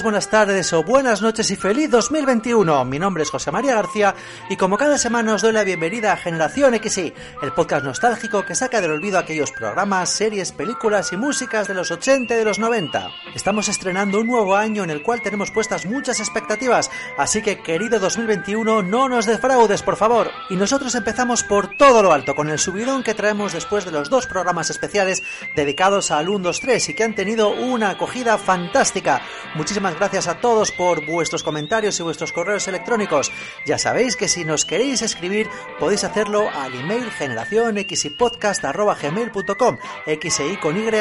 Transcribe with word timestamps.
Buenas 0.00 0.30
tardes 0.30 0.72
o 0.72 0.82
buenas 0.82 1.20
noches 1.20 1.50
y 1.50 1.56
feliz 1.56 1.90
2021. 1.90 2.82
Mi 2.86 2.98
nombre 2.98 3.24
es 3.24 3.30
José 3.30 3.50
María 3.52 3.74
García 3.74 4.14
y 4.48 4.56
como 4.56 4.78
cada 4.78 4.96
semana 4.96 5.34
os 5.34 5.42
doy 5.42 5.52
la 5.52 5.64
bienvenida 5.64 6.14
a 6.14 6.16
Generación 6.16 6.74
XY, 6.74 7.12
el 7.42 7.52
podcast 7.52 7.84
nostálgico 7.84 8.42
que 8.46 8.54
saca 8.54 8.80
del 8.80 8.92
olvido 8.92 9.18
aquellos 9.18 9.52
programas, 9.52 10.08
series, 10.08 10.50
películas 10.52 11.12
y 11.12 11.18
músicas 11.18 11.68
de 11.68 11.74
los 11.74 11.90
80 11.90 12.34
y 12.34 12.38
de 12.38 12.44
los 12.44 12.58
90. 12.58 13.10
Estamos 13.34 13.68
estrenando 13.68 14.20
un 14.20 14.28
nuevo 14.28 14.56
año 14.56 14.82
en 14.82 14.88
el 14.88 15.02
cual 15.02 15.20
tenemos 15.20 15.50
puestas 15.50 15.84
muchas 15.84 16.20
expectativas, 16.20 16.90
así 17.18 17.42
que 17.42 17.60
querido 17.60 18.00
2021, 18.00 18.82
no 18.82 19.10
nos 19.10 19.26
defraudes, 19.26 19.82
por 19.82 19.96
favor. 19.96 20.30
Y 20.48 20.56
nosotros 20.56 20.94
empezamos 20.94 21.42
por 21.42 21.76
todo 21.76 22.02
lo 22.02 22.14
alto, 22.14 22.34
con 22.34 22.48
el 22.48 22.58
subidón 22.58 23.02
que 23.02 23.14
traemos 23.14 23.52
después 23.52 23.84
de 23.84 23.92
los 23.92 24.08
dos 24.08 24.26
programas 24.26 24.70
especiales 24.70 25.22
dedicados 25.54 26.10
al 26.10 26.30
1, 26.30 26.38
2, 26.38 26.60
3 26.60 26.88
y 26.88 26.94
que 26.94 27.04
han 27.04 27.14
tenido 27.14 27.50
una 27.50 27.90
acogida 27.90 28.38
fantástica. 28.38 29.20
Muchísimas 29.54 29.81
gracias 29.90 30.28
a 30.28 30.40
todos 30.40 30.70
por 30.70 31.04
vuestros 31.04 31.42
comentarios 31.42 31.98
y 31.98 32.04
vuestros 32.04 32.30
correos 32.32 32.68
electrónicos. 32.68 33.32
Ya 33.66 33.78
sabéis 33.78 34.14
que 34.16 34.28
si 34.28 34.44
nos 34.44 34.64
queréis 34.64 35.02
escribir 35.02 35.48
podéis 35.80 36.04
hacerlo 36.04 36.48
al 36.48 36.72
email 36.74 37.10
generacionxypodcast.gmail.com 37.10 39.78
xy 40.06 40.56
con 40.58 40.78
y 40.78 40.92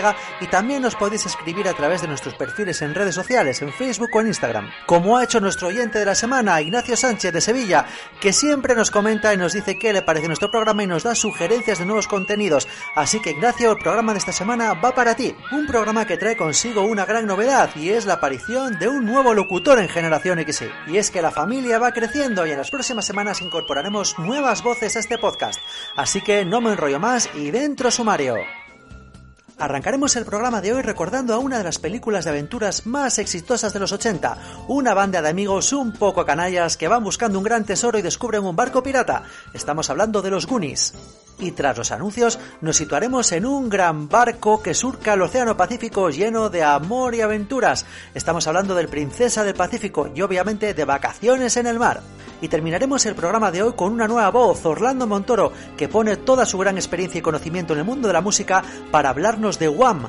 y 0.41 0.47
también 0.47 0.81
nos 0.81 0.95
podéis 0.95 1.25
escribir 1.25 1.67
a 1.67 1.73
través 1.73 2.01
de 2.01 2.07
nuestros 2.07 2.33
perfiles 2.35 2.81
en 2.81 2.95
redes 2.95 3.13
sociales, 3.13 3.61
en 3.61 3.71
Facebook 3.71 4.09
o 4.13 4.21
en 4.21 4.27
Instagram. 4.27 4.71
Como 4.85 5.17
ha 5.17 5.23
hecho 5.23 5.39
nuestro 5.39 5.67
oyente 5.67 5.99
de 5.99 6.05
la 6.05 6.15
semana, 6.15 6.61
Ignacio 6.61 6.97
Sánchez 6.97 7.33
de 7.33 7.41
Sevilla, 7.41 7.85
que 8.19 8.33
siempre 8.33 8.75
nos 8.75 8.89
comenta 8.89 9.33
y 9.33 9.37
nos 9.37 9.53
dice 9.53 9.77
qué 9.77 9.93
le 9.93 10.01
parece 10.01 10.27
nuestro 10.27 10.49
programa 10.49 10.83
y 10.83 10.87
nos 10.87 11.03
da 11.03 11.13
sugerencias 11.13 11.77
de 11.79 11.85
nuevos 11.85 12.07
contenidos. 12.07 12.67
Así 12.95 13.19
que 13.19 13.31
Ignacio, 13.31 13.71
el 13.71 13.77
programa 13.77 14.13
de 14.13 14.19
esta 14.19 14.31
semana 14.31 14.73
va 14.73 14.95
para 14.95 15.15
ti. 15.15 15.35
Un 15.51 15.67
programa 15.67 16.07
que 16.07 16.17
trae 16.17 16.37
consigo 16.37 16.83
una 16.83 17.05
gran 17.05 17.27
novedad 17.27 17.69
y 17.75 17.89
es 17.89 18.05
la 18.05 18.13
aparición 18.13 18.70
de 18.79 18.87
un 18.87 19.05
nuevo 19.05 19.33
locutor 19.33 19.79
en 19.79 19.89
Generación 19.89 20.39
XY. 20.39 20.67
Y 20.87 20.97
es 20.97 21.11
que 21.11 21.21
la 21.21 21.31
familia 21.31 21.79
va 21.79 21.91
creciendo 21.91 22.45
y 22.45 22.51
en 22.51 22.57
las 22.57 22.71
próximas 22.71 23.05
semanas 23.05 23.41
incorporaremos 23.41 24.17
nuevas 24.19 24.63
voces 24.63 24.95
a 24.95 24.99
este 24.99 25.17
podcast. 25.17 25.59
Así 25.95 26.21
que 26.21 26.45
no 26.45 26.61
me 26.61 26.71
enrollo 26.71 26.99
más 26.99 27.29
y 27.35 27.51
dentro 27.51 27.91
sumario. 27.91 28.35
Arrancaremos 29.57 30.15
el 30.15 30.25
programa 30.25 30.59
de 30.59 30.73
hoy 30.73 30.81
recordando 30.81 31.35
a 31.35 31.37
una 31.37 31.59
de 31.59 31.63
las 31.63 31.77
películas 31.77 32.23
de 32.25 32.31
aventuras 32.31 32.87
más 32.87 33.19
exitosas 33.19 33.73
de 33.73 33.79
los 33.79 33.91
80, 33.91 34.37
una 34.67 34.95
banda 34.95 35.21
de 35.21 35.29
amigos 35.29 35.71
un 35.71 35.91
poco 35.91 36.25
canallas 36.25 36.77
que 36.77 36.87
van 36.87 37.03
buscando 37.03 37.37
un 37.37 37.43
gran 37.43 37.63
tesoro 37.63 37.99
y 37.99 38.01
descubren 38.01 38.43
un 38.43 38.55
barco 38.55 38.81
pirata. 38.81 39.23
Estamos 39.53 39.89
hablando 39.91 40.23
de 40.23 40.31
los 40.31 40.47
Goonies 40.47 40.93
y 41.41 41.51
tras 41.51 41.77
los 41.77 41.91
anuncios 41.91 42.39
nos 42.61 42.77
situaremos 42.77 43.31
en 43.31 43.45
un 43.45 43.67
gran 43.67 44.07
barco 44.07 44.61
que 44.61 44.73
surca 44.73 45.13
el 45.13 45.21
Océano 45.23 45.57
Pacífico 45.57 46.09
lleno 46.09 46.49
de 46.49 46.63
amor 46.63 47.15
y 47.15 47.21
aventuras. 47.21 47.85
Estamos 48.13 48.47
hablando 48.47 48.75
del 48.75 48.87
Princesa 48.87 49.43
del 49.43 49.55
Pacífico 49.55 50.09
y 50.13 50.21
obviamente 50.21 50.73
de 50.73 50.85
vacaciones 50.85 51.57
en 51.57 51.67
el 51.67 51.79
mar. 51.79 52.01
Y 52.41 52.47
terminaremos 52.47 53.05
el 53.05 53.15
programa 53.15 53.51
de 53.51 53.63
hoy 53.63 53.73
con 53.73 53.91
una 53.91 54.07
nueva 54.07 54.29
voz, 54.29 54.65
Orlando 54.65 55.07
Montoro, 55.07 55.51
que 55.77 55.89
pone 55.89 56.17
toda 56.17 56.45
su 56.45 56.57
gran 56.57 56.77
experiencia 56.77 57.19
y 57.19 57.23
conocimiento 57.23 57.73
en 57.73 57.79
el 57.79 57.85
mundo 57.85 58.07
de 58.07 58.13
la 58.13 58.21
música 58.21 58.63
para 58.91 59.09
hablarnos 59.09 59.59
de 59.59 59.69
Wham, 59.69 60.07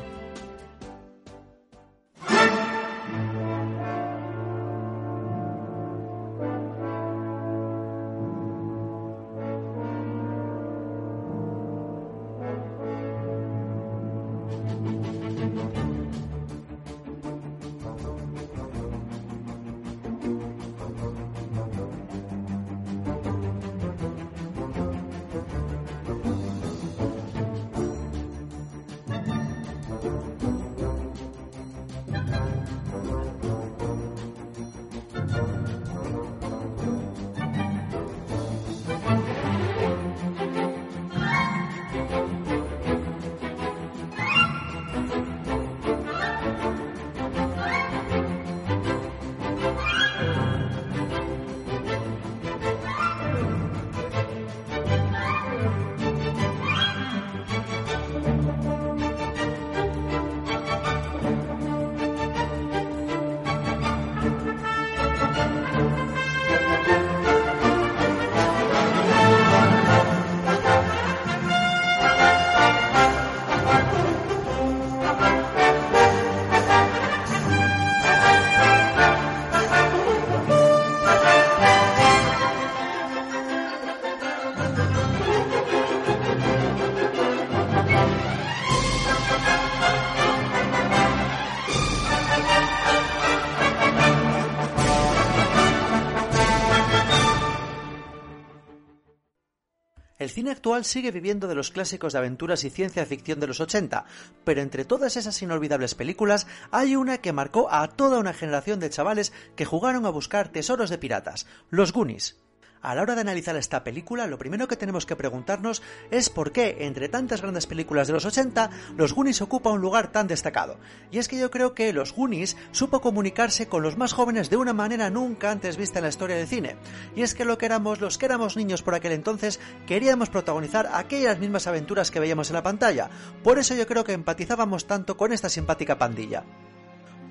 cine 100.43 100.51
actual 100.51 100.85
sigue 100.85 101.13
viviendo 101.13 101.47
de 101.47 101.55
los 101.55 101.71
clásicos 101.71 102.13
de 102.13 102.19
aventuras 102.19 102.65
y 102.65 102.71
ciencia 102.71 103.07
ficción 103.07 103.39
de 103.39 103.47
los 103.47 103.61
80, 103.61 104.07
pero 104.43 104.61
entre 104.61 104.85
todas 104.85 105.17
esas 105.17 105.41
inolvidables 105.41 105.95
películas 105.95 106.49
hay 106.73 106.97
una 106.97 107.19
que 107.19 107.33
marcó 107.33 107.73
a 107.73 107.87
toda 107.87 108.19
una 108.19 108.33
generación 108.33 108.81
de 108.81 108.91
chavales 108.91 109.33
que 109.55 109.65
jugaron 109.65 110.05
a 110.05 110.11
buscar 110.11 110.49
tesoros 110.49 110.91
de 110.91 110.99
piratas, 110.99 111.47
los 111.71 111.93
Goonies. 111.93 112.43
A 112.83 112.97
la 112.97 113.03
hora 113.03 113.15
de 113.15 113.21
analizar 113.21 113.55
esta 113.55 113.85
película, 113.85 114.27
lo 114.27 114.39
primero 114.39 114.67
que 114.67 114.77
tenemos 114.77 115.07
que 115.07 115.15
preguntarnos 115.15 115.83
es 116.11 116.29
por 116.29 116.51
qué, 116.51 116.79
entre 116.81 117.09
tantas 117.09 117.41
grandes 117.41 117.69
películas 117.69 118.09
de 118.09 118.13
los 118.13 118.27
80, 118.27 118.71
los 118.97 119.15
Goonies 119.15 119.41
ocupa 119.41 119.71
un 119.71 119.81
lugar 119.81 120.11
tan 120.11 120.27
destacado. 120.27 120.79
Y 121.13 121.19
es 121.19 121.29
que 121.29 121.39
yo 121.39 121.49
creo 121.49 121.75
que 121.75 121.93
los 121.93 122.13
Goonies 122.13 122.57
supo 122.73 123.01
comunicarse 123.01 123.69
con 123.69 123.85
los 123.85 123.97
más 123.97 124.13
jóvenes 124.13 124.51
de 124.51 124.57
una 124.57 124.73
manera 124.73 125.11
nunca 125.11 125.53
antes 125.53 125.77
vista 125.77 126.01
en 126.01 126.03
la 126.03 126.09
historia 126.09 126.35
del 126.35 126.49
cine. 126.49 126.75
Y 127.15 127.23
es 127.23 127.35
que 127.35 127.45
lo 127.45 127.57
que 127.57 127.67
éramos, 127.67 128.01
los 128.01 128.19
que 128.19 128.27
éramos 128.27 128.57
niños 128.57 128.83
por 128.83 128.97
aquel 128.97 129.13
entonces, 129.13 129.61
queríamos 129.87 130.29
protagonizar 130.29 130.91
aquellas 130.93 131.39
mismas 131.39 131.69
aventuras 131.69 132.11
que 132.11 132.19
veíamos 132.19 132.51
en 132.51 132.55
la 132.55 132.65
pantalla. 132.65 133.11
Por 133.45 133.61
eso 133.61 133.77
yo 133.77 133.87
creo 133.87 134.03
que 134.03 134.13
empatizábamos 134.13 134.89
tanto 134.89 135.17
con 135.17 135.33
esta 135.33 135.49
simpática 135.49 135.99
pandilla. 135.99 136.43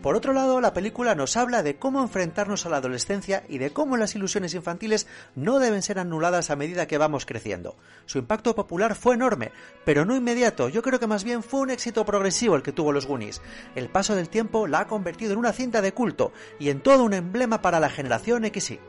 Por 0.02 0.16
otro 0.16 0.34
lado, 0.34 0.62
la 0.62 0.74
película 0.74 1.14
nos 1.14 1.38
habla 1.38 1.62
de 1.62 1.76
cómo 1.76 2.02
enfrentarnos 2.02 2.66
a 2.66 2.70
la 2.70 2.78
adolescencia 2.78 3.44
y 3.48 3.60
de 3.60 3.70
cómo 3.70 3.98
las 3.98 4.16
ilusiones 4.16 4.56
infantiles 4.56 5.06
no 5.36 5.60
deben 5.60 5.84
ser 5.84 6.00
anuladas 6.00 6.50
a 6.50 6.56
medida 6.56 6.88
que 6.88 6.98
vamos 6.98 7.28
creciendo. 7.28 7.76
Su 8.08 8.18
impacto 8.18 8.56
popular 8.56 8.96
fue 8.96 9.14
enorme, 9.14 9.52
pero 9.86 10.04
no 10.04 10.16
inmediato, 10.16 10.70
yo 10.70 10.82
creo 10.82 11.00
que 11.00 11.06
más 11.06 11.24
bien 11.24 11.44
fue 11.44 11.60
un 11.60 11.70
éxito 11.70 12.04
progresivo 12.04 12.56
el 12.56 12.64
que 12.64 12.72
tuvo 12.72 12.92
los 12.92 13.06
Goonies. 13.06 13.44
El 13.76 13.90
paso 13.90 14.16
del 14.16 14.30
tiempo 14.30 14.66
la 14.66 14.80
ha 14.80 14.88
convertido 14.88 15.34
en 15.34 15.40
una 15.40 15.54
cinta 15.54 15.84
de 15.84 15.94
culto 15.94 16.34
y 16.60 16.70
en 16.70 16.82
todo 16.82 17.04
un 17.04 17.14
emblema 17.14 17.62
para 17.62 17.80
la 17.80 17.90
generación 17.90 18.44
XY. 18.44 18.80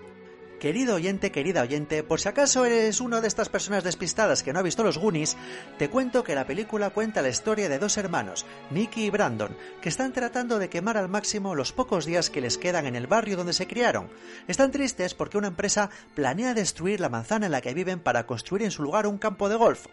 Querido 0.63 0.95
oyente, 0.95 1.33
querida 1.33 1.63
oyente, 1.63 2.05
por 2.05 2.21
si 2.21 2.29
acaso 2.29 2.65
eres 2.65 3.01
una 3.01 3.21
de 3.21 3.27
estas 3.27 3.49
personas 3.49 3.83
despistadas 3.83 4.45
que 4.45 4.53
no 4.53 4.61
ha 4.61 4.63
visto 4.63 4.85
los 4.85 4.97
Goonies, 4.97 5.37
te 5.77 5.91
cuento 5.91 6.23
que 6.23 6.37
la 6.37 6.47
película 6.47 6.91
cuenta 6.91 7.21
la 7.21 7.31
historia 7.31 7.69
de 7.69 7.81
dos 7.81 7.97
hermanos, 7.97 8.47
Nicky 8.71 9.07
y 9.07 9.11
Brandon, 9.11 9.57
que 9.81 9.89
están 9.89 10.13
tratando 10.13 10.61
de 10.61 10.69
quemar 10.69 10.97
al 10.97 11.09
máximo 11.09 11.57
los 11.57 11.73
pocos 11.73 12.07
días 12.07 12.31
que 12.31 12.41
les 12.41 12.59
quedan 12.59 12.87
en 12.87 12.95
el 12.95 13.09
barrio 13.09 13.37
donde 13.37 13.55
se 13.55 13.67
criaron. 13.67 14.09
Están 14.47 14.71
tristes 14.71 15.15
porque 15.15 15.37
una 15.37 15.49
empresa 15.49 15.91
planea 16.15 16.55
destruir 16.55 17.01
la 17.01 17.09
manzana 17.09 17.47
en 17.47 17.53
la 17.53 17.61
que 17.61 17.75
viven 17.75 17.99
para 17.99 18.29
construir 18.29 18.63
en 18.63 18.71
su 18.71 18.85
lugar 18.85 19.09
un 19.09 19.19
campo 19.19 19.49
de 19.49 19.57
golf 19.57 19.89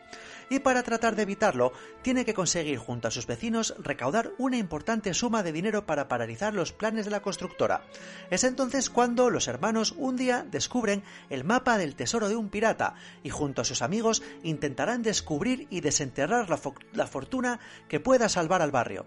y 0.49 0.59
para 0.59 0.83
tratar 0.83 1.15
de 1.15 1.23
evitarlo 1.23 1.71
tiene 2.01 2.25
que 2.25 2.33
conseguir 2.33 2.77
junto 2.77 3.07
a 3.07 3.11
sus 3.11 3.27
vecinos 3.27 3.75
recaudar 3.79 4.31
una 4.37 4.57
importante 4.57 5.13
suma 5.13 5.43
de 5.43 5.51
dinero 5.51 5.85
para 5.85 6.07
paralizar 6.07 6.53
los 6.53 6.73
planes 6.73 7.05
de 7.05 7.11
la 7.11 7.21
constructora. 7.21 7.83
Es 8.29 8.43
entonces 8.43 8.89
cuando 8.89 9.29
los 9.29 9.47
hermanos 9.47 9.93
un 9.97 10.15
día 10.15 10.45
descubren 10.59 11.03
el 11.29 11.45
mapa 11.45 11.77
del 11.77 11.95
tesoro 11.95 12.27
de 12.27 12.35
un 12.35 12.49
pirata 12.49 12.95
y 13.23 13.29
junto 13.29 13.61
a 13.61 13.65
sus 13.65 13.81
amigos 13.81 14.21
intentarán 14.43 15.03
descubrir 15.03 15.67
y 15.69 15.79
desenterrar 15.79 16.49
la, 16.49 17.07
fortuna 17.07 17.61
que 17.87 18.01
pueda 18.01 18.27
salvar 18.27 18.61
al 18.61 18.71
barrio. 18.71 19.05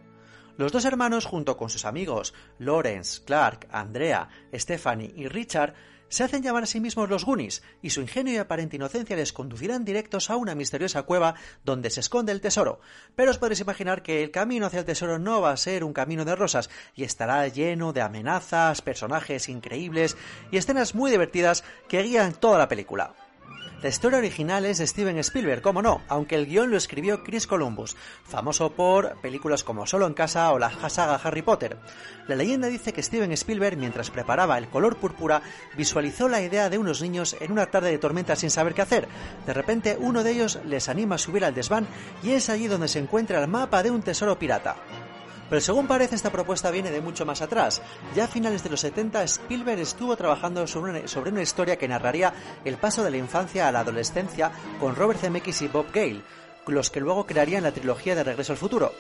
Los 0.57 0.73
dos 0.73 0.87
hermanos, 0.87 1.27
junto 1.27 1.59
con 1.59 1.69
sus 1.69 1.85
amigos 1.85 2.33
Lawrence, 2.59 3.23
Clark, 3.23 3.69
Andrea, 3.71 4.31
Stephanie 4.55 5.13
y 5.15 5.29
Richard, 5.29 5.75
se 6.13 6.25
hacen 6.25 6.43
llamar 6.43 6.65
a 6.65 6.67
sí 6.67 6.79
mismos 6.79 7.09
los 7.09 7.25
Goonies, 7.25 7.63
y 7.81 7.89
su 7.89 8.03
ingenio 8.03 8.35
y 8.35 8.37
aparente 8.37 8.77
inocencia 8.77 9.17
les 9.17 9.33
conducirán 9.33 9.83
directos 9.83 10.29
a 10.29 10.37
una 10.37 10.55
misteriosa 10.55 11.05
cueva 11.05 11.37
donde 11.65 11.89
se 11.89 12.01
esconde 12.01 12.33
el 12.33 12.43
tesoro. 12.43 12.81
Pero 13.17 13.31
os 13.31 13.39
podéis 13.39 13.61
imaginar 13.61 14.03
que 14.03 14.23
el 14.23 14.31
camino 14.31 14.67
hacia 14.67 14.81
el 14.81 14.85
tesoro 14.85 15.19
no 15.19 15.41
va 15.41 15.53
a 15.53 15.57
ser 15.57 15.85
un 15.85 15.95
camino 15.95 16.27
de 16.27 16.37
rosas, 16.37 16.69
y 16.95 17.05
estará 17.05 17.49
lleno 17.49 17.95
de 17.95 18.03
amenazas, 18.03 18.83
personajes 18.83 19.49
increíbles 19.49 20.19
y 20.51 20.59
escenas 20.59 20.95
muy 20.95 21.11
divertidas 21.11 21.65
que 21.89 22.03
guían 22.03 22.35
toda 22.35 22.59
la 22.59 22.69
película. 22.69 23.15
La 23.83 23.89
historia 23.89 24.21
original 24.21 24.65
es 24.65 24.79
de 24.79 24.87
Steven 24.87 25.19
Spielberg, 25.19 25.61
como 25.61 25.83
no, 25.83 26.03
aunque 26.07 26.37
el 26.37 26.47
guion 26.47 26.71
lo 26.71 26.77
escribió 26.77 27.25
Chris 27.25 27.49
Columbus, 27.49 27.97
famoso 28.23 28.71
por 28.71 29.21
películas 29.21 29.65
como 29.65 29.89
Solo 29.89 30.07
en 30.07 30.15
casa 30.15 30.53
o 30.53 30.59
la 30.61 30.71
saga 30.89 31.17
Harry 31.17 31.43
Potter. 31.43 31.77
La 32.29 32.37
leyenda 32.37 32.69
dice 32.69 32.93
que 32.93 33.03
Steven 33.03 33.33
Spielberg, 33.33 33.77
mientras 33.77 34.13
preparaba 34.13 34.57
el 34.57 34.69
color 34.69 34.99
púrpura, 34.99 35.43
visualizó 35.77 36.29
la 36.29 36.41
idea 36.41 36.71
de 36.71 36.79
unos 36.79 37.03
niños 37.03 37.35
en 37.41 37.51
una 37.51 37.67
tarde 37.67 37.91
de 37.91 37.99
tormenta 37.99 38.37
sin 38.37 38.51
saber 38.51 38.73
qué 38.75 38.83
hacer. 38.83 39.09
De 39.47 39.53
repente, 39.53 39.97
uno 39.99 40.23
de 40.23 40.31
ellos 40.31 40.61
les 40.65 40.89
anima 40.89 41.17
a 41.17 41.19
subir 41.19 41.45
al 41.45 41.53
desván 41.53 41.89
y 42.23 42.31
es 42.31 42.51
allí 42.51 42.69
donde 42.69 42.87
se 42.87 43.01
encuentra 43.01 43.41
el 43.41 43.49
mapa 43.49 43.83
de 43.83 43.91
un 43.91 44.03
tesoro 44.03 44.39
pirata. 44.39 44.77
Pero 45.49 45.61
según 45.61 45.87
parece 45.87 46.15
esta 46.15 46.33
propuesta 46.33 46.71
viene 46.71 46.91
de 46.91 47.01
mucho 47.01 47.27
más 47.27 47.43
atrás. 47.43 47.83
Ya 48.15 48.25
a 48.25 48.29
finales 48.29 48.63
de 48.65 48.71
los 48.71 48.81
70 48.81 49.23
Spielberg 49.25 49.81
estuvo 49.81 50.17
trabajando 50.17 50.67
sobre 50.67 50.93
una, 50.93 51.09
sobre 51.09 51.31
una 51.31 51.43
historia 51.43 51.77
que 51.77 51.89
narraría 51.89 52.33
el 52.65 52.77
paso 52.77 53.05
de 53.05 53.11
la 53.11 53.19
infancia 53.19 53.69
a 53.69 53.73
la 53.73 53.81
adolescencia 53.81 54.53
con 54.81 54.97
Robert 54.97 55.21
Zemeckis 55.21 55.63
y 55.63 55.69
Bob 55.69 55.87
Gale, 55.93 56.23
los 56.67 56.91
que 56.91 57.01
luego 57.01 57.27
crearían 57.27 57.65
la 57.65 57.73
trilogía 57.73 58.15
de 58.15 58.25
Regreso 58.25 58.53
al 58.53 58.59
Futuro. 58.59 58.93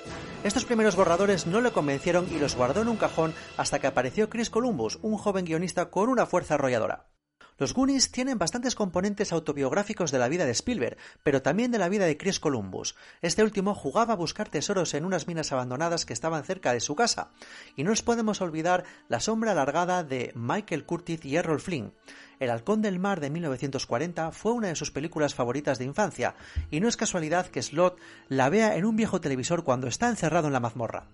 Estos 0.44 0.64
primeros 0.64 0.96
borradores 0.96 1.46
no 1.46 1.60
le 1.60 1.70
convencieron 1.70 2.26
y 2.30 2.38
los 2.38 2.56
guardó 2.56 2.82
en 2.82 2.88
un 2.88 2.96
cajón 2.96 3.34
hasta 3.56 3.78
que 3.78 3.86
apareció 3.86 4.28
Chris 4.28 4.50
Columbus, 4.50 4.98
un 5.02 5.16
joven 5.16 5.44
guionista 5.44 5.90
con 5.90 6.08
una 6.08 6.26
fuerza 6.26 6.54
arrolladora. 6.54 7.11
Los 7.58 7.74
Goonies 7.74 8.10
tienen 8.10 8.38
bastantes 8.38 8.74
componentes 8.74 9.32
autobiográficos 9.32 10.10
de 10.10 10.18
la 10.18 10.28
vida 10.28 10.46
de 10.46 10.52
Spielberg, 10.52 10.96
pero 11.22 11.42
también 11.42 11.70
de 11.70 11.78
la 11.78 11.88
vida 11.88 12.06
de 12.06 12.16
Chris 12.16 12.40
Columbus. 12.40 12.96
Este 13.20 13.42
último 13.42 13.74
jugaba 13.74 14.14
a 14.14 14.16
buscar 14.16 14.48
tesoros 14.48 14.94
en 14.94 15.04
unas 15.04 15.26
minas 15.26 15.52
abandonadas 15.52 16.04
que 16.06 16.12
estaban 16.12 16.44
cerca 16.44 16.72
de 16.72 16.80
su 16.80 16.96
casa. 16.96 17.30
Y 17.76 17.84
no 17.84 17.90
nos 17.90 18.02
podemos 18.02 18.40
olvidar 18.40 18.84
la 19.08 19.20
sombra 19.20 19.52
alargada 19.52 20.02
de 20.02 20.32
Michael 20.34 20.84
Curtis 20.86 21.24
y 21.24 21.36
Errol 21.36 21.60
Flynn. 21.60 21.92
El 22.40 22.50
Halcón 22.50 22.82
del 22.82 22.98
Mar 22.98 23.20
de 23.20 23.30
1940 23.30 24.32
fue 24.32 24.52
una 24.52 24.68
de 24.68 24.74
sus 24.74 24.90
películas 24.90 25.34
favoritas 25.34 25.78
de 25.78 25.84
infancia, 25.84 26.34
y 26.70 26.80
no 26.80 26.88
es 26.88 26.96
casualidad 26.96 27.46
que 27.46 27.62
Slot 27.62 27.98
la 28.28 28.48
vea 28.48 28.76
en 28.76 28.84
un 28.84 28.96
viejo 28.96 29.20
televisor 29.20 29.62
cuando 29.62 29.86
está 29.86 30.08
encerrado 30.08 30.48
en 30.48 30.52
la 30.52 30.60
mazmorra. 30.60 31.06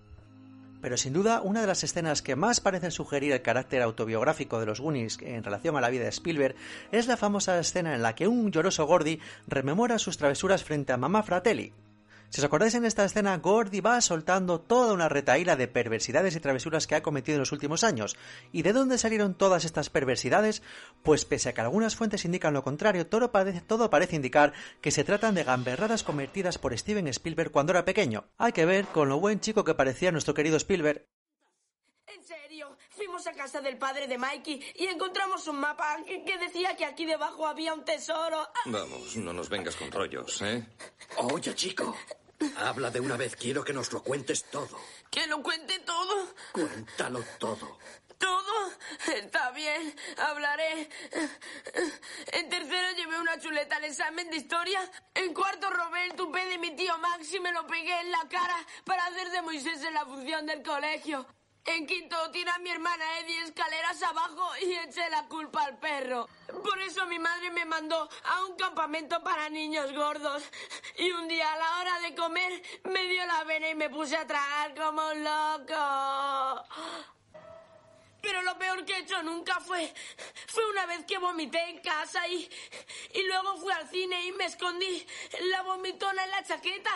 Pero 0.81 0.97
sin 0.97 1.13
duda, 1.13 1.41
una 1.41 1.61
de 1.61 1.67
las 1.67 1.83
escenas 1.83 2.21
que 2.21 2.35
más 2.35 2.61
parecen 2.61 2.91
sugerir 2.91 3.33
el 3.33 3.41
carácter 3.41 3.81
autobiográfico 3.81 4.59
de 4.59 4.65
los 4.65 4.79
Goonies 4.79 5.17
en 5.21 5.43
relación 5.43 5.75
a 5.75 5.81
la 5.81 5.89
vida 5.89 6.03
de 6.03 6.09
Spielberg 6.09 6.55
es 6.91 7.07
la 7.07 7.17
famosa 7.17 7.59
escena 7.59 7.95
en 7.95 8.01
la 8.01 8.15
que 8.15 8.27
un 8.27 8.51
lloroso 8.51 8.85
Gordy 8.85 9.19
rememora 9.47 9.99
sus 9.99 10.17
travesuras 10.17 10.63
frente 10.63 10.93
a 10.93 10.97
mamá 10.97 11.23
Fratelli. 11.23 11.73
Si 12.29 12.41
os 12.41 12.45
acordáis 12.45 12.75
en 12.75 12.85
esta 12.85 13.05
escena, 13.05 13.35
Gordy 13.37 13.81
va 13.81 13.99
soltando 14.01 14.61
toda 14.61 14.93
una 14.93 15.09
retaíla 15.09 15.55
de 15.55 15.67
perversidades 15.67 16.35
y 16.35 16.39
travesuras 16.39 16.85
que 16.85 16.93
ha 16.93 17.01
cometido 17.01 17.35
en 17.35 17.39
los 17.39 17.51
últimos 17.51 17.83
años. 17.83 18.17
¿Y 18.51 18.61
de 18.61 18.71
dónde 18.71 18.99
salieron 18.99 19.33
todas 19.33 19.65
estas 19.65 19.89
perversidades? 19.89 20.61
Pues 21.01 21.25
pese 21.25 21.49
a 21.49 21.53
que 21.53 21.61
algunas 21.61 21.95
fuentes 21.95 22.25
indican 22.25 22.53
lo 22.53 22.63
contrario, 22.63 23.07
todo 23.07 23.31
parece, 23.31 23.61
todo 23.61 23.89
parece 23.89 24.15
indicar 24.15 24.53
que 24.79 24.91
se 24.91 25.03
tratan 25.03 25.33
de 25.33 25.43
gamberradas 25.43 26.03
cometidas 26.03 26.59
por 26.59 26.77
Steven 26.77 27.07
Spielberg 27.07 27.51
cuando 27.51 27.71
era 27.71 27.83
pequeño. 27.83 28.25
Hay 28.37 28.51
que 28.51 28.65
ver 28.65 28.85
con 28.85 29.09
lo 29.09 29.19
buen 29.19 29.39
chico 29.39 29.63
que 29.63 29.73
parecía 29.73 30.11
nuestro 30.11 30.35
querido 30.35 30.57
Spielberg. 30.57 31.07
Fuimos 32.99 33.25
a 33.27 33.31
casa 33.31 33.61
del 33.61 33.77
padre 33.77 34.07
de 34.07 34.17
Mikey 34.17 34.73
y 34.75 34.87
encontramos 34.87 35.47
un 35.47 35.57
mapa 35.57 35.99
que 36.03 36.37
decía 36.37 36.75
que 36.75 36.83
aquí 36.83 37.05
debajo 37.05 37.47
había 37.47 37.73
un 37.73 37.85
tesoro. 37.85 38.49
Vamos, 38.65 39.15
no 39.15 39.31
nos 39.31 39.47
vengas 39.47 39.77
con 39.77 39.89
rollos, 39.89 40.41
¿eh? 40.41 40.67
Oye, 41.15 41.55
chico, 41.55 41.95
habla 42.57 42.91
de 42.91 42.99
una 42.99 43.15
vez. 43.15 43.37
Quiero 43.37 43.63
que 43.63 43.71
nos 43.71 43.93
lo 43.93 44.03
cuentes 44.03 44.43
todo. 44.51 44.77
¿Que 45.09 45.25
lo 45.27 45.41
cuente 45.41 45.79
todo? 45.79 46.27
Cuéntalo 46.51 47.23
todo. 47.39 47.79
¿Todo? 48.17 48.71
Está 49.15 49.51
bien, 49.51 49.95
hablaré. 50.17 50.89
En 52.33 52.49
tercero 52.49 52.97
llevé 52.97 53.17
una 53.17 53.39
chuleta 53.39 53.77
al 53.77 53.85
examen 53.85 54.29
de 54.29 54.35
historia. 54.35 54.81
En 55.15 55.33
cuarto 55.33 55.69
robé 55.69 56.03
el 56.03 56.15
tupé 56.15 56.43
de 56.47 56.57
mi 56.57 56.75
tío 56.75 56.97
Max 56.97 57.33
y 57.33 57.39
me 57.39 57.53
lo 57.53 57.65
pegué 57.65 57.97
en 58.01 58.11
la 58.11 58.27
cara 58.29 58.57
para 58.83 59.05
hacer 59.05 59.29
de 59.31 59.41
Moisés 59.41 59.81
en 59.85 59.93
la 59.93 60.05
función 60.05 60.45
del 60.45 60.61
colegio. 60.63 61.25
En 61.69 61.85
quinto 61.85 62.17
tiré 62.31 62.49
a 62.49 62.57
mi 62.57 62.71
hermana 62.71 63.19
Eddie 63.19 63.43
escaleras 63.43 64.01
abajo 64.01 64.49
y 64.59 64.73
eché 64.73 65.07
la 65.11 65.27
culpa 65.27 65.65
al 65.65 65.77
perro. 65.77 66.27
Por 66.63 66.81
eso 66.81 67.05
mi 67.05 67.19
madre 67.19 67.51
me 67.51 67.63
mandó 67.63 68.09
a 68.23 68.45
un 68.45 68.55
campamento 68.55 69.21
para 69.21 69.49
niños 69.49 69.93
gordos. 69.93 70.41
Y 70.97 71.11
un 71.11 71.27
día 71.27 71.53
a 71.53 71.57
la 71.57 71.79
hora 71.79 71.99
de 71.99 72.15
comer 72.15 72.63
me 72.85 73.05
dio 73.05 73.23
la 73.27 73.43
vena 73.43 73.69
y 73.69 73.75
me 73.75 73.87
puse 73.87 74.17
a 74.17 74.25
tragar 74.25 74.73
como 74.73 75.09
un 75.09 75.23
loco. 75.23 76.65
Pero 78.19 78.41
lo 78.41 78.57
peor 78.57 78.83
que 78.83 78.93
he 78.93 78.99
hecho 79.01 79.21
nunca 79.21 79.59
fue. 79.59 79.93
Fue 80.47 80.67
una 80.71 80.87
vez 80.87 81.05
que 81.05 81.19
vomité 81.19 81.69
en 81.69 81.81
casa 81.81 82.27
y. 82.27 82.49
Y 83.13 83.23
luego 83.27 83.57
fui 83.57 83.71
al 83.73 83.87
cine 83.87 84.25
y 84.25 84.31
me 84.31 84.45
escondí 84.45 85.05
la 85.51 85.61
vomitona 85.61 86.23
en 86.23 86.31
la 86.31 86.43
chaqueta. 86.43 86.91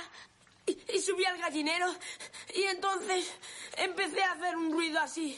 Y, 0.66 1.00
subí 1.00 1.26
al 1.26 1.38
gallinero. 1.38 1.94
Y 2.56 2.64
entonces 2.64 3.32
empecé 3.78 4.24
a 4.24 4.34
hacer 4.34 4.56
un 4.56 4.72
ruido 4.72 5.00
así. 5.00 5.38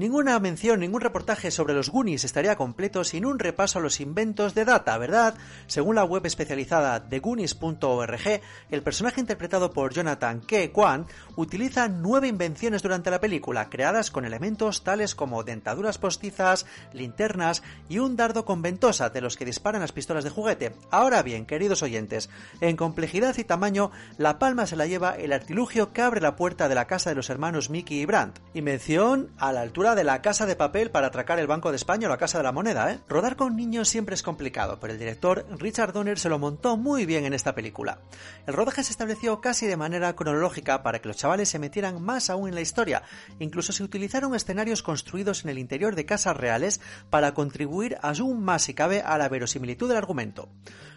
Ninguna 0.00 0.38
mención, 0.38 0.80
ningún 0.80 1.02
reportaje 1.02 1.50
sobre 1.50 1.74
los 1.74 1.90
Goonies 1.90 2.24
estaría 2.24 2.56
completo 2.56 3.04
sin 3.04 3.26
un 3.26 3.38
repaso 3.38 3.78
a 3.78 3.82
los 3.82 4.00
inventos 4.00 4.54
de 4.54 4.64
Data, 4.64 4.96
¿verdad? 4.96 5.34
Según 5.66 5.94
la 5.94 6.04
web 6.04 6.24
especializada 6.24 7.06
TheGoonies.org, 7.06 8.40
el 8.70 8.82
personaje 8.82 9.20
interpretado 9.20 9.74
por 9.74 9.92
Jonathan 9.92 10.40
K. 10.40 10.72
Kwan 10.72 11.06
utiliza 11.36 11.88
nueve 11.88 12.28
invenciones 12.28 12.82
durante 12.82 13.10
la 13.10 13.20
película, 13.20 13.68
creadas 13.68 14.10
con 14.10 14.24
elementos 14.24 14.84
tales 14.84 15.14
como 15.14 15.44
dentaduras 15.44 15.98
postizas, 15.98 16.64
linternas 16.94 17.62
y 17.90 17.98
un 17.98 18.16
dardo 18.16 18.46
con 18.46 18.62
ventosa 18.62 19.10
de 19.10 19.20
los 19.20 19.36
que 19.36 19.44
disparan 19.44 19.82
las 19.82 19.92
pistolas 19.92 20.24
de 20.24 20.30
juguete. 20.30 20.72
Ahora 20.90 21.22
bien, 21.22 21.44
queridos 21.44 21.82
oyentes, 21.82 22.30
en 22.62 22.78
complejidad 22.78 23.36
y 23.36 23.44
tamaño, 23.44 23.90
la 24.16 24.38
palma 24.38 24.64
se 24.64 24.76
la 24.76 24.86
lleva 24.86 25.14
el 25.16 25.34
artilugio 25.34 25.92
que 25.92 26.00
abre 26.00 26.22
la 26.22 26.36
puerta 26.36 26.70
de 26.70 26.74
la 26.74 26.86
casa 26.86 27.10
de 27.10 27.16
los 27.16 27.28
hermanos 27.28 27.68
Mickey 27.68 28.00
y 28.00 28.06
Brandt. 28.06 28.40
Invención 28.54 29.28
a 29.36 29.52
la 29.52 29.60
altura 29.60 29.89
de 29.94 30.04
la 30.04 30.22
casa 30.22 30.46
de 30.46 30.56
papel 30.56 30.90
para 30.90 31.08
atracar 31.08 31.38
el 31.38 31.46
Banco 31.46 31.70
de 31.70 31.76
España 31.76 32.06
o 32.06 32.10
la 32.10 32.16
Casa 32.16 32.38
de 32.38 32.44
la 32.44 32.52
Moneda, 32.52 32.92
¿eh? 32.92 33.00
Rodar 33.08 33.36
con 33.36 33.56
niños 33.56 33.88
siempre 33.88 34.14
es 34.14 34.22
complicado, 34.22 34.78
pero 34.80 34.92
el 34.92 34.98
director 34.98 35.46
Richard 35.58 35.92
Donner 35.92 36.18
se 36.18 36.28
lo 36.28 36.38
montó 36.38 36.76
muy 36.76 37.06
bien 37.06 37.24
en 37.24 37.34
esta 37.34 37.54
película. 37.54 37.98
El 38.46 38.54
rodaje 38.54 38.84
se 38.84 38.92
estableció 38.92 39.40
casi 39.40 39.66
de 39.66 39.76
manera 39.76 40.14
cronológica 40.14 40.82
para 40.82 41.00
que 41.00 41.08
los 41.08 41.16
chavales 41.16 41.48
se 41.48 41.58
metieran 41.58 42.02
más 42.02 42.30
aún 42.30 42.48
en 42.48 42.54
la 42.54 42.60
historia. 42.60 43.02
Incluso 43.38 43.72
se 43.72 43.82
utilizaron 43.82 44.34
escenarios 44.34 44.82
construidos 44.82 45.44
en 45.44 45.50
el 45.50 45.58
interior 45.58 45.94
de 45.94 46.06
casas 46.06 46.36
reales 46.36 46.80
para 47.10 47.34
contribuir 47.34 47.98
aún 48.02 48.42
más 48.42 48.62
si 48.62 48.74
cabe 48.74 49.02
a 49.02 49.18
la 49.18 49.28
verosimilitud 49.28 49.88
del 49.88 49.98
argumento. 49.98 50.48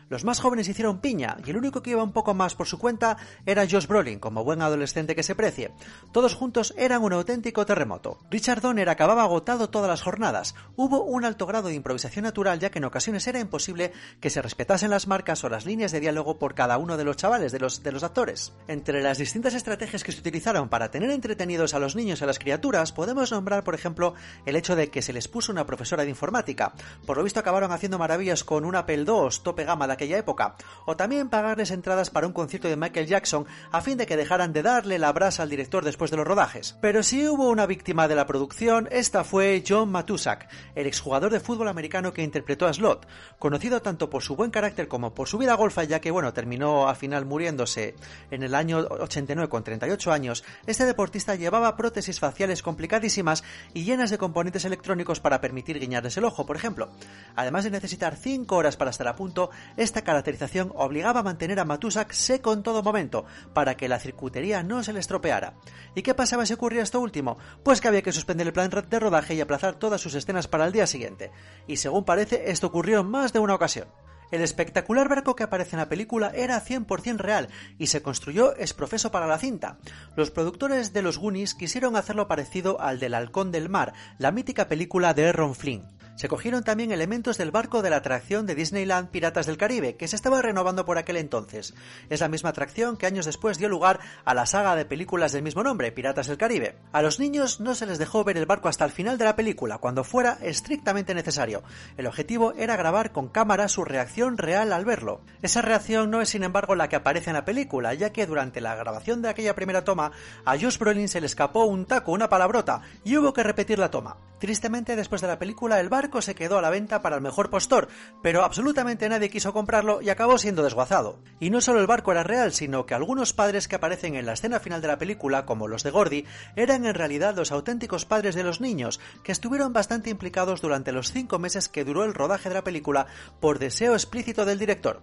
Los 0.09 0.23
más 0.23 0.39
jóvenes 0.39 0.67
hicieron 0.67 0.99
piña 0.99 1.37
y 1.45 1.49
el 1.49 1.57
único 1.57 1.81
que 1.81 1.91
iba 1.91 2.03
un 2.03 2.11
poco 2.11 2.33
más 2.33 2.55
por 2.55 2.67
su 2.67 2.77
cuenta 2.77 3.17
era 3.45 3.67
Josh 3.69 3.87
Brolin, 3.87 4.19
como 4.19 4.43
buen 4.43 4.61
adolescente 4.61 5.15
que 5.15 5.23
se 5.23 5.35
precie. 5.35 5.71
Todos 6.11 6.35
juntos 6.35 6.73
eran 6.77 7.03
un 7.03 7.13
auténtico 7.13 7.65
terremoto. 7.65 8.19
Richard 8.29 8.61
Donner 8.61 8.89
acababa 8.89 9.23
agotado 9.23 9.69
todas 9.69 9.89
las 9.89 10.01
jornadas. 10.01 10.55
Hubo 10.75 11.03
un 11.03 11.25
alto 11.25 11.45
grado 11.45 11.69
de 11.69 11.75
improvisación 11.75 12.23
natural 12.23 12.59
ya 12.59 12.69
que 12.69 12.79
en 12.79 12.85
ocasiones 12.85 13.27
era 13.27 13.39
imposible 13.39 13.91
que 14.19 14.29
se 14.29 14.41
respetasen 14.41 14.89
las 14.89 15.07
marcas 15.07 15.43
o 15.43 15.49
las 15.49 15.65
líneas 15.65 15.91
de 15.91 15.99
diálogo 15.99 16.37
por 16.37 16.55
cada 16.55 16.77
uno 16.77 16.97
de 16.97 17.03
los 17.03 17.17
chavales, 17.17 17.51
de 17.51 17.59
los, 17.59 17.83
de 17.83 17.91
los 17.91 18.03
actores. 18.03 18.53
Entre 18.67 19.01
las 19.01 19.17
distintas 19.17 19.53
estrategias 19.53 20.03
que 20.03 20.11
se 20.11 20.19
utilizaron 20.19 20.69
para 20.69 20.91
tener 20.91 21.09
entretenidos 21.09 21.73
a 21.73 21.79
los 21.79 21.95
niños 21.95 22.21
y 22.21 22.23
a 22.23 22.27
las 22.27 22.39
criaturas, 22.39 22.91
podemos 22.91 23.31
nombrar, 23.31 23.63
por 23.63 23.75
ejemplo, 23.75 24.13
el 24.45 24.55
hecho 24.55 24.75
de 24.75 24.89
que 24.89 25.01
se 25.01 25.13
les 25.13 25.27
puso 25.27 25.51
una 25.51 25.65
profesora 25.65 26.03
de 26.03 26.09
informática. 26.09 26.73
Por 27.05 27.17
lo 27.17 27.23
visto 27.23 27.39
acabaron 27.39 27.71
haciendo 27.71 27.99
maravillas 27.99 28.43
con 28.43 28.65
un 28.65 28.75
Apple 28.75 29.05
II 29.07 29.29
tope 29.43 29.63
gama 29.63 29.87
de 29.87 29.92
aquella 29.93 30.17
época, 30.17 30.55
o 30.85 30.95
también 30.95 31.29
pagarles 31.29 31.71
entradas 31.71 32.09
para 32.09 32.27
un 32.27 32.33
concierto 32.33 32.67
de 32.67 32.75
Michael 32.75 33.07
Jackson 33.07 33.45
a 33.71 33.81
fin 33.81 33.97
de 33.97 34.05
que 34.05 34.17
dejaran 34.17 34.53
de 34.53 34.63
darle 34.63 34.99
la 34.99 35.11
brasa 35.11 35.43
al 35.43 35.49
director 35.49 35.83
después 35.83 36.11
de 36.11 36.17
los 36.17 36.27
rodajes. 36.27 36.77
Pero 36.81 37.03
si 37.03 37.27
hubo 37.27 37.49
una 37.49 37.65
víctima 37.65 38.07
de 38.07 38.15
la 38.15 38.25
producción, 38.25 38.87
esta 38.91 39.23
fue 39.23 39.63
John 39.67 39.91
Matusak, 39.91 40.49
el 40.75 40.87
exjugador 40.87 41.31
de 41.31 41.39
fútbol 41.39 41.67
americano 41.67 42.13
que 42.13 42.23
interpretó 42.23 42.67
a 42.67 42.73
Slot, 42.73 43.07
conocido 43.39 43.81
tanto 43.81 44.09
por 44.09 44.23
su 44.23 44.35
buen 44.35 44.51
carácter 44.51 44.87
como 44.87 45.13
por 45.13 45.27
su 45.27 45.37
vida 45.37 45.53
golfa, 45.55 45.83
ya 45.83 46.01
que 46.01 46.11
bueno, 46.11 46.33
terminó 46.33 46.87
al 46.87 46.95
final 46.95 47.25
muriéndose 47.25 47.95
en 48.31 48.43
el 48.43 48.55
año 48.55 48.79
89 48.79 49.49
con 49.49 49.63
38 49.63 50.11
años, 50.11 50.43
este 50.65 50.85
deportista 50.85 51.35
llevaba 51.35 51.75
prótesis 51.75 52.19
faciales 52.19 52.61
complicadísimas 52.61 53.43
y 53.73 53.83
llenas 53.83 54.09
de 54.09 54.17
componentes 54.17 54.65
electrónicos 54.65 55.19
para 55.19 55.41
permitir 55.41 55.79
guiñarles 55.79 56.17
el 56.17 56.25
ojo, 56.25 56.45
por 56.45 56.55
ejemplo. 56.55 56.89
Además 57.35 57.63
de 57.63 57.71
necesitar 57.71 58.15
5 58.15 58.55
horas 58.55 58.77
para 58.77 58.91
estar 58.91 59.07
a 59.07 59.15
punto, 59.15 59.49
esta 59.83 60.03
caracterización 60.03 60.71
obligaba 60.75 61.19
a 61.19 61.23
mantener 61.23 61.59
a 61.59 61.65
Matusak 61.65 62.11
seco 62.13 62.53
en 62.53 62.63
todo 62.63 62.81
momento, 62.83 63.25
para 63.53 63.75
que 63.75 63.87
la 63.87 63.99
circuitería 63.99 64.63
no 64.63 64.83
se 64.83 64.93
le 64.93 64.99
estropeara. 64.99 65.55
¿Y 65.95 66.01
qué 66.01 66.13
pasaba 66.13 66.45
si 66.45 66.53
ocurría 66.53 66.83
esto 66.83 66.99
último? 66.99 67.37
Pues 67.63 67.81
que 67.81 67.87
había 67.87 68.01
que 68.01 68.11
suspender 68.11 68.47
el 68.47 68.53
plan 68.53 68.69
de 68.69 68.99
rodaje 68.99 69.35
y 69.35 69.41
aplazar 69.41 69.75
todas 69.75 70.01
sus 70.01 70.15
escenas 70.15 70.47
para 70.47 70.65
el 70.65 70.73
día 70.73 70.87
siguiente. 70.87 71.31
Y 71.67 71.77
según 71.77 72.05
parece, 72.05 72.51
esto 72.51 72.67
ocurrió 72.67 73.01
en 73.01 73.07
más 73.07 73.33
de 73.33 73.39
una 73.39 73.55
ocasión. 73.55 73.87
El 74.33 74.41
espectacular 74.41 75.09
barco 75.09 75.35
que 75.35 75.43
aparece 75.43 75.75
en 75.75 75.79
la 75.81 75.89
película 75.89 76.31
era 76.33 76.59
100% 76.59 77.17
real 77.17 77.49
y 77.77 77.85
se 77.85 78.01
construyó 78.01 78.57
exprofeso 78.57 79.11
para 79.11 79.27
la 79.27 79.37
cinta. 79.37 79.77
Los 80.15 80.31
productores 80.31 80.91
de 80.91 81.03
los 81.03 81.19
Goonies 81.19 81.53
quisieron 81.53 81.95
hacerlo 81.95 82.27
parecido 82.27 82.81
al 82.81 82.99
del 82.99 83.13
Halcón 83.13 83.51
del 83.51 83.69
Mar, 83.69 83.93
la 84.17 84.31
mítica 84.31 84.67
película 84.67 85.13
de 85.13 85.31
Ron 85.31 85.53
Flynn. 85.53 85.87
Se 86.15 86.27
cogieron 86.27 86.63
también 86.63 86.91
elementos 86.91 87.39
del 87.39 87.49
barco 87.49 87.81
de 87.81 87.89
la 87.89 87.97
atracción 87.97 88.45
de 88.45 88.53
Disneyland 88.53 89.09
Piratas 89.09 89.47
del 89.47 89.57
Caribe, 89.57 89.95
que 89.95 90.07
se 90.07 90.15
estaba 90.15 90.43
renovando 90.43 90.85
por 90.85 90.99
aquel 90.99 91.17
entonces. 91.17 91.73
Es 92.09 92.21
la 92.21 92.27
misma 92.27 92.49
atracción 92.49 92.97
que 92.97 93.07
años 93.07 93.25
después 93.25 93.57
dio 93.57 93.67
lugar 93.67 93.99
a 94.23 94.35
la 94.35 94.45
saga 94.45 94.75
de 94.75 94.85
películas 94.85 95.31
del 95.31 95.41
mismo 95.41 95.63
nombre, 95.63 95.91
Piratas 95.91 96.27
del 96.27 96.37
Caribe. 96.37 96.77
A 96.91 97.01
los 97.01 97.19
niños 97.19 97.59
no 97.59 97.73
se 97.73 97.87
les 97.87 97.97
dejó 97.97 98.23
ver 98.23 98.37
el 98.37 98.45
barco 98.45 98.69
hasta 98.69 98.85
el 98.85 98.91
final 98.91 99.17
de 99.17 99.25
la 99.25 99.35
película, 99.35 99.79
cuando 99.79 100.03
fuera 100.03 100.37
estrictamente 100.41 101.15
necesario. 101.15 101.63
El 101.97 102.05
objetivo 102.05 102.53
era 102.53 102.77
grabar 102.77 103.11
con 103.11 103.29
cámara 103.29 103.67
su 103.67 103.83
reacción 103.83 104.37
real 104.37 104.71
al 104.71 104.85
verlo. 104.85 105.21
Esa 105.41 105.63
reacción 105.63 106.11
no 106.11 106.21
es 106.21 106.29
sin 106.29 106.43
embargo 106.43 106.75
la 106.75 106.89
que 106.89 106.95
aparece 106.95 107.31
en 107.31 107.37
la 107.37 107.45
película, 107.45 107.93
ya 107.95 108.11
que 108.11 108.27
durante 108.27 108.61
la 108.61 108.75
grabación 108.75 109.23
de 109.23 109.29
aquella 109.29 109.55
primera 109.55 109.83
toma 109.83 110.11
a 110.45 110.59
Josh 110.59 110.77
Brolin 110.77 111.09
se 111.09 111.21
le 111.21 111.25
escapó 111.25 111.65
un 111.65 111.85
taco, 111.85 112.11
una 112.11 112.29
palabrota, 112.29 112.81
y 113.03 113.17
hubo 113.17 113.33
que 113.33 113.41
repetir 113.41 113.79
la 113.79 113.89
toma. 113.89 114.17
Tristemente, 114.43 114.97
después 114.97 115.21
de 115.21 115.29
la 115.29 115.39
película, 115.39 115.79
el 115.79 115.87
barco 115.87 116.21
se 116.21 116.35
quedó 116.35 116.57
a 116.57 116.61
la 116.61 116.69
venta 116.69 117.01
para 117.01 117.15
el 117.15 117.21
mejor 117.21 117.49
postor, 117.49 117.87
pero 118.21 118.43
absolutamente 118.43 119.07
nadie 119.07 119.29
quiso 119.29 119.53
comprarlo 119.53 120.01
y 120.01 120.09
acabó 120.09 120.37
siendo 120.37 120.63
desguazado. 120.63 121.23
Y 121.39 121.49
no 121.49 121.61
solo 121.61 121.79
el 121.79 121.87
barco 121.87 122.11
era 122.11 122.23
real, 122.23 122.51
sino 122.51 122.85
que 122.85 122.93
algunos 122.93 123.31
padres 123.31 123.69
que 123.69 123.77
aparecen 123.77 124.15
en 124.15 124.25
la 124.25 124.33
escena 124.33 124.59
final 124.59 124.81
de 124.81 124.89
la 124.89 124.97
película, 124.97 125.45
como 125.45 125.69
los 125.69 125.83
de 125.83 125.91
Gordy, 125.91 126.25
eran 126.57 126.83
en 126.83 126.93
realidad 126.93 127.37
los 127.37 127.53
auténticos 127.53 128.03
padres 128.03 128.35
de 128.35 128.43
los 128.43 128.59
niños, 128.59 128.99
que 129.23 129.31
estuvieron 129.31 129.71
bastante 129.71 130.09
implicados 130.09 130.59
durante 130.59 130.91
los 130.91 131.13
cinco 131.13 131.39
meses 131.39 131.69
que 131.69 131.85
duró 131.85 132.03
el 132.03 132.13
rodaje 132.13 132.49
de 132.49 132.55
la 132.55 132.65
película 132.65 133.07
por 133.39 133.59
deseo 133.59 133.93
explícito 133.93 134.43
del 134.43 134.59
director. 134.59 135.01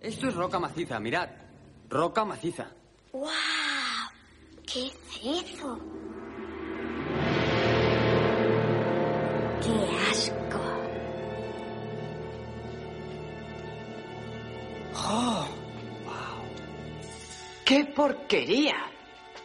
Esto 0.00 0.28
es 0.28 0.34
roca 0.34 0.58
maciza, 0.58 0.98
mirad. 1.00 1.28
Roca 1.90 2.24
maciza. 2.24 2.68
¡Wow! 3.12 3.28
¡Qué 4.64 4.90
cezo! 5.10 5.78
¡Qué 9.64 10.10
asco! 10.10 10.60
¡Oh! 14.96 15.46
¡Qué 17.64 17.84
porquería! 17.96 18.74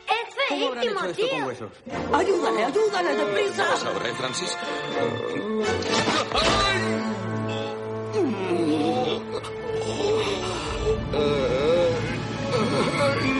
¡Es 0.08 0.36
¿Cómo 0.50 0.68
habrán 0.68 0.84
feísimo, 0.84 1.00
hecho 1.00 1.10
esto 1.10 1.30
con 1.30 1.38
tío! 1.38 1.48
huesos? 1.48 1.72
¡Ayúdale, 2.14 2.66
ayúdale, 2.66 3.16
deprisa! 3.16 3.70
¿Vas 3.70 3.86
a 3.86 3.92
ver, 4.00 4.14
Francis? 4.16 4.58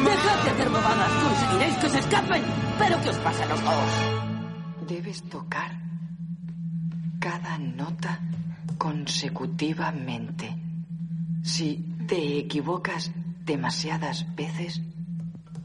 ¡Dejad 0.06 0.44
de 0.44 0.50
hacer 0.52 0.70
bobadas! 0.70 1.12
¡Conseguiréis 1.24 1.76
que 1.78 1.90
se 1.90 2.00
escapen! 2.00 2.44
¿Pero 2.78 3.02
qué 3.02 3.10
os 3.10 3.18
pasa 3.18 3.44
a 3.44 3.48
los 3.48 3.64
dos? 3.64 3.92
Debes 4.88 5.24
tocar 5.30 5.72
cada 7.20 7.58
nota 7.58 8.20
consecutivamente. 8.78 10.56
Si 11.44 11.76
te 12.08 12.40
equivocas 12.40 13.12
demasiadas 13.46 14.26
veces, 14.36 14.82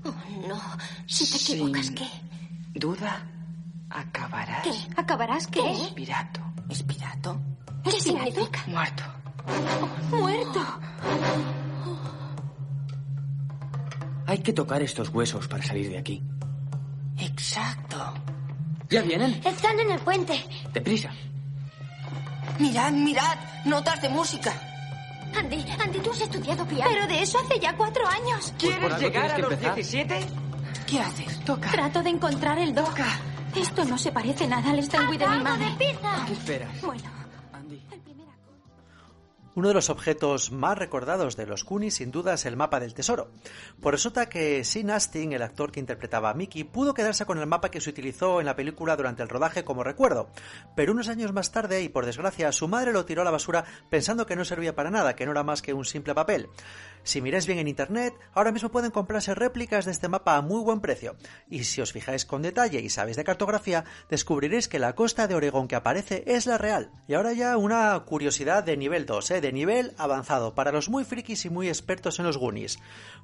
Oh, 0.06 0.14
no. 0.46 0.60
Si 1.06 1.24
te 1.30 1.36
equivocas, 1.54 1.90
¿qué? 1.90 2.06
duda, 2.74 3.24
acabarás 3.88 4.62
¿Qué? 4.62 4.72
¿Acabarás 5.00 5.46
qué? 5.46 5.60
espirato, 5.72 6.40
¿Espirato? 6.68 7.40
¿Qué 7.82 7.90
significa? 7.92 8.62
muerto. 8.66 9.02
Muerto. 10.10 10.60
Hay 14.26 14.38
que 14.38 14.52
tocar 14.52 14.82
estos 14.82 15.08
huesos 15.10 15.46
para 15.48 15.62
salir 15.62 15.90
de 15.90 15.98
aquí. 15.98 16.22
Exacto. 17.18 18.14
¿Ya 18.90 19.02
vienen? 19.02 19.40
Están 19.44 19.78
en 19.80 19.90
el 19.90 19.98
puente. 20.00 20.44
Deprisa. 20.72 21.10
Mirad, 22.58 22.92
mirad. 22.92 23.36
Notas 23.64 24.00
de 24.02 24.08
música. 24.08 24.52
Andy, 25.36 25.64
Andy, 25.82 25.98
tú 25.98 26.10
has 26.12 26.20
estudiado 26.20 26.64
piano. 26.66 26.90
Pero 26.92 27.06
de 27.06 27.22
eso 27.22 27.38
hace 27.38 27.58
ya 27.58 27.74
cuatro 27.76 28.06
años. 28.06 28.52
Pues 28.58 28.74
algo 28.76 28.96
tienes 28.96 29.32
que 29.32 29.40
empezar. 29.40 29.74
17? 29.74 30.26
¿Qué 30.86 31.00
haces? 31.00 31.40
Toca. 31.40 31.70
Trato 31.70 32.02
de 32.02 32.10
encontrar 32.10 32.58
el 32.58 32.74
do. 32.74 32.84
Esto 33.56 33.84
no 33.84 33.98
se 33.98 34.12
parece 34.12 34.46
nada 34.46 34.70
al 34.70 34.82
Steinway 34.82 35.18
de 35.18 35.28
mi 35.28 35.38
madre. 35.38 35.64
de 35.66 35.70
pizza! 35.76 36.24
¿Qué 36.26 36.32
esperas? 36.32 36.80
Bueno, 36.82 37.02
Uno 39.56 39.68
de 39.68 39.74
los 39.74 39.88
objetos 39.88 40.50
más 40.50 40.76
recordados 40.76 41.36
de 41.36 41.46
los 41.46 41.64
Goonies 41.64 41.94
sin 41.94 42.10
duda 42.10 42.34
es 42.34 42.44
el 42.44 42.56
mapa 42.56 42.80
del 42.80 42.92
tesoro. 42.92 43.30
Pues 43.80 43.92
resulta 43.92 44.28
que 44.28 44.64
Sean 44.64 44.90
Astin, 44.90 45.32
el 45.32 45.42
actor 45.42 45.70
que 45.70 45.78
interpretaba 45.78 46.30
a 46.30 46.34
Mickey, 46.34 46.64
pudo 46.64 46.92
quedarse 46.92 47.24
con 47.24 47.38
el 47.38 47.46
mapa 47.46 47.70
que 47.70 47.80
se 47.80 47.90
utilizó 47.90 48.40
en 48.40 48.46
la 48.46 48.56
película 48.56 48.96
durante 48.96 49.22
el 49.22 49.28
rodaje 49.28 49.62
como 49.62 49.84
recuerdo. 49.84 50.28
Pero 50.74 50.90
unos 50.90 51.08
años 51.08 51.32
más 51.32 51.52
tarde, 51.52 51.82
y 51.82 51.88
por 51.88 52.04
desgracia, 52.04 52.50
su 52.50 52.66
madre 52.66 52.92
lo 52.92 53.04
tiró 53.04 53.22
a 53.22 53.24
la 53.24 53.30
basura 53.30 53.64
pensando 53.90 54.26
que 54.26 54.34
no 54.34 54.44
servía 54.44 54.74
para 54.74 54.90
nada, 54.90 55.14
que 55.14 55.24
no 55.24 55.30
era 55.30 55.44
más 55.44 55.62
que 55.62 55.72
un 55.72 55.84
simple 55.84 56.14
papel. 56.14 56.48
Si 57.04 57.20
miráis 57.20 57.46
bien 57.46 57.60
en 57.60 57.68
internet, 57.68 58.14
ahora 58.32 58.50
mismo 58.50 58.70
pueden 58.70 58.90
comprarse 58.90 59.34
réplicas 59.34 59.84
de 59.84 59.92
este 59.92 60.08
mapa 60.08 60.36
a 60.36 60.42
muy 60.42 60.62
buen 60.62 60.80
precio. 60.80 61.16
Y 61.48 61.62
si 61.64 61.80
os 61.80 61.92
fijáis 61.92 62.24
con 62.24 62.42
detalle 62.42 62.80
y 62.80 62.88
sabéis 62.88 63.18
de 63.18 63.24
cartografía, 63.24 63.84
descubriréis 64.10 64.68
que 64.68 64.80
la 64.80 64.94
costa 64.94 65.28
de 65.28 65.34
Oregón 65.36 65.68
que 65.68 65.76
aparece 65.76 66.24
es 66.26 66.46
la 66.46 66.58
real. 66.58 66.90
Y 67.06 67.14
ahora 67.14 67.32
ya 67.34 67.56
una 67.56 68.00
curiosidad 68.00 68.64
de 68.64 68.76
nivel 68.76 69.06
2, 69.06 69.30
¿eh? 69.32 69.40
De 69.44 69.52
nivel 69.52 69.92
avanzado, 69.98 70.54
para 70.54 70.72
los 70.72 70.88
muy 70.88 71.04
frikis 71.04 71.44
y 71.44 71.50
muy 71.50 71.68
expertos 71.68 72.18
en 72.18 72.24
los 72.24 72.38
Goonies. 72.38 72.78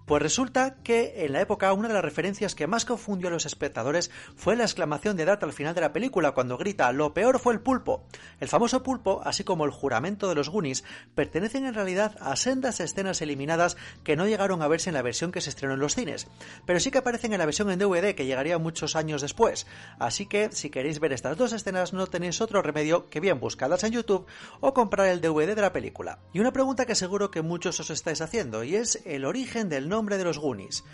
Pues 0.07 0.23
resulta 0.23 0.77
que 0.83 1.25
en 1.25 1.33
la 1.33 1.41
época 1.41 1.73
una 1.73 1.89
de 1.89 1.95
las 1.95 2.05
referencias 2.05 2.55
que 2.55 2.67
más 2.67 2.85
confundió 2.85 3.29
a 3.29 3.31
los 3.31 3.47
espectadores 3.47 4.11
fue 4.35 4.57
la 4.57 4.65
exclamación 4.65 5.17
de 5.17 5.25
Dart 5.25 5.43
al 5.43 5.53
final 5.53 5.75
de 5.75 5.81
la 5.81 5.93
película 5.93 6.33
cuando 6.33 6.59
grita 6.59 6.93
lo 6.93 7.15
peor 7.15 7.39
fue 7.39 7.53
el 7.53 7.61
pulpo. 7.61 8.07
El 8.41 8.49
famoso 8.49 8.83
pulpo, 8.83 9.21
así 9.25 9.45
como 9.45 9.65
el 9.65 9.71
juramento 9.71 10.29
de 10.29 10.35
los 10.35 10.49
Goonies, 10.49 10.85
pertenecen 11.15 11.67
en 11.67 11.75
realidad 11.75 12.17
a 12.21 12.37
sendas 12.37 12.81
escenas 12.81 13.23
eliminadas 13.23 13.77
que 14.03 14.17
no 14.17 14.27
llegaron 14.27 14.63
a 14.63 14.69
verse 14.69 14.91
en 14.91 14.95
la 14.95 15.03
versión 15.03 15.33
que 15.33 15.41
se 15.41 15.51
estrenó 15.51 15.75
en 15.75 15.81
los 15.81 15.95
cines, 15.95 16.27
pero 16.67 16.81
sí 16.81 16.91
que 16.91 16.99
aparecen 16.99 17.33
en 17.33 17.39
la 17.39 17.47
versión 17.47 17.71
en 17.71 17.79
DVD 17.79 18.15
que 18.15 18.27
llegaría 18.27 18.59
muchos 18.59 18.97
años 18.97 19.23
después. 19.23 19.67
Así 19.99 20.27
que 20.27 20.51
si 20.53 20.71
queréis 20.71 21.01
ver 21.01 21.13
estas 21.13 21.37
dos 21.37 21.53
escenas 21.53 21.93
no 21.93 22.07
tenéis 22.07 22.41
otro 22.41 22.63
remedio 22.63 23.09
que 23.09 23.21
bien 23.21 23.41
buscarlas 23.41 23.85
en 23.85 23.93
YouTube 23.93 24.27
o 24.61 24.75
comprar 24.75 25.09
el 25.09 25.21
DVD 25.21 25.55
de 25.55 25.63
la 25.63 25.73
película. 25.73 26.19
Y 26.33 26.41
una 26.41 26.53
pregunta 26.53 26.87
que 26.87 26.95
seguro 26.95 27.31
que 27.31 27.43
muchos 27.43 27.79
os 27.81 27.91
estáis 27.91 28.21
haciendo 28.21 28.65
y 28.65 28.77
es 28.77 29.03
el 29.05 29.25
origen 29.25 29.69
del 29.69 29.89
nombre 29.91 30.17
de 30.17 30.25
los 30.25 30.39
Goonies. 30.39 30.85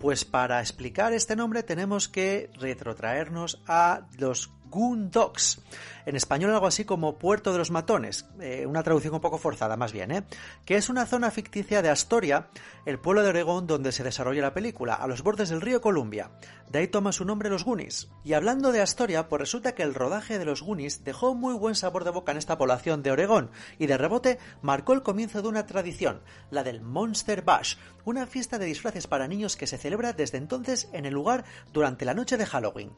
Pues 0.00 0.24
para 0.24 0.60
explicar 0.60 1.12
este 1.12 1.36
nombre 1.36 1.62
tenemos 1.62 2.08
que 2.08 2.50
retrotraernos 2.58 3.62
a 3.66 4.08
los 4.18 4.50
Goon 4.70 5.10
Dogs. 5.10 5.60
En 6.06 6.14
español 6.14 6.52
algo 6.52 6.66
así 6.66 6.84
como 6.84 7.18
Puerto 7.18 7.52
de 7.52 7.58
los 7.58 7.72
Matones, 7.72 8.26
eh, 8.40 8.64
una 8.66 8.84
traducción 8.84 9.14
un 9.14 9.20
poco 9.20 9.38
forzada 9.38 9.76
más 9.76 9.92
bien, 9.92 10.12
¿eh? 10.12 10.22
que 10.64 10.76
es 10.76 10.88
una 10.88 11.04
zona 11.04 11.32
ficticia 11.32 11.82
de 11.82 11.88
Astoria, 11.88 12.48
el 12.84 13.00
pueblo 13.00 13.22
de 13.22 13.30
Oregón 13.30 13.66
donde 13.66 13.90
se 13.90 14.04
desarrolla 14.04 14.42
la 14.42 14.54
película, 14.54 14.94
a 14.94 15.08
los 15.08 15.22
bordes 15.22 15.48
del 15.48 15.60
río 15.60 15.80
Columbia. 15.80 16.30
De 16.70 16.78
ahí 16.78 16.88
toma 16.88 17.10
su 17.10 17.24
nombre 17.24 17.50
los 17.50 17.64
Goonies. 17.64 18.08
Y 18.24 18.34
hablando 18.34 18.70
de 18.70 18.82
Astoria, 18.82 19.28
pues 19.28 19.40
resulta 19.40 19.74
que 19.74 19.82
el 19.82 19.94
rodaje 19.94 20.38
de 20.38 20.44
los 20.44 20.62
Goonies 20.62 21.02
dejó 21.04 21.34
muy 21.34 21.54
buen 21.54 21.74
sabor 21.74 22.04
de 22.04 22.10
boca 22.10 22.32
en 22.32 22.38
esta 22.38 22.58
población 22.58 23.02
de 23.02 23.10
Oregón 23.10 23.50
y 23.78 23.86
de 23.86 23.98
rebote 23.98 24.38
marcó 24.62 24.92
el 24.92 25.02
comienzo 25.02 25.42
de 25.42 25.48
una 25.48 25.66
tradición, 25.66 26.20
la 26.50 26.62
del 26.62 26.80
Monster 26.80 27.42
Bash, 27.42 27.76
una 28.04 28.26
fiesta 28.26 28.58
de 28.58 28.66
disfraces 28.66 29.06
para 29.08 29.26
niños 29.26 29.56
que 29.56 29.66
se 29.66 29.78
celebra 29.78 30.12
desde 30.12 30.38
entonces 30.38 30.88
en 30.92 31.06
el 31.06 31.14
lugar 31.14 31.44
durante 31.72 32.04
la 32.04 32.14
noche 32.14 32.36
de 32.36 32.46
Halloween. 32.46 32.92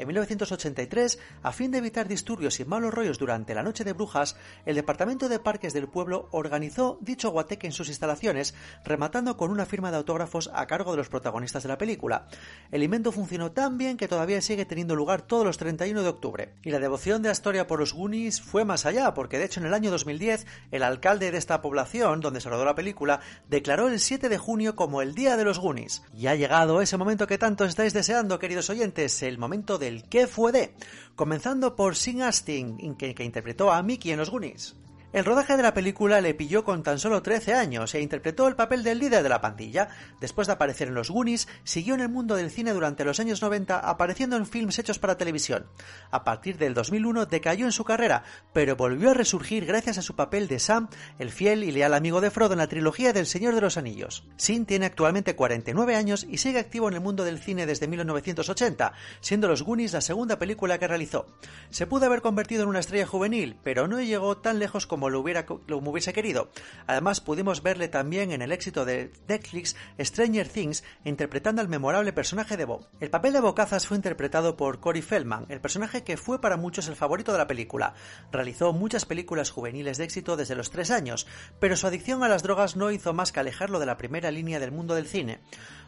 En 0.00 0.06
1983, 0.06 1.18
a 1.42 1.52
fin 1.52 1.70
de 1.70 1.76
evitar 1.76 2.08
disturbios 2.08 2.58
y 2.58 2.64
malos 2.64 2.94
rollos 2.94 3.18
durante 3.18 3.54
la 3.54 3.62
Noche 3.62 3.84
de 3.84 3.92
Brujas, 3.92 4.34
el 4.64 4.76
Departamento 4.76 5.28
de 5.28 5.40
Parques 5.40 5.74
del 5.74 5.88
pueblo 5.88 6.30
organizó 6.32 6.96
dicho 7.02 7.28
guateque 7.28 7.66
en 7.66 7.74
sus 7.74 7.90
instalaciones, 7.90 8.54
rematando 8.82 9.36
con 9.36 9.50
una 9.50 9.66
firma 9.66 9.90
de 9.90 9.98
autógrafos 9.98 10.50
a 10.54 10.66
cargo 10.66 10.92
de 10.92 10.96
los 10.96 11.10
protagonistas 11.10 11.64
de 11.64 11.68
la 11.68 11.76
película. 11.76 12.28
El 12.70 12.82
invento 12.82 13.12
funcionó 13.12 13.52
tan 13.52 13.76
bien 13.76 13.98
que 13.98 14.08
todavía 14.08 14.40
sigue 14.40 14.64
teniendo 14.64 14.96
lugar 14.96 15.20
todos 15.20 15.44
los 15.44 15.58
31 15.58 16.02
de 16.02 16.08
octubre. 16.08 16.54
Y 16.62 16.70
la 16.70 16.78
devoción 16.78 17.20
de 17.20 17.28
Astoria 17.28 17.66
por 17.66 17.78
los 17.78 17.92
Goonies 17.92 18.40
fue 18.40 18.64
más 18.64 18.86
allá, 18.86 19.12
porque 19.12 19.36
de 19.36 19.44
hecho 19.44 19.60
en 19.60 19.66
el 19.66 19.74
año 19.74 19.90
2010, 19.90 20.46
el 20.70 20.82
alcalde 20.82 21.30
de 21.30 21.36
esta 21.36 21.60
población, 21.60 22.20
donde 22.20 22.40
se 22.40 22.48
rodó 22.48 22.64
la 22.64 22.74
película, 22.74 23.20
declaró 23.50 23.88
el 23.88 24.00
7 24.00 24.30
de 24.30 24.38
junio 24.38 24.76
como 24.76 25.02
el 25.02 25.14
Día 25.14 25.36
de 25.36 25.44
los 25.44 25.58
Goonies. 25.58 26.04
Y 26.16 26.28
ha 26.28 26.36
llegado 26.36 26.80
ese 26.80 26.96
momento 26.96 27.26
que 27.26 27.36
tanto 27.36 27.66
estáis 27.66 27.92
deseando, 27.92 28.38
queridos 28.38 28.70
oyentes, 28.70 29.22
el 29.22 29.36
momento 29.36 29.76
del 29.90 30.04
¿qué 30.04 30.26
fue 30.26 30.52
de? 30.52 30.74
Comenzando 31.16 31.76
por 31.76 31.96
Sin 31.96 32.22
Astin, 32.22 32.96
que, 32.96 33.14
que 33.14 33.24
interpretó 33.24 33.72
a 33.72 33.82
Mickey 33.82 34.12
en 34.12 34.18
los 34.18 34.30
Goonies. 34.30 34.76
El 35.12 35.24
rodaje 35.24 35.56
de 35.56 35.64
la 35.64 35.74
película 35.74 36.20
le 36.20 36.34
pilló 36.34 36.62
con 36.62 36.84
tan 36.84 37.00
solo 37.00 37.20
13 37.20 37.54
años 37.54 37.92
e 37.96 38.00
interpretó 38.00 38.46
el 38.46 38.54
papel 38.54 38.84
del 38.84 39.00
líder 39.00 39.24
de 39.24 39.28
la 39.28 39.40
pandilla. 39.40 39.88
Después 40.20 40.46
de 40.46 40.52
aparecer 40.52 40.86
en 40.86 40.94
los 40.94 41.10
Goonies, 41.10 41.48
siguió 41.64 41.94
en 41.94 42.00
el 42.00 42.08
mundo 42.08 42.36
del 42.36 42.52
cine 42.52 42.72
durante 42.72 43.04
los 43.04 43.18
años 43.18 43.42
90 43.42 43.76
apareciendo 43.76 44.36
en 44.36 44.46
films 44.46 44.78
hechos 44.78 45.00
para 45.00 45.18
televisión. 45.18 45.66
A 46.12 46.22
partir 46.22 46.58
del 46.58 46.74
2001 46.74 47.26
decayó 47.26 47.66
en 47.66 47.72
su 47.72 47.82
carrera, 47.82 48.22
pero 48.52 48.76
volvió 48.76 49.10
a 49.10 49.14
resurgir 49.14 49.66
gracias 49.66 49.98
a 49.98 50.02
su 50.02 50.14
papel 50.14 50.46
de 50.46 50.60
Sam, 50.60 50.88
el 51.18 51.32
fiel 51.32 51.64
y 51.64 51.72
leal 51.72 51.94
amigo 51.94 52.20
de 52.20 52.30
Frodo 52.30 52.52
en 52.52 52.58
la 52.58 52.68
trilogía 52.68 53.12
del 53.12 53.26
Señor 53.26 53.56
de 53.56 53.62
los 53.62 53.76
Anillos. 53.76 54.22
Sin 54.36 54.64
tiene 54.64 54.86
actualmente 54.86 55.34
49 55.34 55.96
años 55.96 56.24
y 56.30 56.38
sigue 56.38 56.60
activo 56.60 56.86
en 56.86 56.94
el 56.94 57.00
mundo 57.00 57.24
del 57.24 57.40
cine 57.40 57.66
desde 57.66 57.88
1980, 57.88 58.92
siendo 59.20 59.48
Los 59.48 59.62
Goonies 59.64 59.92
la 59.92 60.02
segunda 60.02 60.38
película 60.38 60.78
que 60.78 60.86
realizó. 60.86 61.26
Se 61.70 61.88
pudo 61.88 62.06
haber 62.06 62.22
convertido 62.22 62.62
en 62.62 62.68
una 62.68 62.78
estrella 62.78 63.08
juvenil, 63.08 63.58
pero 63.64 63.88
no 63.88 64.00
llegó 64.00 64.36
tan 64.36 64.60
lejos 64.60 64.86
como 64.86 64.99
lo, 65.08 65.20
hubiera, 65.20 65.46
lo 65.66 65.78
hubiese 65.78 66.12
querido. 66.12 66.50
Además, 66.86 67.20
pudimos 67.20 67.62
verle 67.62 67.88
también 67.88 68.32
en 68.32 68.42
el 68.42 68.52
éxito 68.52 68.84
de 68.84 69.12
Netflix 69.28 69.76
Stranger 69.98 70.48
Things 70.48 70.84
interpretando 71.04 71.62
al 71.62 71.68
memorable 71.68 72.12
personaje 72.12 72.56
de 72.56 72.64
Bob. 72.64 72.88
El 73.00 73.10
papel 73.10 73.32
de 73.32 73.40
Bocazas 73.40 73.86
fue 73.86 73.96
interpretado 73.96 74.56
por 74.56 74.80
Corey 74.80 75.02
Feldman, 75.02 75.46
el 75.48 75.60
personaje 75.60 76.04
que 76.04 76.16
fue 76.16 76.40
para 76.40 76.56
muchos 76.56 76.88
el 76.88 76.96
favorito 76.96 77.32
de 77.32 77.38
la 77.38 77.46
película. 77.46 77.94
Realizó 78.32 78.72
muchas 78.72 79.04
películas 79.04 79.50
juveniles 79.50 79.96
de 79.96 80.04
éxito 80.04 80.36
desde 80.36 80.54
los 80.54 80.70
tres 80.70 80.90
años, 80.90 81.26
pero 81.58 81.76
su 81.76 81.86
adicción 81.86 82.22
a 82.22 82.28
las 82.28 82.42
drogas 82.42 82.76
no 82.76 82.90
hizo 82.90 83.14
más 83.14 83.32
que 83.32 83.40
alejarlo 83.40 83.78
de 83.78 83.86
la 83.86 83.96
primera 83.96 84.30
línea 84.30 84.60
del 84.60 84.72
mundo 84.72 84.94
del 84.94 85.06
cine. 85.06 85.40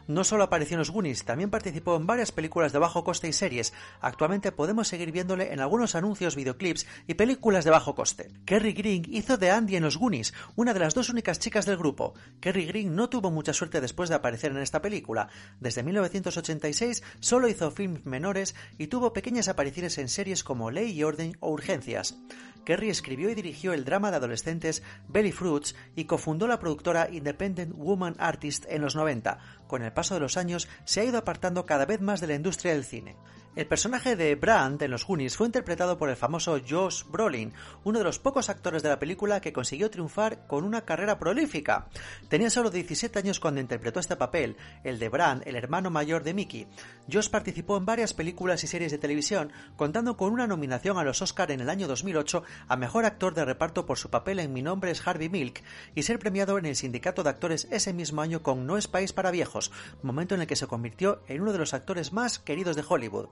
No 0.07 0.23
solo 0.23 0.43
apareció 0.43 0.75
en 0.75 0.79
los 0.79 0.91
Goonies, 0.91 1.23
también 1.23 1.49
participó 1.49 1.95
en 1.95 2.05
varias 2.05 2.31
películas 2.31 2.73
de 2.73 2.79
bajo 2.79 3.03
coste 3.03 3.27
y 3.27 3.33
series. 3.33 3.73
Actualmente 4.01 4.51
podemos 4.51 4.87
seguir 4.87 5.11
viéndole 5.11 5.53
en 5.53 5.59
algunos 5.59 5.95
anuncios, 5.95 6.35
videoclips 6.35 6.85
y 7.07 7.13
películas 7.13 7.63
de 7.63 7.71
bajo 7.71 7.95
coste. 7.95 8.29
Kerry 8.45 8.73
Green 8.73 9.03
hizo 9.07 9.37
de 9.37 9.51
Andy 9.51 9.77
en 9.77 9.83
los 9.83 9.97
Goonies, 9.97 10.33
una 10.55 10.73
de 10.73 10.79
las 10.79 10.93
dos 10.93 11.09
únicas 11.09 11.39
chicas 11.39 11.65
del 11.65 11.77
grupo. 11.77 12.13
Kerry 12.41 12.65
Green 12.65 12.95
no 12.95 13.09
tuvo 13.09 13.31
mucha 13.31 13.53
suerte 13.53 13.79
después 13.79 14.09
de 14.09 14.15
aparecer 14.15 14.51
en 14.51 14.57
esta 14.57 14.81
película. 14.81 15.29
Desde 15.59 15.83
1986 15.83 17.03
solo 17.19 17.47
hizo 17.47 17.71
films 17.71 18.05
menores 18.05 18.55
y 18.77 18.87
tuvo 18.87 19.13
pequeñas 19.13 19.47
apariciones 19.47 19.97
en 19.97 20.09
series 20.09 20.43
como 20.43 20.71
Ley 20.71 20.91
y 20.91 21.03
Orden 21.03 21.37
o 21.39 21.51
Urgencias. 21.51 22.17
Kerry 22.63 22.89
escribió 22.89 23.29
y 23.29 23.35
dirigió 23.35 23.73
el 23.73 23.83
drama 23.83 24.09
de 24.09 24.17
adolescentes 24.17 24.83
Belly 25.09 25.31
Fruits 25.31 25.75
y 25.95 26.05
cofundó 26.05 26.47
la 26.47 26.59
productora 26.59 27.09
Independent 27.11 27.73
Woman 27.75 28.15
Artist 28.19 28.65
en 28.69 28.81
los 28.81 28.95
90. 28.95 29.37
Con 29.73 29.81
el 29.81 29.91
paso 29.91 30.13
de 30.13 30.19
los 30.19 30.37
años 30.37 30.67
se 30.85 31.01
ha 31.01 31.03
ido 31.03 31.17
apartando 31.17 31.65
cada 31.65 31.87
vez 31.87 31.99
más 31.99 32.21
de 32.21 32.27
la 32.27 32.35
industria 32.35 32.73
del 32.73 32.85
cine. 32.85 33.15
El 33.55 33.67
personaje 33.67 34.15
de 34.15 34.33
Brandt 34.33 34.81
en 34.81 34.89
los 34.89 35.05
Goonies 35.05 35.37
fue 35.37 35.45
interpretado 35.45 35.99
por 35.99 36.09
el 36.09 36.15
famoso 36.15 36.59
Josh 36.67 37.03
Brolin, 37.05 37.53
uno 37.83 37.99
de 37.99 38.03
los 38.03 38.17
pocos 38.17 38.49
actores 38.49 38.81
de 38.81 38.89
la 38.89 38.97
película 38.97 39.41
que 39.41 39.53
consiguió 39.53 39.91
triunfar 39.91 40.47
con 40.47 40.63
una 40.63 40.85
carrera 40.85 41.19
prolífica. 41.19 41.87
Tenía 42.29 42.49
solo 42.49 42.71
17 42.71 43.19
años 43.19 43.39
cuando 43.39 43.61
interpretó 43.61 43.99
este 43.99 44.15
papel, 44.15 44.57
el 44.83 44.97
de 44.97 45.07
Brandt, 45.07 45.45
el 45.45 45.55
hermano 45.55 45.91
mayor 45.91 46.23
de 46.23 46.33
Mickey. 46.33 46.67
Josh 47.11 47.29
participó 47.29 47.77
en 47.77 47.85
varias 47.85 48.15
películas 48.15 48.63
y 48.63 48.67
series 48.67 48.91
de 48.91 48.97
televisión, 48.97 49.51
contando 49.75 50.17
con 50.17 50.33
una 50.33 50.47
nominación 50.47 50.97
a 50.97 51.03
los 51.03 51.21
Oscar 51.21 51.51
en 51.51 51.59
el 51.59 51.69
año 51.69 51.87
2008 51.87 52.43
a 52.67 52.75
Mejor 52.75 53.05
Actor 53.05 53.35
de 53.35 53.45
Reparto 53.45 53.85
por 53.85 53.99
su 53.99 54.09
papel 54.09 54.39
en 54.39 54.51
Mi 54.51 54.63
nombre 54.63 54.89
es 54.89 55.07
Harvey 55.07 55.29
Milk 55.29 55.61
y 55.93 56.01
ser 56.01 56.17
premiado 56.17 56.57
en 56.57 56.65
el 56.65 56.75
Sindicato 56.75 57.21
de 57.21 57.29
Actores 57.29 57.67
ese 57.69 57.93
mismo 57.93 58.23
año 58.23 58.41
con 58.41 58.65
No 58.65 58.77
es 58.77 58.87
País 58.87 59.13
para 59.13 59.29
Viejos, 59.29 59.62
momento 60.01 60.35
en 60.35 60.41
el 60.41 60.47
que 60.47 60.55
se 60.55 60.67
convirtió 60.67 61.21
en 61.27 61.41
uno 61.41 61.51
de 61.51 61.59
los 61.59 61.73
actores 61.73 62.13
más 62.13 62.39
queridos 62.39 62.75
de 62.75 62.83
Hollywood. 62.87 63.29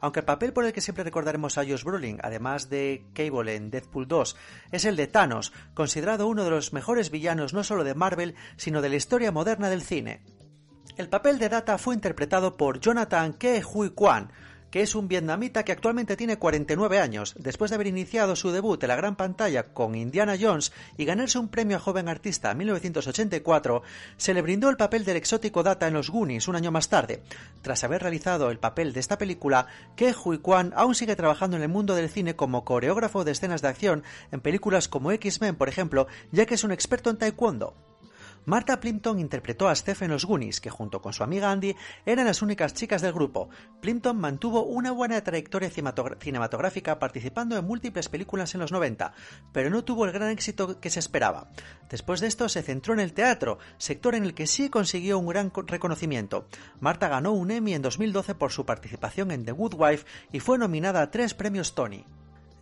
Aunque 0.00 0.20
el 0.20 0.26
papel 0.26 0.52
por 0.52 0.64
el 0.64 0.72
que 0.72 0.80
siempre 0.80 1.04
recordaremos 1.04 1.58
a 1.58 1.64
Josh 1.64 1.84
Brolin, 1.84 2.18
además 2.22 2.68
de 2.68 3.06
Cable 3.14 3.54
en 3.54 3.70
Deadpool 3.70 4.08
2, 4.08 4.36
es 4.72 4.84
el 4.84 4.96
de 4.96 5.06
Thanos, 5.06 5.52
considerado 5.74 6.26
uno 6.26 6.44
de 6.44 6.50
los 6.50 6.72
mejores 6.72 7.10
villanos 7.10 7.54
no 7.54 7.62
solo 7.62 7.84
de 7.84 7.94
Marvel, 7.94 8.34
sino 8.56 8.82
de 8.82 8.88
la 8.88 8.96
historia 8.96 9.30
moderna 9.30 9.70
del 9.70 9.82
cine. 9.82 10.22
El 10.96 11.08
papel 11.08 11.38
de 11.38 11.48
Data 11.48 11.78
fue 11.78 11.94
interpretado 11.94 12.56
por 12.56 12.80
Jonathan 12.80 13.32
Ke 13.34 13.62
Hui 13.64 13.90
Kwan, 13.90 14.32
que 14.72 14.80
es 14.80 14.94
un 14.94 15.06
vietnamita 15.06 15.64
que 15.64 15.70
actualmente 15.70 16.16
tiene 16.16 16.38
49 16.38 16.98
años, 16.98 17.34
después 17.38 17.70
de 17.70 17.74
haber 17.74 17.88
iniciado 17.88 18.34
su 18.34 18.50
debut 18.50 18.82
en 18.82 18.88
la 18.88 18.96
gran 18.96 19.16
pantalla 19.16 19.74
con 19.74 19.94
Indiana 19.94 20.36
Jones 20.40 20.72
y 20.96 21.04
ganarse 21.04 21.38
un 21.38 21.48
premio 21.48 21.76
a 21.76 21.80
joven 21.80 22.08
artista 22.08 22.50
en 22.50 22.58
1984, 22.58 23.82
se 24.16 24.32
le 24.32 24.40
brindó 24.40 24.70
el 24.70 24.78
papel 24.78 25.04
del 25.04 25.18
exótico 25.18 25.62
Data 25.62 25.86
en 25.86 25.92
los 25.92 26.08
Goonies 26.08 26.48
un 26.48 26.56
año 26.56 26.72
más 26.72 26.88
tarde. 26.88 27.22
Tras 27.60 27.84
haber 27.84 28.00
realizado 28.00 28.50
el 28.50 28.58
papel 28.58 28.94
de 28.94 29.00
esta 29.00 29.18
película, 29.18 29.66
Ke 29.94 30.14
Hui 30.14 30.38
Kwan 30.38 30.72
aún 30.74 30.94
sigue 30.94 31.16
trabajando 31.16 31.58
en 31.58 31.62
el 31.62 31.68
mundo 31.68 31.94
del 31.94 32.08
cine 32.08 32.34
como 32.34 32.64
coreógrafo 32.64 33.24
de 33.24 33.32
escenas 33.32 33.60
de 33.60 33.68
acción 33.68 34.02
en 34.30 34.40
películas 34.40 34.88
como 34.88 35.12
X-Men, 35.12 35.56
por 35.56 35.68
ejemplo, 35.68 36.06
ya 36.30 36.46
que 36.46 36.54
es 36.54 36.64
un 36.64 36.72
experto 36.72 37.10
en 37.10 37.18
taekwondo. 37.18 37.91
Martha 38.44 38.80
Plimpton 38.80 39.20
interpretó 39.20 39.68
a 39.68 39.74
Steph 39.74 40.02
en 40.02 40.10
los 40.10 40.24
Goonies, 40.24 40.60
que 40.60 40.70
junto 40.70 41.00
con 41.00 41.12
su 41.12 41.22
amiga 41.22 41.52
Andy 41.52 41.76
eran 42.04 42.26
las 42.26 42.42
únicas 42.42 42.74
chicas 42.74 43.00
del 43.00 43.12
grupo. 43.12 43.50
Plimpton 43.80 44.18
mantuvo 44.18 44.64
una 44.64 44.90
buena 44.90 45.22
trayectoria 45.22 45.70
cinematográfica 45.70 46.98
participando 46.98 47.56
en 47.56 47.64
múltiples 47.64 48.08
películas 48.08 48.54
en 48.54 48.60
los 48.60 48.72
90, 48.72 49.14
pero 49.52 49.70
no 49.70 49.84
tuvo 49.84 50.06
el 50.06 50.12
gran 50.12 50.30
éxito 50.30 50.80
que 50.80 50.90
se 50.90 50.98
esperaba. 50.98 51.50
Después 51.88 52.20
de 52.20 52.26
esto 52.26 52.48
se 52.48 52.62
centró 52.62 52.94
en 52.94 53.00
el 53.00 53.12
teatro, 53.12 53.58
sector 53.78 54.16
en 54.16 54.24
el 54.24 54.34
que 54.34 54.48
sí 54.48 54.70
consiguió 54.70 55.18
un 55.18 55.28
gran 55.28 55.52
reconocimiento. 55.54 56.48
Marta 56.80 57.08
ganó 57.08 57.32
un 57.32 57.52
Emmy 57.52 57.74
en 57.74 57.82
2012 57.82 58.34
por 58.34 58.50
su 58.50 58.66
participación 58.66 59.30
en 59.30 59.44
The 59.44 59.52
Good 59.52 59.74
Wife 59.74 60.06
y 60.32 60.40
fue 60.40 60.58
nominada 60.58 61.02
a 61.02 61.10
tres 61.12 61.34
premios 61.34 61.74
Tony. 61.74 62.04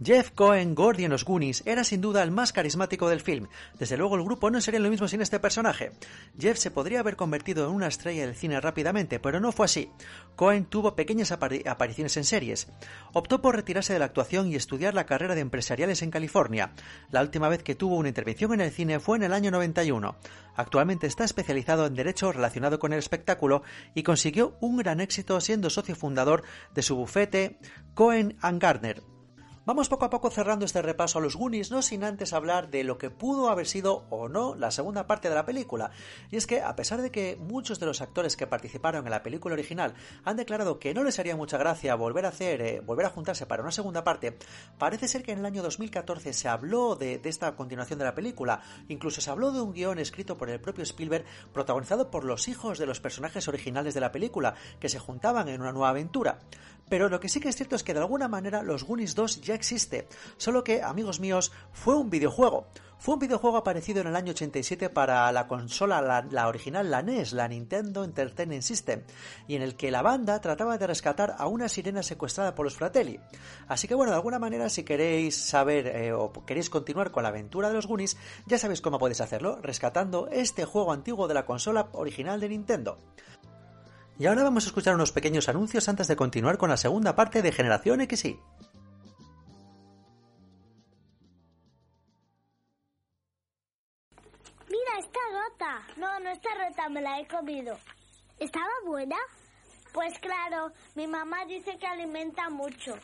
Jeff 0.02 0.30
Cohen, 0.30 0.74
Gordy 0.74 1.04
en 1.04 1.10
los 1.10 1.26
Goonies, 1.26 1.62
era 1.66 1.84
sin 1.84 2.00
duda 2.00 2.22
el 2.22 2.30
más 2.30 2.54
carismático 2.54 3.10
del 3.10 3.20
film. 3.20 3.48
Desde 3.78 3.98
luego 3.98 4.16
el 4.16 4.24
grupo 4.24 4.50
no 4.50 4.58
sería 4.62 4.80
lo 4.80 4.88
mismo 4.88 5.06
sin 5.08 5.20
este 5.20 5.40
personaje. 5.40 5.92
Jeff 6.38 6.56
se 6.56 6.70
podría 6.70 7.00
haber 7.00 7.16
convertido 7.16 7.66
en 7.66 7.74
una 7.74 7.86
estrella 7.86 8.24
del 8.24 8.34
cine 8.34 8.58
rápidamente, 8.62 9.20
pero 9.20 9.40
no 9.40 9.52
fue 9.52 9.66
así. 9.66 9.90
Cohen 10.36 10.64
tuvo 10.64 10.96
pequeñas 10.96 11.32
apariciones 11.32 12.16
en 12.16 12.24
series. 12.24 12.68
Optó 13.12 13.42
por 13.42 13.56
retirarse 13.56 13.92
de 13.92 13.98
la 13.98 14.06
actuación 14.06 14.48
y 14.48 14.54
estudiar 14.54 14.94
la 14.94 15.04
carrera 15.04 15.34
de 15.34 15.42
empresariales 15.42 16.00
en 16.00 16.10
California. 16.10 16.72
La 17.10 17.20
última 17.20 17.50
vez 17.50 17.62
que 17.62 17.74
tuvo 17.74 17.96
una 17.96 18.08
intervención 18.08 18.54
en 18.54 18.62
el 18.62 18.70
cine 18.70 19.00
fue 19.00 19.18
en 19.18 19.24
el 19.24 19.34
año 19.34 19.50
91. 19.50 20.16
Actualmente 20.56 21.08
está 21.08 21.24
especializado 21.24 21.84
en 21.84 21.94
derecho 21.94 22.32
relacionado 22.32 22.78
con 22.78 22.94
el 22.94 22.98
espectáculo 22.98 23.64
y 23.94 24.02
consiguió 24.02 24.56
un 24.60 24.78
gran 24.78 25.00
éxito 25.00 25.38
siendo 25.42 25.68
socio 25.68 25.94
fundador 25.94 26.42
de 26.74 26.82
su 26.82 26.96
bufete 26.96 27.58
Cohen 27.94 28.38
Gardner, 28.40 29.02
Vamos 29.70 29.88
poco 29.88 30.04
a 30.04 30.10
poco 30.10 30.30
cerrando 30.30 30.64
este 30.64 30.82
repaso 30.82 31.20
a 31.20 31.22
los 31.22 31.36
Goonies, 31.36 31.70
no 31.70 31.80
sin 31.80 32.02
antes 32.02 32.32
hablar 32.32 32.70
de 32.70 32.82
lo 32.82 32.98
que 32.98 33.08
pudo 33.08 33.50
haber 33.50 33.68
sido 33.68 34.04
o 34.10 34.28
no 34.28 34.56
la 34.56 34.72
segunda 34.72 35.06
parte 35.06 35.28
de 35.28 35.36
la 35.36 35.46
película. 35.46 35.92
Y 36.28 36.38
es 36.38 36.48
que, 36.48 36.60
a 36.60 36.74
pesar 36.74 37.02
de 37.02 37.12
que 37.12 37.36
muchos 37.36 37.78
de 37.78 37.86
los 37.86 38.00
actores 38.00 38.36
que 38.36 38.48
participaron 38.48 39.06
en 39.06 39.12
la 39.12 39.22
película 39.22 39.52
original 39.52 39.94
han 40.24 40.36
declarado 40.36 40.80
que 40.80 40.92
no 40.92 41.04
les 41.04 41.20
haría 41.20 41.36
mucha 41.36 41.56
gracia 41.56 41.94
volver 41.94 42.26
a 42.26 42.30
hacer, 42.30 42.60
eh, 42.62 42.80
volver 42.80 43.06
a 43.06 43.10
juntarse 43.10 43.46
para 43.46 43.62
una 43.62 43.70
segunda 43.70 44.02
parte, 44.02 44.36
parece 44.76 45.06
ser 45.06 45.22
que 45.22 45.30
en 45.30 45.38
el 45.38 45.46
año 45.46 45.62
2014 45.62 46.32
se 46.32 46.48
habló 46.48 46.96
de, 46.96 47.18
de 47.18 47.28
esta 47.28 47.54
continuación 47.54 48.00
de 48.00 48.06
la 48.06 48.14
película. 48.16 48.62
Incluso 48.88 49.20
se 49.20 49.30
habló 49.30 49.52
de 49.52 49.60
un 49.60 49.72
guion 49.72 50.00
escrito 50.00 50.36
por 50.36 50.50
el 50.50 50.60
propio 50.60 50.82
Spielberg, 50.82 51.24
protagonizado 51.52 52.10
por 52.10 52.24
los 52.24 52.48
hijos 52.48 52.80
de 52.80 52.86
los 52.86 52.98
personajes 52.98 53.46
originales 53.46 53.94
de 53.94 54.00
la 54.00 54.10
película, 54.10 54.56
que 54.80 54.88
se 54.88 54.98
juntaban 54.98 55.46
en 55.46 55.60
una 55.60 55.70
nueva 55.70 55.90
aventura. 55.90 56.40
Pero 56.90 57.08
lo 57.08 57.20
que 57.20 57.28
sí 57.28 57.40
que 57.40 57.48
es 57.48 57.56
cierto 57.56 57.76
es 57.76 57.84
que 57.84 57.94
de 57.94 58.00
alguna 58.00 58.28
manera 58.28 58.62
los 58.62 58.84
Goonies 58.84 59.14
2 59.14 59.40
ya 59.40 59.54
existe, 59.54 60.08
solo 60.36 60.64
que, 60.64 60.82
amigos 60.82 61.20
míos, 61.20 61.52
fue 61.72 61.96
un 61.96 62.10
videojuego. 62.10 62.66
Fue 62.98 63.14
un 63.14 63.20
videojuego 63.20 63.56
aparecido 63.56 64.02
en 64.02 64.08
el 64.08 64.16
año 64.16 64.32
87 64.32 64.90
para 64.90 65.32
la 65.32 65.46
consola, 65.46 66.02
la, 66.30 66.48
original, 66.48 66.90
la 66.90 67.00
NES, 67.00 67.32
la 67.32 67.48
Nintendo 67.48 68.04
Entertainment 68.04 68.62
System, 68.62 69.04
y 69.48 69.54
en 69.54 69.62
el 69.62 69.74
que 69.74 69.90
la 69.90 70.02
banda 70.02 70.38
trataba 70.42 70.76
de 70.76 70.86
rescatar 70.86 71.36
a 71.38 71.46
una 71.46 71.70
sirena 71.70 72.02
secuestrada 72.02 72.54
por 72.54 72.66
los 72.66 72.74
Fratelli. 72.74 73.18
Así 73.68 73.88
que 73.88 73.94
bueno, 73.94 74.10
de 74.10 74.16
alguna 74.16 74.38
manera, 74.38 74.68
si 74.68 74.82
queréis 74.82 75.34
saber 75.34 75.86
eh, 75.86 76.12
o 76.12 76.30
queréis 76.44 76.68
continuar 76.68 77.10
con 77.10 77.22
la 77.22 77.30
aventura 77.30 77.68
de 77.68 77.74
los 77.74 77.86
Goonies, 77.86 78.18
ya 78.46 78.58
sabéis 78.58 78.82
cómo 78.82 78.98
podéis 78.98 79.22
hacerlo, 79.22 79.60
rescatando 79.62 80.28
este 80.30 80.66
juego 80.66 80.92
antiguo 80.92 81.26
de 81.26 81.34
la 81.34 81.46
consola 81.46 81.88
original 81.92 82.38
de 82.38 82.50
Nintendo. 82.50 82.98
Y 84.20 84.26
ahora 84.26 84.42
vamos 84.42 84.64
a 84.64 84.66
escuchar 84.66 84.94
unos 84.94 85.12
pequeños 85.12 85.48
anuncios 85.48 85.88
antes 85.88 86.06
de 86.06 86.14
continuar 86.14 86.58
con 86.58 86.68
la 86.68 86.76
segunda 86.76 87.16
parte 87.16 87.40
de 87.40 87.52
Generación 87.52 88.06
XY. 88.06 88.38
Mira, 94.68 94.98
está 94.98 95.20
rota. 95.32 95.80
No, 95.96 96.20
no 96.20 96.28
está 96.32 96.50
rota, 96.50 96.90
me 96.90 97.00
la 97.00 97.18
he 97.18 97.26
comido. 97.26 97.78
¿Estaba 98.38 98.68
buena? 98.84 99.16
Pues 99.94 100.18
claro, 100.18 100.70
mi 100.96 101.06
mamá 101.06 101.46
dice 101.46 101.78
que 101.78 101.86
alimenta 101.86 102.50
mucho. 102.50 102.98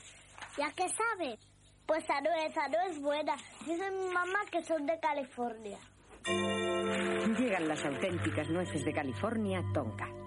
¿Ya 0.59 0.71
qué 0.73 0.87
sabe? 0.91 1.39
Pues 1.87 2.05
esa 2.05 2.69
no 2.69 2.91
es 2.91 3.01
buena. 3.01 3.37
Dice 3.65 3.91
mi 3.91 4.13
mamá 4.13 4.41
que 4.53 4.63
son 4.63 4.85
de 4.85 5.01
California. 5.01 5.79
Llegan 6.27 7.69
las 7.69 7.83
auténticas 7.87 8.51
nueces 8.51 8.85
de 8.85 8.93
California, 8.93 9.65
Tonka. 9.73 10.26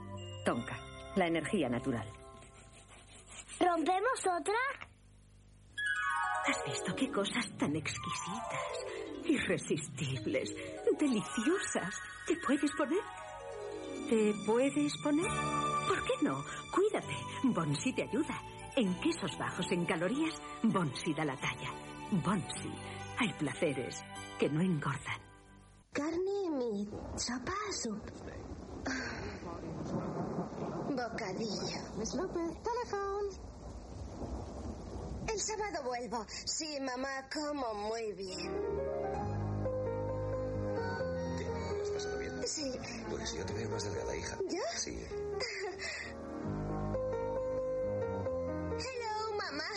Tonka, 0.49 0.79
la 1.15 1.27
energía 1.27 1.69
natural. 1.69 2.11
¿Rompemos 3.59 4.19
otra? 4.39 4.55
¿Has 6.47 6.65
visto 6.65 6.95
qué 6.95 7.11
cosas 7.11 7.55
tan 7.59 7.75
exquisitas? 7.75 8.85
irresistibles, 9.25 10.55
deliciosas. 10.97 11.93
¿Te 12.25 12.35
puedes 12.37 12.71
poner? 12.75 13.03
¿Te 14.09 14.33
puedes 14.43 14.91
poner? 15.03 15.29
¿Por 15.87 16.03
qué 16.03 16.13
no? 16.23 16.43
Cuídate. 16.73 17.15
Bonsi 17.43 17.93
te 17.93 18.01
ayuda. 18.09 18.41
En 18.75 18.99
quesos 19.01 19.37
bajos 19.37 19.71
en 19.71 19.85
calorías, 19.85 20.41
Bonsi 20.63 21.13
da 21.13 21.25
la 21.25 21.37
talla. 21.37 21.71
Bonsi. 22.09 22.73
Hay 23.19 23.31
placeres 23.33 24.03
que 24.39 24.49
no 24.49 24.61
engordan. 24.61 25.21
Carne, 25.93 26.49
meat, 26.49 26.89
sopa, 27.19 27.53
soup. 27.71 28.01
Bocadillo. 30.99 31.79
Miss 31.97 32.13
López, 32.13 32.51
teléfono. 32.61 33.29
El 35.31 35.39
sábado 35.39 35.83
vuelvo. 35.85 36.25
Sí, 36.43 36.77
mamá, 36.81 37.29
como 37.33 37.73
muy 37.73 38.11
bien. 38.11 38.51
¿Estás 41.71 41.89
pasando 41.93 42.17
bien? 42.17 42.41
Sí. 42.45 42.77
Pues 43.09 43.33
yo 43.33 43.45
te 43.45 43.53
veo 43.53 43.69
más 43.69 43.83
delgada, 43.85 44.13
hija. 44.17 44.37
¿Ya? 44.49 44.77
Sí. 44.77 45.01
Hello, 48.77 49.37
mamá. 49.37 49.69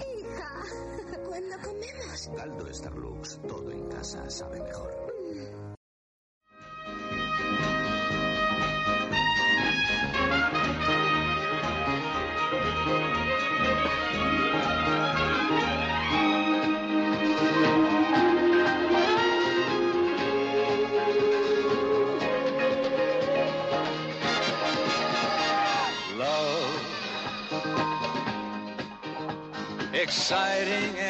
Hija. 0.00 1.20
¿Cuándo 1.28 1.56
comemos? 1.62 2.30
Caldo 2.36 2.74
Starlux. 2.74 3.38
Todo 3.46 3.70
en 3.70 3.88
casa 3.90 4.28
sabe 4.28 4.60
mejor. 4.60 5.13
Exciting 30.16 31.03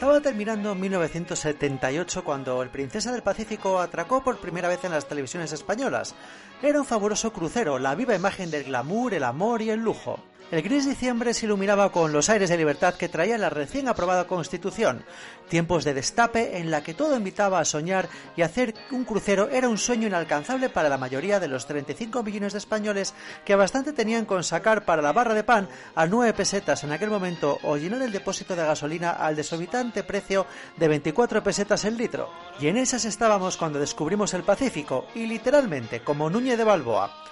Estaba 0.00 0.22
terminando 0.22 0.74
1978 0.74 2.24
cuando 2.24 2.62
el 2.62 2.70
Princesa 2.70 3.12
del 3.12 3.22
Pacífico 3.22 3.78
atracó 3.78 4.24
por 4.24 4.40
primera 4.40 4.66
vez 4.66 4.82
en 4.84 4.92
las 4.92 5.06
televisiones 5.06 5.52
españolas. 5.52 6.14
Era 6.62 6.80
un 6.80 6.86
fabuloso 6.86 7.34
crucero, 7.34 7.78
la 7.78 7.94
viva 7.94 8.14
imagen 8.14 8.50
del 8.50 8.64
glamour, 8.64 9.12
el 9.12 9.24
amor 9.24 9.60
y 9.60 9.68
el 9.68 9.80
lujo. 9.80 10.18
El 10.50 10.62
gris 10.62 10.84
diciembre 10.84 11.32
se 11.32 11.46
iluminaba 11.46 11.92
con 11.92 12.12
los 12.12 12.28
aires 12.28 12.50
de 12.50 12.56
libertad 12.56 12.94
que 12.94 13.08
traía 13.08 13.38
la 13.38 13.50
recién 13.50 13.86
aprobada 13.86 14.26
Constitución, 14.26 15.04
tiempos 15.48 15.84
de 15.84 15.94
destape 15.94 16.58
en 16.58 16.72
la 16.72 16.82
que 16.82 16.92
todo 16.92 17.16
invitaba 17.16 17.60
a 17.60 17.64
soñar 17.64 18.08
y 18.34 18.42
hacer 18.42 18.74
un 18.90 19.04
crucero 19.04 19.48
era 19.48 19.68
un 19.68 19.78
sueño 19.78 20.08
inalcanzable 20.08 20.68
para 20.68 20.88
la 20.88 20.98
mayoría 20.98 21.38
de 21.38 21.46
los 21.46 21.66
35 21.66 22.24
millones 22.24 22.52
de 22.52 22.58
españoles 22.58 23.14
que 23.44 23.54
bastante 23.54 23.92
tenían 23.92 24.24
con 24.24 24.42
sacar 24.42 24.84
para 24.84 25.02
la 25.02 25.12
barra 25.12 25.34
de 25.34 25.44
pan 25.44 25.68
a 25.94 26.06
9 26.06 26.32
pesetas 26.32 26.82
en 26.82 26.90
aquel 26.90 27.10
momento 27.10 27.60
o 27.62 27.76
llenar 27.76 28.02
el 28.02 28.10
depósito 28.10 28.56
de 28.56 28.66
gasolina 28.66 29.12
al 29.12 29.36
desorbitante 29.36 30.02
precio 30.02 30.46
de 30.76 30.88
24 30.88 31.44
pesetas 31.44 31.84
el 31.84 31.96
litro. 31.96 32.28
Y 32.58 32.66
en 32.66 32.76
esas 32.76 33.04
estábamos 33.04 33.56
cuando 33.56 33.78
descubrimos 33.78 34.34
el 34.34 34.42
Pacífico 34.42 35.06
y 35.14 35.26
literalmente 35.26 36.00
como 36.00 36.28
Núñez 36.28 36.58
de 36.58 36.64
Balboa. 36.64 37.30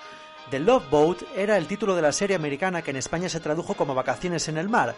The 0.51 0.61
Love 0.61 0.89
Boat 0.89 1.19
era 1.37 1.59
el 1.59 1.67
título 1.67 1.95
de 1.95 2.01
la 2.01 2.13
serie 2.13 2.35
americana 2.35 2.81
que 2.81 2.91
en 2.91 2.97
España 2.97 3.29
se 3.29 3.41
tradujo 3.41 3.75
como 3.75 3.95
Vacaciones 3.95 4.49
en 4.49 4.57
el 4.57 4.71
mar. 4.71 4.97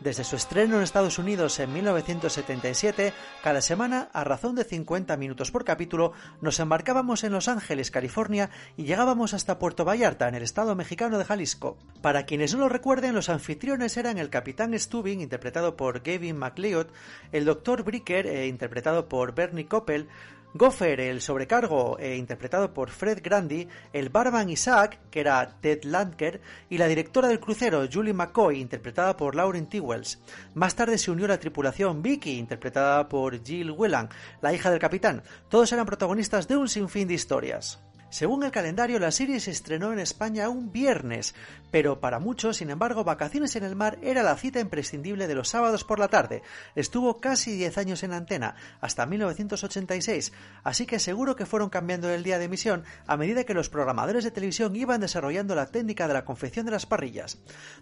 Desde 0.00 0.22
su 0.24 0.36
estreno 0.36 0.76
en 0.76 0.82
Estados 0.82 1.18
Unidos 1.18 1.58
en 1.60 1.72
1977, 1.72 3.12
cada 3.42 3.60
semana, 3.60 4.08
a 4.12 4.22
razón 4.22 4.54
de 4.54 4.64
50 4.64 5.16
minutos 5.16 5.50
por 5.50 5.64
capítulo, 5.64 6.12
nos 6.40 6.60
embarcábamos 6.60 7.24
en 7.24 7.32
Los 7.32 7.48
Ángeles, 7.48 7.90
California, 7.90 8.50
y 8.76 8.84
llegábamos 8.84 9.34
hasta 9.34 9.58
Puerto 9.58 9.84
Vallarta, 9.84 10.28
en 10.28 10.34
el 10.34 10.42
estado 10.42 10.74
mexicano 10.74 11.18
de 11.18 11.24
Jalisco. 11.24 11.76
Para 12.02 12.26
quienes 12.26 12.52
no 12.54 12.60
lo 12.60 12.68
recuerden, 12.68 13.14
los 13.14 13.28
anfitriones 13.28 13.96
eran 13.96 14.18
el 14.18 14.30
capitán 14.30 14.78
Stubing, 14.78 15.20
interpretado 15.20 15.76
por 15.76 16.02
Gavin 16.02 16.36
McLeod, 16.36 16.88
el 17.32 17.44
doctor 17.44 17.82
Bricker, 17.82 18.26
eh, 18.26 18.46
interpretado 18.46 19.08
por 19.08 19.34
Bernie 19.34 19.66
Koppel, 19.66 20.08
Gopher, 20.56 21.00
el 21.00 21.20
sobrecargo, 21.20 21.98
eh, 21.98 22.14
interpretado 22.14 22.72
por 22.72 22.90
Fred 22.90 23.18
Grandy, 23.20 23.66
el 23.92 24.08
barman 24.08 24.48
Isaac, 24.48 25.00
que 25.10 25.18
era 25.18 25.58
Ted 25.60 25.82
Landker, 25.82 26.40
y 26.70 26.78
la 26.78 26.86
directora 26.86 27.26
del 27.26 27.40
crucero, 27.40 27.88
Julie 27.92 28.12
McCoy, 28.12 28.60
interpretada 28.60 29.16
por 29.16 29.34
Lauren 29.34 29.68
Tewells. 29.68 30.20
Más 30.54 30.76
tarde 30.76 30.96
se 30.96 31.10
unió 31.10 31.26
la 31.26 31.40
tripulación 31.40 32.02
Vicky, 32.02 32.38
interpretada 32.38 33.08
por 33.08 33.44
Jill 33.44 33.72
Whelan, 33.72 34.08
la 34.42 34.52
hija 34.52 34.70
del 34.70 34.78
capitán. 34.78 35.24
Todos 35.48 35.72
eran 35.72 35.86
protagonistas 35.86 36.46
de 36.46 36.56
un 36.56 36.68
sinfín 36.68 37.08
de 37.08 37.14
historias. 37.14 37.80
Según 38.14 38.44
el 38.44 38.52
calendario, 38.52 39.00
la 39.00 39.10
serie 39.10 39.40
se 39.40 39.50
estrenó 39.50 39.92
en 39.92 39.98
España 39.98 40.48
un 40.48 40.70
viernes, 40.70 41.34
pero 41.72 41.98
para 41.98 42.20
muchos, 42.20 42.58
sin 42.58 42.70
embargo, 42.70 43.02
Vacaciones 43.02 43.56
en 43.56 43.64
el 43.64 43.74
Mar 43.74 43.98
era 44.02 44.22
la 44.22 44.36
cita 44.36 44.60
imprescindible 44.60 45.26
de 45.26 45.34
los 45.34 45.48
sábados 45.48 45.82
por 45.82 45.98
la 45.98 46.06
tarde. 46.06 46.44
Estuvo 46.76 47.18
casi 47.18 47.56
10 47.56 47.76
años 47.76 48.04
en 48.04 48.12
antena, 48.12 48.54
hasta 48.80 49.04
1986, 49.04 50.32
así 50.62 50.86
que 50.86 51.00
seguro 51.00 51.34
que 51.34 51.44
fueron 51.44 51.70
cambiando 51.70 52.08
el 52.08 52.22
día 52.22 52.38
de 52.38 52.44
emisión 52.44 52.84
a 53.08 53.16
medida 53.16 53.42
que 53.42 53.52
los 53.52 53.68
programadores 53.68 54.22
de 54.22 54.30
televisión 54.30 54.76
iban 54.76 55.00
desarrollando 55.00 55.56
la 55.56 55.66
técnica 55.66 56.06
de 56.06 56.14
la 56.14 56.24
confección 56.24 56.66
de 56.66 56.70
las 56.70 56.86
parrillas. 56.86 57.38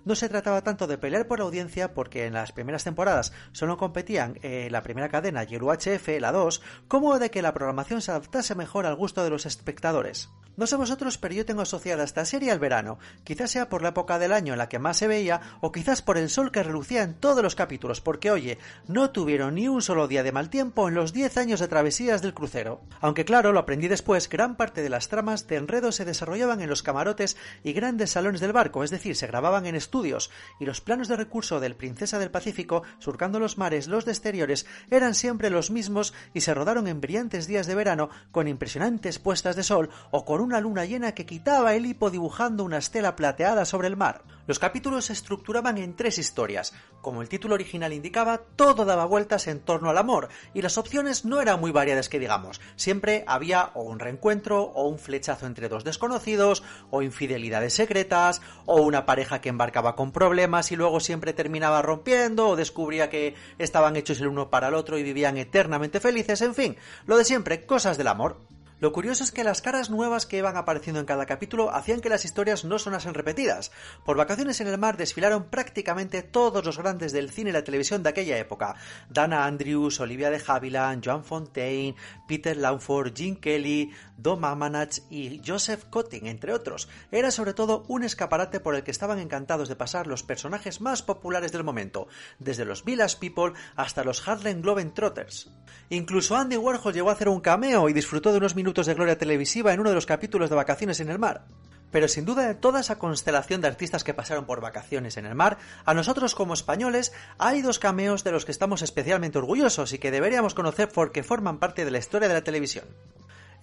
No 0.06 0.14
se 0.14 0.30
trataba 0.30 0.62
tanto 0.62 0.86
de 0.86 0.96
pelear 0.96 1.26
por 1.26 1.40
la 1.40 1.44
audiencia, 1.44 1.92
porque 1.92 2.24
en 2.24 2.32
las 2.32 2.52
primeras 2.52 2.84
temporadas 2.84 3.34
solo 3.52 3.76
competían 3.76 4.38
eh, 4.40 4.68
la 4.70 4.82
primera 4.82 5.10
cadena 5.10 5.44
y 5.44 5.56
el 5.56 5.62
UHF, 5.62 6.08
la 6.20 6.32
2, 6.32 6.62
como 6.88 7.18
de 7.18 7.30
que 7.30 7.42
la 7.42 7.52
programación 7.52 8.00
se 8.00 8.12
adaptase 8.12 8.54
mejor 8.54 8.86
al 8.86 8.96
gusto 8.96 9.22
de 9.24 9.28
los 9.28 9.44
espectadores. 9.44 10.21
No 10.54 10.66
sé 10.66 10.76
vosotros, 10.76 11.16
pero 11.16 11.34
yo 11.34 11.46
tengo 11.46 11.62
asociada 11.62 12.04
esta 12.04 12.26
serie 12.26 12.50
al 12.50 12.58
verano. 12.58 12.98
Quizás 13.24 13.50
sea 13.50 13.70
por 13.70 13.80
la 13.80 13.88
época 13.88 14.18
del 14.18 14.32
año 14.32 14.52
en 14.52 14.58
la 14.58 14.68
que 14.68 14.78
más 14.78 14.98
se 14.98 15.08
veía, 15.08 15.40
o 15.62 15.72
quizás 15.72 16.02
por 16.02 16.18
el 16.18 16.28
sol 16.28 16.52
que 16.52 16.62
relucía 16.62 17.02
en 17.02 17.14
todos 17.14 17.42
los 17.42 17.54
capítulos, 17.54 18.02
porque 18.02 18.30
oye, 18.30 18.58
no 18.86 19.10
tuvieron 19.10 19.54
ni 19.54 19.68
un 19.68 19.80
solo 19.80 20.08
día 20.08 20.22
de 20.22 20.32
mal 20.32 20.50
tiempo 20.50 20.88
en 20.88 20.94
los 20.94 21.14
10 21.14 21.38
años 21.38 21.60
de 21.60 21.68
travesías 21.68 22.20
del 22.20 22.34
crucero. 22.34 22.82
Aunque 23.00 23.24
claro, 23.24 23.52
lo 23.52 23.60
aprendí 23.60 23.88
después, 23.88 24.28
gran 24.28 24.56
parte 24.56 24.82
de 24.82 24.90
las 24.90 25.08
tramas 25.08 25.46
de 25.46 25.56
enredo 25.56 25.90
se 25.90 26.04
desarrollaban 26.04 26.60
en 26.60 26.68
los 26.68 26.82
camarotes 26.82 27.38
y 27.64 27.72
grandes 27.72 28.10
salones 28.10 28.42
del 28.42 28.52
barco, 28.52 28.84
es 28.84 28.90
decir, 28.90 29.16
se 29.16 29.26
grababan 29.26 29.64
en 29.64 29.74
estudios, 29.74 30.30
y 30.60 30.66
los 30.66 30.82
planos 30.82 31.08
de 31.08 31.16
recurso 31.16 31.60
del 31.60 31.76
Princesa 31.76 32.18
del 32.18 32.30
Pacífico, 32.30 32.82
surcando 32.98 33.40
los 33.40 33.56
mares, 33.56 33.88
los 33.88 34.04
de 34.04 34.12
exteriores, 34.12 34.66
eran 34.90 35.14
siempre 35.14 35.48
los 35.48 35.70
mismos 35.70 36.12
y 36.34 36.42
se 36.42 36.52
rodaron 36.52 36.88
en 36.88 37.00
brillantes 37.00 37.46
días 37.46 37.66
de 37.66 37.74
verano 37.74 38.10
con 38.32 38.48
impresionantes 38.48 39.18
puestas 39.18 39.56
de 39.56 39.62
sol 39.62 39.88
o 40.10 40.26
con 40.26 40.41
una 40.42 40.60
luna 40.60 40.84
llena 40.84 41.12
que 41.12 41.26
quitaba 41.26 41.74
el 41.74 41.86
hipo 41.86 42.10
dibujando 42.10 42.64
una 42.64 42.78
estela 42.78 43.16
plateada 43.16 43.64
sobre 43.64 43.88
el 43.88 43.96
mar. 43.96 44.22
Los 44.46 44.58
capítulos 44.58 45.04
se 45.04 45.12
estructuraban 45.12 45.78
en 45.78 45.94
tres 45.94 46.18
historias. 46.18 46.74
Como 47.00 47.22
el 47.22 47.28
título 47.28 47.54
original 47.54 47.92
indicaba, 47.92 48.38
todo 48.56 48.84
daba 48.84 49.04
vueltas 49.04 49.46
en 49.46 49.60
torno 49.60 49.88
al 49.88 49.98
amor, 49.98 50.28
y 50.52 50.62
las 50.62 50.78
opciones 50.78 51.24
no 51.24 51.40
eran 51.40 51.60
muy 51.60 51.70
variadas 51.70 52.08
que 52.08 52.18
digamos. 52.18 52.60
Siempre 52.74 53.24
había 53.28 53.70
o 53.74 53.82
un 53.82 54.00
reencuentro, 54.00 54.62
o 54.62 54.88
un 54.88 54.98
flechazo 54.98 55.46
entre 55.46 55.68
dos 55.68 55.84
desconocidos, 55.84 56.64
o 56.90 57.02
infidelidades 57.02 57.74
secretas, 57.74 58.42
o 58.66 58.82
una 58.82 59.06
pareja 59.06 59.40
que 59.40 59.48
embarcaba 59.48 59.94
con 59.94 60.10
problemas 60.10 60.72
y 60.72 60.76
luego 60.76 60.98
siempre 60.98 61.32
terminaba 61.32 61.80
rompiendo, 61.80 62.48
o 62.48 62.56
descubría 62.56 63.10
que 63.10 63.36
estaban 63.58 63.94
hechos 63.94 64.20
el 64.20 64.26
uno 64.26 64.50
para 64.50 64.68
el 64.68 64.74
otro 64.74 64.98
y 64.98 65.04
vivían 65.04 65.36
eternamente 65.36 66.00
felices, 66.00 66.42
en 66.42 66.54
fin, 66.54 66.76
lo 67.06 67.16
de 67.16 67.24
siempre, 67.24 67.64
cosas 67.64 67.96
del 67.96 68.08
amor. 68.08 68.40
Lo 68.82 68.92
curioso 68.92 69.22
es 69.22 69.30
que 69.30 69.44
las 69.44 69.62
caras 69.62 69.90
nuevas 69.90 70.26
que 70.26 70.38
iban 70.38 70.56
apareciendo 70.56 70.98
en 70.98 71.06
cada 71.06 71.24
capítulo 71.24 71.72
hacían 71.72 72.00
que 72.00 72.08
las 72.08 72.24
historias 72.24 72.64
no 72.64 72.80
sonasen 72.80 73.14
repetidas. 73.14 73.70
Por 74.04 74.16
vacaciones 74.16 74.60
en 74.60 74.66
el 74.66 74.76
mar 74.76 74.96
desfilaron 74.96 75.44
prácticamente 75.44 76.24
todos 76.24 76.64
los 76.64 76.78
grandes 76.78 77.12
del 77.12 77.30
cine 77.30 77.50
y 77.50 77.52
la 77.52 77.62
televisión 77.62 78.02
de 78.02 78.08
aquella 78.08 78.36
época. 78.38 78.74
Dana 79.08 79.44
Andrews, 79.44 80.00
Olivia 80.00 80.30
de 80.30 80.42
Havilland, 80.44 81.00
Joan 81.04 81.22
Fontaine, 81.22 81.94
Peter 82.26 82.56
Lawford, 82.56 83.14
Gene 83.14 83.38
Kelly, 83.38 83.92
Dom 84.16 84.44
Amanach 84.44 84.98
y 85.10 85.40
Joseph 85.46 85.84
Cotting, 85.88 86.26
entre 86.26 86.52
otros. 86.52 86.88
Era 87.12 87.30
sobre 87.30 87.54
todo 87.54 87.84
un 87.86 88.02
escaparate 88.02 88.58
por 88.58 88.74
el 88.74 88.82
que 88.82 88.90
estaban 88.90 89.20
encantados 89.20 89.68
de 89.68 89.76
pasar 89.76 90.08
los 90.08 90.24
personajes 90.24 90.80
más 90.80 91.02
populares 91.02 91.52
del 91.52 91.62
momento, 91.62 92.08
desde 92.40 92.64
los 92.64 92.84
Village 92.84 93.18
People 93.20 93.52
hasta 93.76 94.02
los 94.02 94.26
Harlem 94.26 94.60
Globetrotters. 94.60 95.52
Incluso 95.88 96.36
Andy 96.36 96.56
Warhol 96.56 96.92
llegó 96.92 97.10
a 97.10 97.12
hacer 97.12 97.28
un 97.28 97.40
cameo 97.40 97.88
y 97.88 97.92
disfrutó 97.92 98.32
de 98.32 98.38
unos 98.38 98.56
minutos 98.56 98.71
de 98.72 98.94
gloria 98.94 99.18
televisiva 99.18 99.72
en 99.72 99.80
uno 99.80 99.90
de 99.90 99.94
los 99.94 100.06
capítulos 100.06 100.48
de 100.48 100.56
Vacaciones 100.56 100.98
en 101.00 101.10
el 101.10 101.18
Mar. 101.18 101.44
Pero 101.90 102.08
sin 102.08 102.24
duda 102.24 102.48
de 102.48 102.54
toda 102.54 102.80
esa 102.80 102.98
constelación 102.98 103.60
de 103.60 103.68
artistas 103.68 104.02
que 104.02 104.14
pasaron 104.14 104.46
por 104.46 104.62
vacaciones 104.62 105.18
en 105.18 105.26
el 105.26 105.34
mar, 105.34 105.58
a 105.84 105.92
nosotros 105.92 106.34
como 106.34 106.54
españoles 106.54 107.12
hay 107.38 107.60
dos 107.60 107.78
cameos 107.78 108.24
de 108.24 108.32
los 108.32 108.46
que 108.46 108.52
estamos 108.52 108.80
especialmente 108.80 109.36
orgullosos 109.36 109.92
y 109.92 109.98
que 109.98 110.10
deberíamos 110.10 110.54
conocer 110.54 110.88
porque 110.88 111.22
forman 111.22 111.58
parte 111.58 111.84
de 111.84 111.90
la 111.90 111.98
historia 111.98 112.28
de 112.28 112.34
la 112.34 112.44
televisión. 112.44 112.86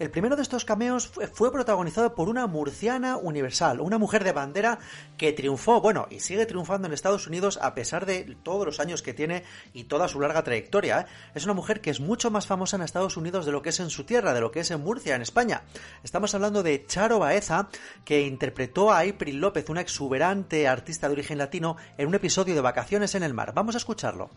El 0.00 0.10
primero 0.10 0.34
de 0.34 0.40
estos 0.40 0.64
cameos 0.64 1.12
fue, 1.34 1.52
protagonizado 1.52 2.14
por 2.14 2.30
una 2.30 2.46
murciana 2.46 3.18
universal, 3.18 3.82
una 3.82 3.98
mujer 3.98 4.24
de 4.24 4.32
bandera 4.32 4.78
que 5.18 5.34
triunfó, 5.34 5.82
bueno, 5.82 6.06
y 6.08 6.20
sigue 6.20 6.46
triunfando 6.46 6.88
en 6.88 6.94
Estados 6.94 7.26
Unidos 7.26 7.58
a 7.60 7.74
pesar 7.74 8.06
de 8.06 8.34
todos 8.42 8.64
los 8.64 8.80
años 8.80 9.02
que 9.02 9.12
tiene 9.12 9.44
y 9.74 9.84
toda 9.84 10.08
su 10.08 10.18
larga 10.18 10.42
trayectoria. 10.42 11.00
¿eh? 11.00 11.06
Es 11.34 11.44
una 11.44 11.52
mujer 11.52 11.82
que 11.82 11.90
es 11.90 12.00
mucho 12.00 12.30
más 12.30 12.46
famosa 12.46 12.76
en 12.76 12.82
Estados 12.82 13.18
Unidos 13.18 13.44
de 13.44 13.52
lo 13.52 13.60
que 13.60 13.68
es 13.68 13.80
en 13.80 13.90
su 13.90 14.04
tierra, 14.04 14.32
de 14.32 14.40
lo 14.40 14.50
que 14.50 14.60
es 14.60 14.70
en 14.70 14.80
Murcia, 14.80 15.16
en 15.16 15.20
España. 15.20 15.64
Estamos 16.02 16.34
hablando 16.34 16.62
de 16.62 16.86
Charo 16.86 17.18
Baeza, 17.18 17.68
que 18.02 18.22
interpretó 18.22 18.92
a 18.92 19.00
April 19.00 19.38
López, 19.38 19.68
una 19.68 19.82
exuberante 19.82 20.66
artista 20.66 21.08
de 21.08 21.12
origen 21.12 21.36
latino, 21.36 21.76
en 21.98 22.08
un 22.08 22.14
episodio 22.14 22.54
de 22.54 22.62
Vacaciones 22.62 23.14
en 23.16 23.22
el 23.22 23.34
Mar. 23.34 23.52
Vamos 23.54 23.74
a 23.74 23.78
escucharlo. 23.78 24.30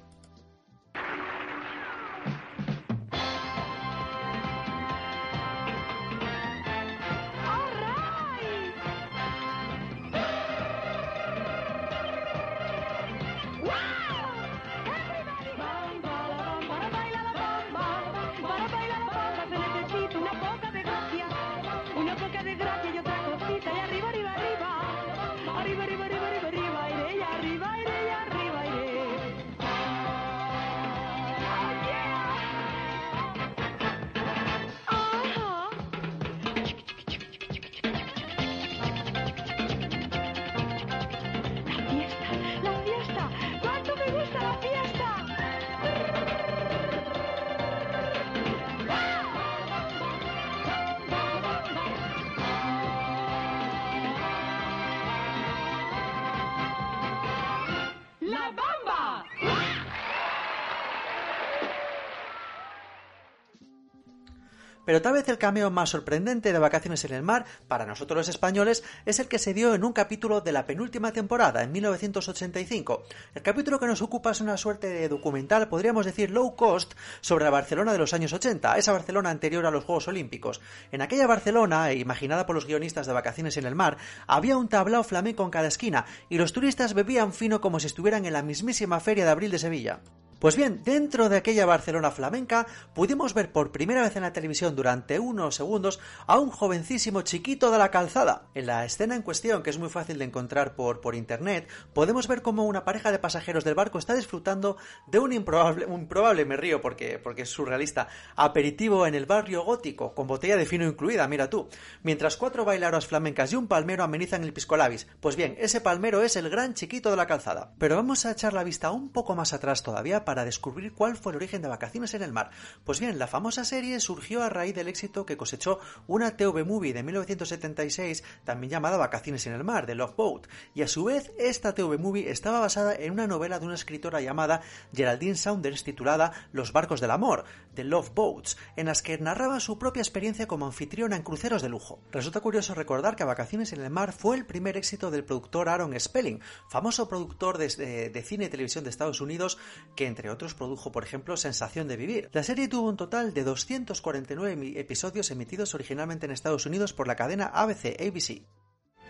Pero 64.86 65.02
tal 65.02 65.14
vez 65.14 65.28
el 65.30 65.38
cameo 65.38 65.72
más 65.72 65.90
sorprendente 65.90 66.52
de 66.52 66.60
Vacaciones 66.60 67.06
en 67.06 67.14
el 67.14 67.24
Mar, 67.24 67.46
para 67.68 67.86
nosotros 67.86 68.18
los 68.18 68.30
españoles, 68.30 68.84
es 69.06 69.20
el 69.20 69.28
que 69.28 69.40
se 69.40 69.54
dio 69.54 69.74
en 69.74 69.84
un 69.84 69.94
capítulo 69.94 70.42
de 70.42 70.52
la 70.52 70.66
penúltima 70.66 71.12
temporada, 71.12 71.64
en 71.64 71.72
1985. 71.72 73.04
El 73.36 73.42
capítulo 73.42 73.80
que 73.80 73.88
nos 73.88 74.02
ocupa 74.02 74.32
es 74.32 74.42
una 74.42 74.58
suerte 74.58 74.88
de 74.88 75.10
documental, 75.10 75.70
podríamos 75.70 76.06
decir 76.06 76.32
low 76.32 76.56
cost, 76.56 76.94
sobre 77.22 77.46
la 77.46 77.52
Barcelona 77.52 77.94
de 77.94 78.00
los 78.00 78.14
años 78.14 78.34
80, 78.34 78.78
esa 78.78 78.92
Barcelona 78.92 79.30
anterior 79.30 79.66
a 79.66 79.72
los 79.72 79.86
Juegos 79.86 80.08
Olímpicos. 80.08 80.62
En 80.92 81.02
aquella 81.02 81.28
Barcelona, 81.28 81.94
imaginada 81.94 82.46
por 82.46 82.56
los 82.56 82.66
guionistas 82.66 83.08
de 83.08 83.14
Vacaciones 83.14 83.58
en 83.58 83.66
el 83.66 83.76
Mar, 83.76 83.98
había 84.28 84.58
un 84.58 84.68
tablao 84.68 85.04
flamenco 85.04 85.44
en 85.44 85.50
cada 85.50 85.68
esquina, 85.68 86.06
y 86.30 86.38
los 86.38 86.54
turistas 86.54 86.94
bebían 86.94 87.34
fino 87.34 87.62
como 87.62 87.80
si 87.80 87.88
estuvieran 87.88 88.26
en 88.26 88.34
la 88.34 88.44
mismísima 88.44 89.00
Feria 89.00 89.26
de 89.26 89.32
Abril 89.32 89.52
de 89.52 89.60
Sevilla. 89.60 90.02
Pues 90.44 90.58
bien, 90.58 90.82
dentro 90.84 91.30
de 91.30 91.38
aquella 91.38 91.66
Barcelona 91.66 92.12
flamenca 92.12 92.68
pudimos 92.94 93.34
ver 93.34 93.54
por 93.54 93.72
primera 93.72 94.02
vez 94.02 94.18
en 94.18 94.24
la 94.24 94.34
televisión 94.34 94.76
durante 94.76 95.18
unos 95.18 95.56
segundos 95.56 96.02
a 96.28 96.38
un 96.38 96.50
jovencísimo 96.50 97.22
chiquito 97.22 97.72
de 97.72 97.78
la 97.78 97.92
calzada. 97.92 98.50
En 98.54 98.66
la 98.66 98.84
escena 98.84 99.16
en 99.16 99.22
cuestión, 99.22 99.64
que 99.64 99.70
es 99.70 99.80
muy 99.80 99.88
fácil 99.88 100.20
de 100.20 100.26
encontrar 100.26 100.76
por, 100.76 101.00
por 101.00 101.16
internet, 101.16 101.70
podemos 101.94 102.28
ver 102.28 102.42
cómo 102.42 102.66
una 102.66 102.84
pareja 102.84 103.14
de 103.14 103.20
pasajeros 103.20 103.64
del 103.64 103.76
barco 103.76 103.98
está 103.98 104.16
disfrutando 104.16 104.76
de 105.08 105.20
un 105.20 105.32
improbable, 105.32 105.86
un 105.86 106.10
me 106.46 106.58
río 106.58 106.82
porque, 106.82 107.20
porque 107.20 107.44
es 107.44 107.50
surrealista, 107.50 108.10
aperitivo 108.36 109.08
en 109.08 109.16
el 109.16 109.26
barrio 109.26 109.64
gótico, 109.64 110.14
con 110.14 110.28
botella 110.28 110.58
de 110.58 110.66
fino 110.66 110.86
incluida, 110.86 111.26
mira 111.30 111.50
tú, 111.50 111.70
mientras 112.02 112.36
cuatro 112.36 112.66
bailadoras 112.66 113.08
flamencas 113.08 113.54
y 113.54 113.56
un 113.56 113.68
palmero 113.70 114.04
amenizan 114.04 114.44
el 114.44 114.52
piscolabis. 114.52 115.08
Pues 115.22 115.38
bien, 115.38 115.56
ese 115.58 115.80
palmero 115.80 116.22
es 116.22 116.36
el 116.36 116.50
gran 116.50 116.74
chiquito 116.74 117.12
de 117.12 117.16
la 117.16 117.28
calzada. 117.28 117.72
Pero 117.78 117.96
vamos 117.96 118.26
a 118.26 118.32
echar 118.32 118.52
la 118.52 118.66
vista 118.66 118.92
un 118.92 119.08
poco 119.08 119.38
más 119.38 119.54
atrás 119.54 119.84
todavía 119.84 120.26
para 120.26 120.33
descubrir 120.36 120.94
cuál 120.94 121.16
fue 121.16 121.32
el 121.32 121.38
origen 121.38 121.62
de 121.62 121.68
Vacaciones 121.68 122.14
en 122.16 122.24
el 122.24 122.34
Mar. 122.34 122.50
Pues 122.84 123.00
bien, 123.00 123.20
la 123.20 123.28
famosa 123.28 123.64
serie 123.64 124.00
surgió 124.00 124.42
a 124.42 124.50
raíz 124.50 124.74
del 124.74 124.88
éxito 124.88 125.26
que 125.26 125.38
cosechó 125.38 125.80
una 126.08 126.36
TV 126.36 126.64
movie 126.64 126.94
de 126.94 127.04
1976, 127.04 128.24
también 128.44 128.72
llamada 128.72 128.98
Vacaciones 128.98 129.46
en 129.48 129.54
el 129.54 129.64
Mar, 129.64 129.86
de 129.86 129.96
Love 129.96 130.16
Boat, 130.16 130.48
y 130.74 130.82
a 130.82 130.88
su 130.88 131.04
vez 131.06 131.32
esta 131.38 131.74
TV 131.76 131.98
movie 131.98 132.32
estaba 132.32 132.60
basada 132.60 132.96
en 132.96 133.12
una 133.12 133.28
novela 133.28 133.60
de 133.60 133.66
una 133.66 133.76
escritora 133.76 134.22
llamada 134.22 134.62
Geraldine 134.94 135.36
Saunders 135.36 135.84
titulada 135.84 136.32
Los 136.52 136.74
barcos 136.74 137.02
del 137.02 137.12
amor, 137.12 137.46
de 137.76 137.84
Love 137.84 138.14
Boats, 138.14 138.58
en 138.76 138.88
las 138.88 139.02
que 139.02 139.18
narraba 139.18 139.60
su 139.60 139.78
propia 139.78 140.02
experiencia 140.02 140.48
como 140.48 140.66
anfitriona 140.66 141.16
en 141.16 141.24
cruceros 141.24 141.62
de 141.62 141.70
lujo. 141.70 142.00
Resulta 142.12 142.42
curioso 142.42 142.74
recordar 142.74 143.16
que 143.16 143.24
Vacaciones 143.24 143.74
en 143.74 143.82
el 143.82 143.90
Mar 143.90 144.14
fue 144.14 144.38
el 144.38 144.46
primer 144.46 144.78
éxito 144.78 145.12
del 145.12 145.24
productor 145.24 145.70
Aaron 145.70 146.00
Spelling, 146.00 146.42
famoso 146.70 147.08
productor 147.08 147.58
de, 147.58 148.10
de 148.10 148.22
cine 148.22 148.46
y 148.46 148.50
televisión 148.50 148.84
de 148.84 148.90
Estados 148.90 149.22
Unidos, 149.22 149.58
que 149.96 150.08
entre 150.08 150.23
otros 150.30 150.54
produjo, 150.54 150.92
por 150.92 151.04
ejemplo, 151.04 151.38
Sensación 151.38 151.88
de 151.88 151.98
Vivir. 151.98 152.30
La 152.34 152.44
serie 152.44 152.68
tuvo 152.68 152.90
un 152.90 152.98
total 152.98 153.34
de 153.34 153.44
249 153.44 154.80
episodios 154.80 155.32
emitidos 155.32 155.74
originalmente 155.76 156.26
en 156.26 156.32
Estados 156.32 156.66
Unidos 156.66 156.94
por 156.94 157.08
la 157.08 157.16
cadena 157.16 157.46
ABC 157.46 158.00
ABC. 158.00 158.46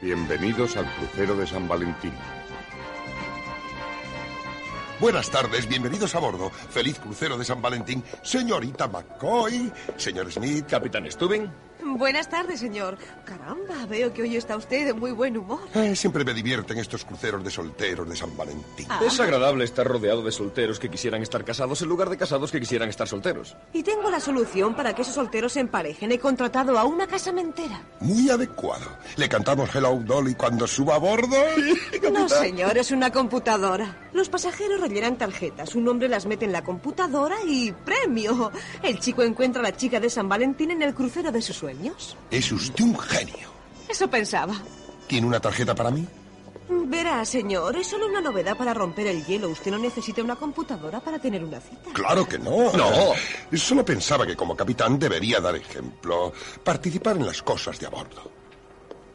Bienvenidos 0.01 0.75
al 0.75 0.93
crucero 0.95 1.35
de 1.35 1.47
San 1.47 1.67
Valentín. 1.67 2.13
Buenas 4.99 5.29
tardes, 5.29 5.67
bienvenidos 5.67 6.15
a 6.15 6.19
bordo. 6.19 6.49
Feliz 6.49 6.99
crucero 6.99 7.37
de 7.37 7.43
San 7.43 7.61
Valentín, 7.61 8.03
señorita 8.21 8.87
McCoy, 8.87 9.71
señor 9.97 10.31
Smith. 10.31 10.65
Capitán 10.67 11.09
Stubing. 11.11 11.51
Buenas 11.85 12.29
tardes, 12.29 12.59
señor. 12.59 12.97
Caramba, 13.25 13.85
veo 13.87 14.13
que 14.13 14.21
hoy 14.21 14.35
está 14.35 14.55
usted 14.55 14.85
de 14.85 14.93
muy 14.93 15.11
buen 15.11 15.37
humor. 15.37 15.59
Eh, 15.73 15.95
siempre 15.95 16.23
me 16.23 16.33
divierten 16.33 16.77
estos 16.77 17.05
cruceros 17.05 17.43
de 17.43 17.51
solteros 17.51 18.07
de 18.09 18.15
San 18.15 18.35
Valentín. 18.35 18.87
Ah. 18.89 19.01
Es 19.05 19.19
agradable 19.19 19.63
estar 19.63 19.85
rodeado 19.85 20.21
de 20.23 20.31
solteros 20.31 20.79
que 20.79 20.89
quisieran 20.89 21.21
estar 21.21 21.43
casados 21.43 21.81
en 21.81 21.89
lugar 21.89 22.09
de 22.09 22.17
casados 22.17 22.51
que 22.51 22.59
quisieran 22.59 22.89
estar 22.89 23.07
solteros. 23.07 23.55
Y 23.73 23.83
tengo 23.83 24.09
la 24.09 24.19
solución 24.19 24.75
para 24.75 24.93
que 24.93 25.01
esos 25.01 25.15
solteros 25.15 25.53
se 25.53 25.59
emparejen. 25.59 26.11
He 26.11 26.19
contratado 26.19 26.77
a 26.77 26.85
una 26.85 27.07
casamentera. 27.07 27.81
Muy 27.99 28.29
adecuado. 28.29 28.85
¿Le 29.17 29.29
cantamos 29.29 29.73
Hello 29.75 29.99
Dolly 30.03 30.35
cuando 30.35 30.67
suba 30.67 30.95
a 30.95 30.99
bordo? 30.99 31.37
no, 32.11 32.29
señor, 32.29 32.77
es 32.77 32.91
una 32.91 33.11
computadora. 33.11 34.02
Los 34.13 34.29
pasajeros 34.29 34.79
rellenan 34.79 35.17
tarjetas, 35.17 35.73
un 35.75 35.87
hombre 35.87 36.07
las 36.07 36.25
mete 36.25 36.45
en 36.45 36.51
la 36.51 36.63
computadora 36.63 37.37
y 37.47 37.71
¡premio! 37.71 38.51
El 38.83 38.99
chico 38.99 39.23
encuentra 39.23 39.59
a 39.61 39.63
la 39.63 39.75
chica 39.75 39.99
de 39.99 40.09
San 40.09 40.29
Valentín 40.29 40.71
en 40.71 40.83
el 40.83 40.93
crucero 40.93 41.31
de 41.31 41.41
sus 41.41 41.55
sueños. 41.57 42.15
Es 42.29 42.51
usted 42.51 42.83
un 42.83 42.97
genio. 42.99 43.49
Eso 43.89 44.07
pensaba. 44.07 44.53
¿Tiene 45.07 45.27
una 45.27 45.39
tarjeta 45.39 45.73
para 45.73 45.89
mí? 45.89 46.07
Verá, 46.69 47.25
señor, 47.25 47.75
es 47.75 47.87
solo 47.87 48.07
una 48.07 48.21
novedad 48.21 48.55
para 48.55 48.73
romper 48.73 49.07
el 49.07 49.25
hielo. 49.25 49.49
Usted 49.49 49.71
no 49.71 49.79
necesita 49.79 50.23
una 50.23 50.35
computadora 50.35 50.99
para 50.99 51.19
tener 51.19 51.43
una 51.43 51.59
cita. 51.59 51.91
Claro 51.91 52.27
que 52.27 52.39
no. 52.39 52.71
No. 52.73 53.13
Solo 53.57 53.83
pensaba 53.83 54.25
que 54.25 54.35
como 54.35 54.55
capitán 54.55 54.97
debería 54.97 55.39
dar 55.39 55.55
ejemplo. 55.55 56.31
Participar 56.63 57.17
en 57.17 57.25
las 57.25 57.41
cosas 57.41 57.79
de 57.79 57.87
a 57.87 57.89
bordo. 57.89 58.42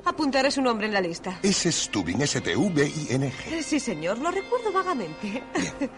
Apuntaré 0.04 0.50
su 0.50 0.62
nombre 0.62 0.86
en 0.86 0.92
la 0.94 1.00
lista. 1.00 1.38
Es 1.42 1.64
Stubing, 1.64 2.20
S-T-V-I-N-G. 2.22 3.62
Sí, 3.62 3.80
señor, 3.80 4.18
lo 4.18 4.30
recuerdo 4.30 4.72
vagamente. 4.72 5.42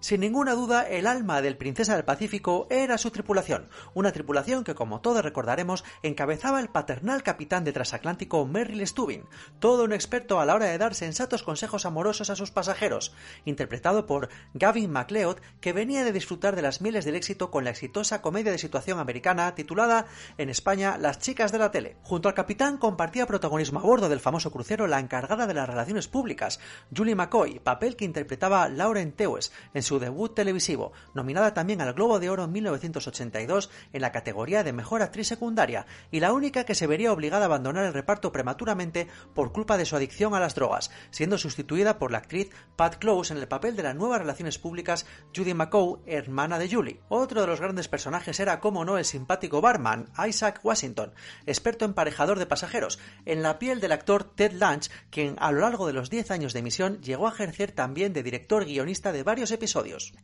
Sin 0.00 0.20
ninguna 0.20 0.54
duda, 0.54 0.88
el 0.88 1.08
alma 1.08 1.42
del 1.42 1.56
Princesa 1.56 1.96
del 1.96 2.04
Pacífico 2.04 2.68
era 2.70 2.98
su 2.98 3.10
tripulación, 3.10 3.68
una 3.94 4.12
tripulación 4.12 4.62
que, 4.62 4.76
como 4.76 5.00
todos 5.00 5.24
recordaremos, 5.24 5.82
encabezaba 6.04 6.60
el 6.60 6.68
paternal 6.68 7.24
capitán 7.24 7.64
de 7.64 7.72
transatlántico 7.72 8.46
Merrill 8.46 8.86
Stubin, 8.86 9.24
todo 9.58 9.82
un 9.82 9.92
experto 9.92 10.38
a 10.38 10.46
la 10.46 10.54
hora 10.54 10.66
de 10.66 10.78
dar 10.78 10.94
sensatos 10.94 11.42
consejos 11.42 11.84
amorosos 11.84 12.30
a 12.30 12.36
sus 12.36 12.52
pasajeros, 12.52 13.12
interpretado 13.44 14.06
por 14.06 14.28
Gavin 14.54 14.92
MacLeod, 14.92 15.38
que 15.60 15.72
venía 15.72 16.04
de 16.04 16.12
disfrutar 16.12 16.54
de 16.54 16.62
las 16.62 16.80
miles 16.80 17.04
del 17.04 17.16
éxito 17.16 17.50
con 17.50 17.64
la 17.64 17.70
exitosa 17.70 18.22
comedia 18.22 18.52
de 18.52 18.58
situación 18.58 19.00
americana 19.00 19.56
titulada 19.56 20.06
en 20.38 20.48
España 20.48 20.96
Las 20.96 21.18
chicas 21.18 21.50
de 21.50 21.58
la 21.58 21.72
tele. 21.72 21.96
Junto 22.02 22.28
al 22.28 22.34
capitán 22.34 22.78
compartía 22.78 23.26
protagonismo 23.26 23.80
a 23.80 23.82
bordo 23.82 24.08
del 24.08 24.20
famoso 24.20 24.52
crucero 24.52 24.86
la 24.86 25.00
encargada 25.00 25.48
de 25.48 25.54
las 25.54 25.68
relaciones 25.68 26.06
públicas, 26.06 26.60
Julie 26.96 27.16
McCoy, 27.16 27.58
papel 27.58 27.96
que 27.96 28.04
interpretaba 28.04 28.68
Lauren 28.68 29.10
Tewes 29.10 29.50
en 29.74 29.87
su 29.88 29.98
debut 29.98 30.34
televisivo, 30.34 30.92
nominada 31.14 31.54
también 31.54 31.80
al 31.80 31.94
Globo 31.94 32.20
de 32.20 32.28
Oro 32.28 32.44
en 32.44 32.52
1982 32.52 33.70
en 33.94 34.02
la 34.02 34.12
categoría 34.12 34.62
de 34.62 34.74
Mejor 34.74 35.00
Actriz 35.00 35.28
Secundaria, 35.28 35.86
y 36.10 36.20
la 36.20 36.34
única 36.34 36.64
que 36.64 36.74
se 36.74 36.86
vería 36.86 37.10
obligada 37.10 37.44
a 37.44 37.46
abandonar 37.46 37.86
el 37.86 37.94
reparto 37.94 38.30
prematuramente 38.30 39.08
por 39.34 39.50
culpa 39.50 39.78
de 39.78 39.86
su 39.86 39.96
adicción 39.96 40.34
a 40.34 40.40
las 40.40 40.54
drogas, 40.54 40.90
siendo 41.10 41.38
sustituida 41.38 41.98
por 41.98 42.12
la 42.12 42.18
actriz 42.18 42.50
Pat 42.76 42.96
Close 42.96 43.32
en 43.32 43.40
el 43.40 43.48
papel 43.48 43.76
de 43.76 43.82
la 43.82 43.94
nueva 43.94 44.18
Relaciones 44.18 44.58
Públicas 44.58 45.06
Judy 45.34 45.54
McCoy, 45.54 46.00
hermana 46.04 46.58
de 46.58 46.68
Julie. 46.70 47.00
Otro 47.08 47.40
de 47.40 47.46
los 47.46 47.62
grandes 47.62 47.88
personajes 47.88 48.38
era, 48.40 48.60
como 48.60 48.84
no, 48.84 48.98
el 48.98 49.06
simpático 49.06 49.62
barman 49.62 50.10
Isaac 50.28 50.60
Washington, 50.62 51.14
experto 51.46 51.86
emparejador 51.86 52.38
de 52.38 52.44
pasajeros, 52.44 52.98
en 53.24 53.42
la 53.42 53.58
piel 53.58 53.80
del 53.80 53.92
actor 53.92 54.24
Ted 54.24 54.52
Lunch, 54.52 54.90
quien 55.08 55.36
a 55.38 55.50
lo 55.50 55.60
largo 55.60 55.86
de 55.86 55.94
los 55.94 56.10
10 56.10 56.30
años 56.30 56.52
de 56.52 56.58
emisión 56.58 57.00
llegó 57.00 57.26
a 57.26 57.32
ejercer 57.32 57.72
también 57.72 58.12
de 58.12 58.22
director 58.22 58.66
guionista 58.66 59.12
de 59.12 59.22
varios 59.22 59.50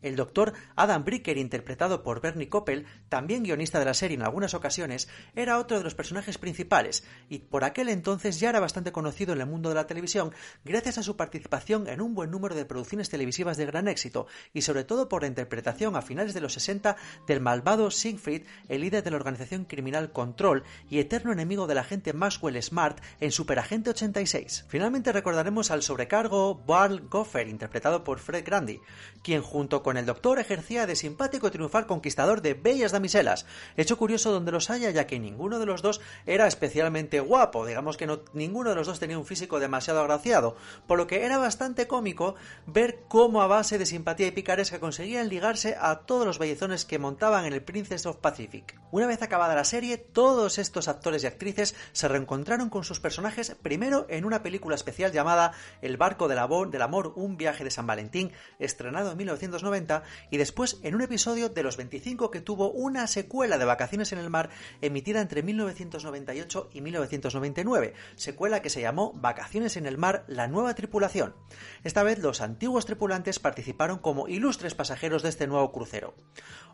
El 0.02 0.16
doctor 0.16 0.52
Adam 0.76 1.04
Bricker, 1.04 1.38
interpretado 1.38 2.02
por 2.02 2.20
Bernie 2.20 2.48
Coppel, 2.48 2.86
también 3.08 3.44
guionista 3.44 3.78
de 3.78 3.84
la 3.84 3.94
serie 3.94 4.16
en 4.16 4.22
algunas 4.22 4.54
ocasiones, 4.54 5.08
era 5.34 5.58
otro 5.58 5.78
de 5.78 5.84
los 5.84 5.94
personajes 5.94 6.38
principales 6.38 7.04
y 7.28 7.38
por 7.38 7.64
aquel 7.64 7.88
entonces 7.88 8.40
ya 8.40 8.50
era 8.50 8.60
bastante 8.60 8.92
conocido 8.92 9.32
en 9.32 9.40
el 9.40 9.46
mundo 9.46 9.68
de 9.68 9.76
la 9.76 9.86
televisión 9.86 10.32
gracias 10.64 10.98
a 10.98 11.02
su 11.02 11.16
participación 11.16 11.88
en 11.88 12.00
un 12.00 12.14
buen 12.14 12.30
número 12.30 12.54
de 12.54 12.64
producciones 12.64 13.10
televisivas 13.10 13.56
de 13.56 13.66
gran 13.66 13.88
éxito 13.88 14.26
y 14.52 14.62
sobre 14.62 14.84
todo 14.84 15.08
por 15.08 15.22
la 15.22 15.28
interpretación 15.28 15.96
a 15.96 16.02
finales 16.02 16.34
de 16.34 16.40
los 16.40 16.54
60 16.54 16.96
del 17.26 17.40
malvado 17.40 17.90
Siegfried, 17.90 18.46
el 18.68 18.80
líder 18.80 19.02
de 19.04 19.10
la 19.10 19.16
organización 19.16 19.64
criminal 19.64 20.12
Control 20.12 20.64
y 20.90 20.98
eterno 20.98 21.32
enemigo 21.32 21.66
del 21.66 21.78
agente 21.78 22.12
Maxwell 22.12 22.60
Smart 22.62 23.00
en 23.20 23.30
Superagente 23.30 23.90
86. 23.90 24.64
Finalmente 24.68 25.12
recordaremos 25.12 25.70
al 25.70 25.82
sobrecargo 25.82 26.56
Barl 26.66 27.08
Goffer, 27.08 27.48
interpretado 27.48 28.04
por 28.04 28.18
Fred 28.18 28.44
Grandy, 28.44 28.80
quien 29.22 29.42
junto 29.44 29.82
con 29.82 29.96
el 29.96 30.06
Doctor 30.06 30.38
ejercía 30.38 30.86
de 30.86 30.96
simpático 30.96 31.46
y 31.46 31.50
triunfal 31.50 31.86
conquistador 31.86 32.42
de 32.42 32.54
bellas 32.54 32.92
damiselas, 32.92 33.46
hecho 33.76 33.96
curioso 33.96 34.32
donde 34.32 34.52
los 34.52 34.70
haya 34.70 34.90
ya 34.90 35.06
que 35.06 35.20
ninguno 35.20 35.58
de 35.58 35.66
los 35.66 35.82
dos 35.82 36.00
era 36.26 36.46
especialmente 36.46 37.20
guapo, 37.20 37.66
digamos 37.66 37.96
que 37.96 38.06
no, 38.06 38.20
ninguno 38.32 38.70
de 38.70 38.76
los 38.76 38.86
dos 38.86 38.98
tenía 38.98 39.18
un 39.18 39.26
físico 39.26 39.60
demasiado 39.60 40.00
agraciado, 40.00 40.56
por 40.86 40.98
lo 40.98 41.06
que 41.06 41.24
era 41.24 41.38
bastante 41.38 41.86
cómico 41.86 42.34
ver 42.66 43.04
cómo 43.08 43.42
a 43.42 43.46
base 43.46 43.78
de 43.78 43.86
simpatía 43.86 44.26
y 44.26 44.32
picaresca 44.32 44.80
conseguían 44.80 45.28
ligarse 45.28 45.76
a 45.80 46.00
todos 46.00 46.26
los 46.26 46.38
bellezones 46.38 46.84
que 46.84 46.98
montaban 46.98 47.44
en 47.44 47.52
el 47.52 47.62
Princess 47.62 48.06
of 48.06 48.16
Pacific. 48.16 48.80
Una 48.90 49.06
vez 49.06 49.22
acabada 49.22 49.54
la 49.54 49.64
serie, 49.64 49.98
todos 49.98 50.58
estos 50.58 50.88
actores 50.88 51.24
y 51.24 51.26
actrices 51.26 51.74
se 51.92 52.08
reencontraron 52.08 52.70
con 52.70 52.84
sus 52.84 53.00
personajes 53.00 53.56
primero 53.62 54.06
en 54.08 54.24
una 54.24 54.42
película 54.42 54.74
especial 54.74 55.12
llamada 55.12 55.52
El 55.82 55.96
barco 55.96 56.28
del 56.28 56.38
amor, 56.38 57.12
un 57.16 57.36
viaje 57.36 57.64
de 57.64 57.70
San 57.70 57.86
Valentín, 57.86 58.32
estrenado 58.58 59.12
en 59.12 59.18
1990, 59.34 60.02
y 60.30 60.36
después 60.36 60.78
en 60.82 60.94
un 60.94 61.02
episodio 61.02 61.48
de 61.48 61.62
los 61.62 61.76
25 61.76 62.30
que 62.30 62.40
tuvo 62.40 62.70
una 62.70 63.06
secuela 63.06 63.58
de 63.58 63.64
Vacaciones 63.64 64.12
en 64.12 64.18
el 64.18 64.30
Mar 64.30 64.50
emitida 64.80 65.20
entre 65.20 65.42
1998 65.42 66.70
y 66.72 66.80
1999, 66.80 67.94
secuela 68.16 68.62
que 68.62 68.70
se 68.70 68.80
llamó 68.80 69.12
Vacaciones 69.14 69.76
en 69.76 69.86
el 69.86 69.98
Mar, 69.98 70.24
la 70.28 70.48
nueva 70.48 70.74
tripulación. 70.74 71.34
Esta 71.82 72.02
vez 72.02 72.18
los 72.18 72.40
antiguos 72.40 72.86
tripulantes 72.86 73.38
participaron 73.38 73.98
como 73.98 74.28
ilustres 74.28 74.74
pasajeros 74.74 75.22
de 75.22 75.28
este 75.28 75.46
nuevo 75.46 75.72
crucero. 75.72 76.14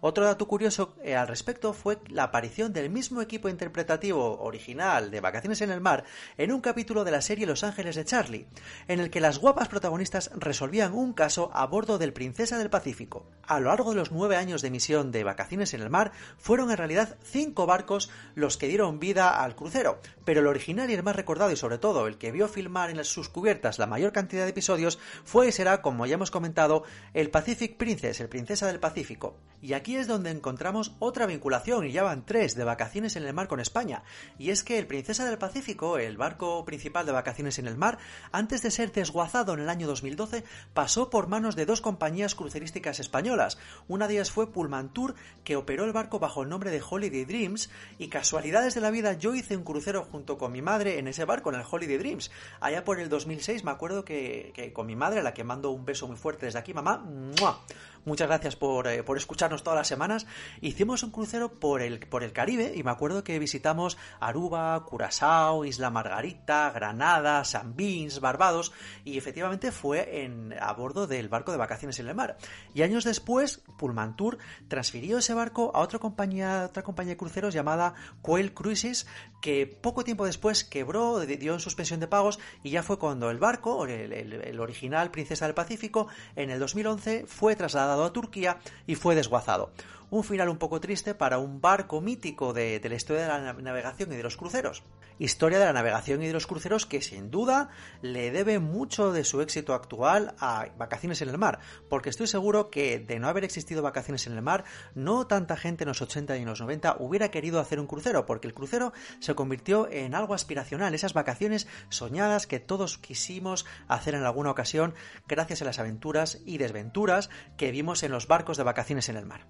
Otro 0.00 0.24
dato 0.24 0.48
curioso 0.48 0.94
eh, 1.02 1.14
al 1.14 1.28
respecto 1.28 1.72
fue 1.72 1.98
la 2.08 2.24
aparición 2.24 2.72
del 2.72 2.90
mismo 2.90 3.20
equipo 3.20 3.48
interpretativo 3.48 4.40
original 4.40 5.10
de 5.10 5.20
Vacaciones 5.20 5.60
en 5.60 5.70
el 5.70 5.80
Mar 5.80 6.04
en 6.38 6.52
un 6.52 6.60
capítulo 6.60 7.04
de 7.04 7.10
la 7.10 7.20
serie 7.20 7.46
Los 7.46 7.64
Ángeles 7.64 7.96
de 7.96 8.04
Charlie, 8.04 8.46
en 8.88 9.00
el 9.00 9.10
que 9.10 9.20
las 9.20 9.38
guapas 9.38 9.68
protagonistas 9.68 10.30
resolvían 10.34 10.92
un 10.92 11.12
caso 11.12 11.50
a 11.52 11.66
bordo 11.66 11.98
del 11.98 12.12
Princesa 12.12 12.49
del 12.58 12.70
Pacífico. 12.70 13.26
A 13.42 13.58
lo 13.58 13.70
largo 13.70 13.90
de 13.90 13.96
los 13.96 14.12
nueve 14.12 14.36
años 14.36 14.62
de 14.62 14.68
emisión 14.68 15.10
de 15.10 15.24
Vacaciones 15.24 15.74
en 15.74 15.80
el 15.80 15.90
Mar, 15.90 16.12
fueron 16.38 16.70
en 16.70 16.76
realidad 16.76 17.16
cinco 17.22 17.66
barcos 17.66 18.10
los 18.34 18.56
que 18.56 18.68
dieron 18.68 19.00
vida 19.00 19.42
al 19.42 19.56
crucero, 19.56 20.00
pero 20.24 20.40
el 20.40 20.46
original 20.46 20.90
y 20.90 20.94
el 20.94 21.02
más 21.02 21.16
recordado 21.16 21.50
y 21.50 21.56
sobre 21.56 21.78
todo 21.78 22.06
el 22.06 22.16
que 22.16 22.30
vio 22.30 22.46
filmar 22.46 22.90
en 22.90 23.04
sus 23.04 23.28
cubiertas 23.28 23.78
la 23.78 23.86
mayor 23.86 24.12
cantidad 24.12 24.44
de 24.44 24.50
episodios 24.50 24.98
fue 25.24 25.48
y 25.48 25.52
será, 25.52 25.82
como 25.82 26.06
ya 26.06 26.14
hemos 26.14 26.30
comentado, 26.30 26.84
el 27.14 27.30
Pacific 27.30 27.76
Princess, 27.76 28.20
el 28.20 28.28
Princesa 28.28 28.66
del 28.66 28.78
Pacífico. 28.78 29.36
Y 29.62 29.74
aquí 29.74 29.96
es 29.96 30.06
donde 30.06 30.30
encontramos 30.30 30.94
otra 31.00 31.26
vinculación, 31.26 31.86
y 31.86 31.92
ya 31.92 32.02
van 32.02 32.24
tres, 32.24 32.54
de 32.54 32.64
vacaciones 32.64 33.16
en 33.16 33.24
el 33.24 33.34
mar 33.34 33.46
con 33.46 33.60
España. 33.60 34.04
Y 34.38 34.50
es 34.50 34.64
que 34.64 34.78
el 34.78 34.86
Princesa 34.86 35.26
del 35.26 35.38
Pacífico, 35.38 35.98
el 35.98 36.16
barco 36.16 36.64
principal 36.64 37.04
de 37.04 37.12
vacaciones 37.12 37.58
en 37.58 37.66
el 37.66 37.76
mar, 37.76 37.98
antes 38.32 38.62
de 38.62 38.70
ser 38.70 38.92
desguazado 38.92 39.52
en 39.52 39.60
el 39.60 39.68
año 39.68 39.86
2012, 39.86 40.44
pasó 40.72 41.10
por 41.10 41.28
manos 41.28 41.56
de 41.56 41.66
dos 41.66 41.80
compañías 41.80 42.34
crucerísticas 42.40 43.00
españolas. 43.00 43.58
Una 43.86 44.08
de 44.08 44.14
ellas 44.14 44.30
fue 44.30 44.50
Pullman 44.50 44.88
Tour, 44.94 45.14
que 45.44 45.56
operó 45.56 45.84
el 45.84 45.92
barco 45.92 46.18
bajo 46.18 46.42
el 46.42 46.48
nombre 46.48 46.70
de 46.70 46.82
Holiday 46.82 47.26
Dreams, 47.26 47.68
y 47.98 48.08
casualidades 48.08 48.74
de 48.74 48.80
la 48.80 48.90
vida, 48.90 49.12
yo 49.12 49.34
hice 49.34 49.58
un 49.58 49.62
crucero 49.62 50.04
junto 50.10 50.38
con 50.38 50.50
mi 50.50 50.62
madre 50.62 50.98
en 50.98 51.06
ese 51.06 51.26
barco, 51.26 51.50
en 51.50 51.60
el 51.60 51.66
Holiday 51.70 51.98
Dreams. 51.98 52.30
Allá 52.60 52.82
por 52.82 52.98
el 52.98 53.10
2006 53.10 53.62
me 53.62 53.70
acuerdo 53.70 54.06
que, 54.06 54.72
con 54.74 54.86
mi 54.86 54.96
madre, 54.96 55.20
a 55.20 55.22
la 55.22 55.34
que 55.34 55.44
mando 55.44 55.70
un 55.70 55.84
beso 55.84 56.08
muy 56.08 56.16
fuerte 56.16 56.46
desde 56.46 56.58
aquí, 56.58 56.72
mamá, 56.72 56.96
¡mua! 57.38 57.60
Muchas 58.04 58.28
gracias 58.28 58.56
por, 58.56 58.86
eh, 58.88 59.02
por, 59.02 59.16
escucharnos 59.16 59.62
todas 59.62 59.78
las 59.78 59.88
semanas. 59.88 60.26
Hicimos 60.60 61.02
un 61.02 61.10
crucero 61.10 61.58
por 61.60 61.82
el, 61.82 62.00
por 62.00 62.22
el 62.22 62.32
Caribe 62.32 62.72
y 62.74 62.82
me 62.82 62.90
acuerdo 62.90 63.24
que 63.24 63.38
visitamos 63.38 63.98
Aruba, 64.20 64.84
Curazao, 64.84 65.64
Isla 65.64 65.90
Margarita, 65.90 66.70
Granada, 66.70 67.44
San 67.44 67.76
Vins, 67.76 68.20
Barbados 68.20 68.72
y 69.04 69.18
efectivamente 69.18 69.72
fue 69.72 70.24
en, 70.24 70.54
a 70.60 70.72
bordo 70.72 71.06
del 71.06 71.28
barco 71.28 71.52
de 71.52 71.58
vacaciones 71.58 71.98
en 71.98 72.08
el 72.08 72.14
mar. 72.14 72.36
Y 72.74 72.82
años 72.82 73.04
después, 73.04 73.62
Pullman 73.78 74.16
Tour 74.16 74.38
transfirió 74.68 75.18
ese 75.18 75.34
barco 75.34 75.72
a 75.74 75.80
otra 75.80 75.98
compañía, 75.98 76.66
otra 76.66 76.82
compañía 76.82 77.12
de 77.12 77.18
cruceros 77.18 77.54
llamada 77.54 77.94
Coel 78.22 78.54
Cruises 78.54 79.06
que 79.40 79.66
poco 79.66 80.04
tiempo 80.04 80.26
después 80.26 80.64
quebró, 80.64 81.20
dio 81.20 81.54
en 81.54 81.60
suspensión 81.60 82.00
de 82.00 82.06
pagos 82.06 82.38
y 82.62 82.70
ya 82.70 82.82
fue 82.82 82.98
cuando 82.98 83.30
el 83.30 83.38
barco, 83.38 83.86
el 83.86 84.60
original 84.60 85.10
Princesa 85.10 85.46
del 85.46 85.54
Pacífico, 85.54 86.08
en 86.36 86.50
el 86.50 86.58
2011 86.58 87.24
fue 87.26 87.56
trasladado 87.56 87.89
a 87.90 88.12
Turquía 88.12 88.58
y 88.86 88.94
fue 88.94 89.14
desguazado. 89.14 89.70
Un 90.10 90.24
final 90.24 90.48
un 90.48 90.58
poco 90.58 90.80
triste 90.80 91.14
para 91.14 91.38
un 91.38 91.60
barco 91.60 92.00
mítico 92.00 92.52
de, 92.52 92.80
de, 92.80 92.88
la 92.88 92.94
historia 92.96 93.22
de 93.22 93.28
la 93.28 93.52
navegación 93.52 94.12
y 94.12 94.16
de 94.16 94.22
los 94.22 94.36
cruceros. 94.36 94.82
Historia 95.20 95.58
de 95.58 95.66
la 95.66 95.74
navegación 95.74 96.22
y 96.22 96.28
de 96.28 96.32
los 96.32 96.46
cruceros 96.46 96.86
que 96.86 97.02
sin 97.02 97.30
duda 97.30 97.68
le 98.00 98.30
debe 98.30 98.58
mucho 98.58 99.12
de 99.12 99.22
su 99.22 99.42
éxito 99.42 99.74
actual 99.74 100.34
a 100.38 100.68
Vacaciones 100.78 101.20
en 101.20 101.28
el 101.28 101.36
Mar, 101.36 101.58
porque 101.90 102.08
estoy 102.08 102.26
seguro 102.26 102.70
que 102.70 102.98
de 102.98 103.18
no 103.18 103.28
haber 103.28 103.44
existido 103.44 103.82
Vacaciones 103.82 104.26
en 104.26 104.32
el 104.32 104.40
Mar, 104.40 104.64
no 104.94 105.26
tanta 105.26 105.58
gente 105.58 105.84
en 105.84 105.88
los 105.88 106.00
80 106.00 106.38
y 106.38 106.40
en 106.40 106.48
los 106.48 106.62
90 106.62 106.96
hubiera 107.00 107.30
querido 107.30 107.60
hacer 107.60 107.80
un 107.80 107.86
crucero, 107.86 108.24
porque 108.24 108.46
el 108.46 108.54
crucero 108.54 108.94
se 109.18 109.34
convirtió 109.34 109.90
en 109.90 110.14
algo 110.14 110.32
aspiracional, 110.32 110.94
esas 110.94 111.12
vacaciones 111.12 111.68
soñadas 111.90 112.46
que 112.46 112.58
todos 112.58 112.96
quisimos 112.96 113.66
hacer 113.88 114.14
en 114.14 114.24
alguna 114.24 114.50
ocasión 114.52 114.94
gracias 115.28 115.60
a 115.60 115.66
las 115.66 115.78
aventuras 115.78 116.40
y 116.46 116.56
desventuras 116.56 117.28
que 117.58 117.72
vimos 117.72 118.04
en 118.04 118.12
los 118.12 118.26
barcos 118.26 118.56
de 118.56 118.62
vacaciones 118.62 119.10
en 119.10 119.16
el 119.18 119.26
mar. 119.26 119.46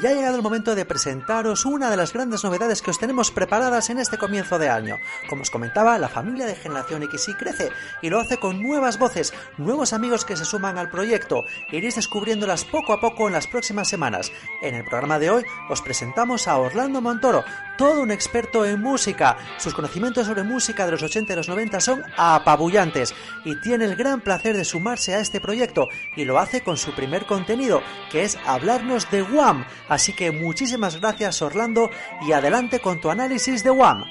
Ya 0.00 0.10
ha 0.10 0.12
llegado 0.12 0.36
el 0.36 0.42
momento 0.42 0.74
de 0.74 0.84
presentaros 0.84 1.64
una 1.64 1.90
de 1.90 1.96
las 1.96 2.12
grandes 2.12 2.42
novedades 2.42 2.82
que 2.82 2.90
os 2.90 2.98
tenemos 2.98 3.30
preparadas 3.30 3.90
en 3.90 3.98
este 3.98 4.18
comienzo 4.18 4.58
de 4.58 4.68
año. 4.68 4.98
Como 5.28 5.42
os 5.42 5.50
comentaba, 5.50 5.98
la 5.98 6.08
familia 6.08 6.46
de 6.46 6.56
Generación 6.56 7.02
X 7.04 7.30
crece 7.38 7.70
y 8.02 8.10
lo 8.10 8.18
hace 8.18 8.38
con 8.38 8.60
nuevas 8.62 8.98
voces, 8.98 9.32
nuevos 9.56 9.92
amigos 9.92 10.24
que 10.24 10.36
se 10.36 10.44
suman 10.44 10.78
al 10.78 10.90
proyecto. 10.90 11.44
Iréis 11.70 11.96
descubriéndolas 11.96 12.64
poco 12.64 12.92
a 12.92 13.00
poco 13.00 13.28
en 13.28 13.34
las 13.34 13.46
próximas 13.46 13.88
semanas. 13.88 14.32
En 14.62 14.74
el 14.74 14.84
programa 14.84 15.18
de 15.18 15.30
hoy 15.30 15.44
os 15.68 15.82
presentamos 15.82 16.48
a 16.48 16.58
Orlando 16.58 17.00
Montoro, 17.00 17.44
todo 17.78 18.02
un 18.02 18.10
experto 18.10 18.64
en 18.64 18.80
música. 18.80 19.36
Sus 19.58 19.74
conocimientos 19.74 20.26
sobre 20.26 20.42
música 20.42 20.86
de 20.86 20.92
los 20.92 21.02
80 21.02 21.32
y 21.32 21.36
los 21.36 21.48
90 21.48 21.80
son 21.80 22.02
apabullantes 22.16 23.14
y 23.44 23.60
tiene 23.60 23.84
el 23.84 23.96
gran 23.96 24.20
placer 24.20 24.56
de 24.56 24.64
sumarse 24.64 25.14
a 25.14 25.20
este 25.20 25.40
proyecto 25.40 25.88
y 26.16 26.24
lo 26.24 26.38
hace 26.38 26.62
con 26.62 26.76
su 26.76 26.94
primer 26.94 27.26
contenido, 27.26 27.82
que 28.10 28.24
es 28.24 28.38
hablarnos 28.44 29.10
de 29.10 29.22
Wham 29.22 29.64
Así 29.88 30.12
que 30.12 30.32
muchísimas 30.32 31.00
gracias 31.00 31.42
Orlando 31.42 31.90
y 32.26 32.32
adelante 32.32 32.80
con 32.80 33.00
tu 33.00 33.10
análisis 33.10 33.62
de 33.62 33.70
WAM. 33.70 34.04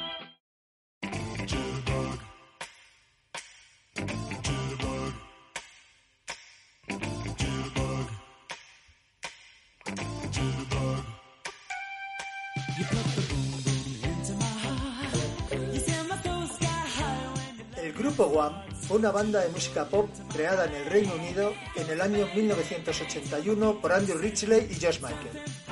fue 18.87 18.97
una 18.97 19.11
banda 19.11 19.41
de 19.41 19.49
música 19.49 19.85
pop 19.85 20.09
creada 20.31 20.65
en 20.65 20.73
el 20.73 20.85
Reino 20.85 21.15
Unido 21.15 21.53
en 21.75 21.89
el 21.89 22.01
año 22.01 22.27
1981 22.35 23.79
por 23.81 23.91
Andrew 23.91 24.17
Ridgely 24.17 24.67
y 24.69 24.75
Josh 24.75 24.99
Michael. 25.01 25.62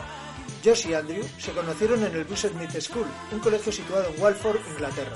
Josh 0.64 0.88
y 0.88 0.94
Andrew 0.94 1.24
se 1.40 1.52
conocieron 1.52 2.04
en 2.04 2.16
el 2.16 2.38
Smith 2.38 2.80
School, 2.80 3.08
un 3.32 3.40
colegio 3.40 3.72
situado 3.72 4.08
en 4.10 4.22
Walford, 4.22 4.60
Inglaterra. 4.72 5.16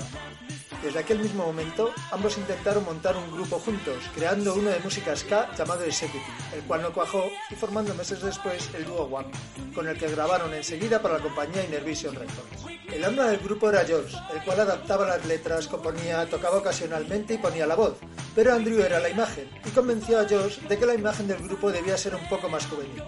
Desde 0.82 0.98
aquel 0.98 1.20
mismo 1.20 1.46
momento, 1.46 1.92
ambos 2.10 2.36
intentaron 2.36 2.84
montar 2.84 3.16
un 3.16 3.30
grupo 3.32 3.58
juntos, 3.58 3.96
creando 4.14 4.54
uno 4.54 4.70
de 4.70 4.80
música 4.80 5.16
ska 5.16 5.50
llamado 5.56 5.84
Executive, 5.84 6.24
el 6.54 6.62
cual 6.62 6.82
no 6.82 6.92
cuajó 6.92 7.24
y 7.50 7.54
formando 7.54 7.94
meses 7.94 8.20
después 8.22 8.68
el 8.74 8.84
dúo 8.84 9.04
One, 9.04 9.28
con 9.74 9.88
el 9.88 9.98
que 9.98 10.08
grabaron 10.08 10.52
enseguida 10.52 11.00
para 11.00 11.18
la 11.18 11.22
compañía 11.22 11.64
Innervision 11.64 12.14
Records. 12.14 12.66
El 12.92 13.04
alma 13.04 13.24
del 13.24 13.38
grupo 13.38 13.70
era 13.70 13.84
George, 13.84 14.16
el 14.34 14.42
cual 14.42 14.60
adaptaba 14.60 15.06
las 15.06 15.24
letras, 15.26 15.66
componía, 15.66 16.28
tocaba 16.28 16.58
ocasionalmente 16.58 17.34
y 17.34 17.38
ponía 17.38 17.66
la 17.66 17.74
voz, 17.74 17.96
pero 18.34 18.52
Andrew 18.52 18.80
era 18.80 19.00
la 19.00 19.08
imagen 19.08 19.48
y 19.64 19.70
convenció 19.70 20.20
a 20.20 20.28
George 20.28 20.60
de 20.68 20.78
que 20.78 20.86
la 20.86 20.94
imagen 20.94 21.26
del 21.26 21.42
grupo 21.42 21.72
debía 21.72 21.96
ser 21.96 22.14
un 22.14 22.28
poco 22.28 22.48
más 22.48 22.66
juvenil. 22.66 23.02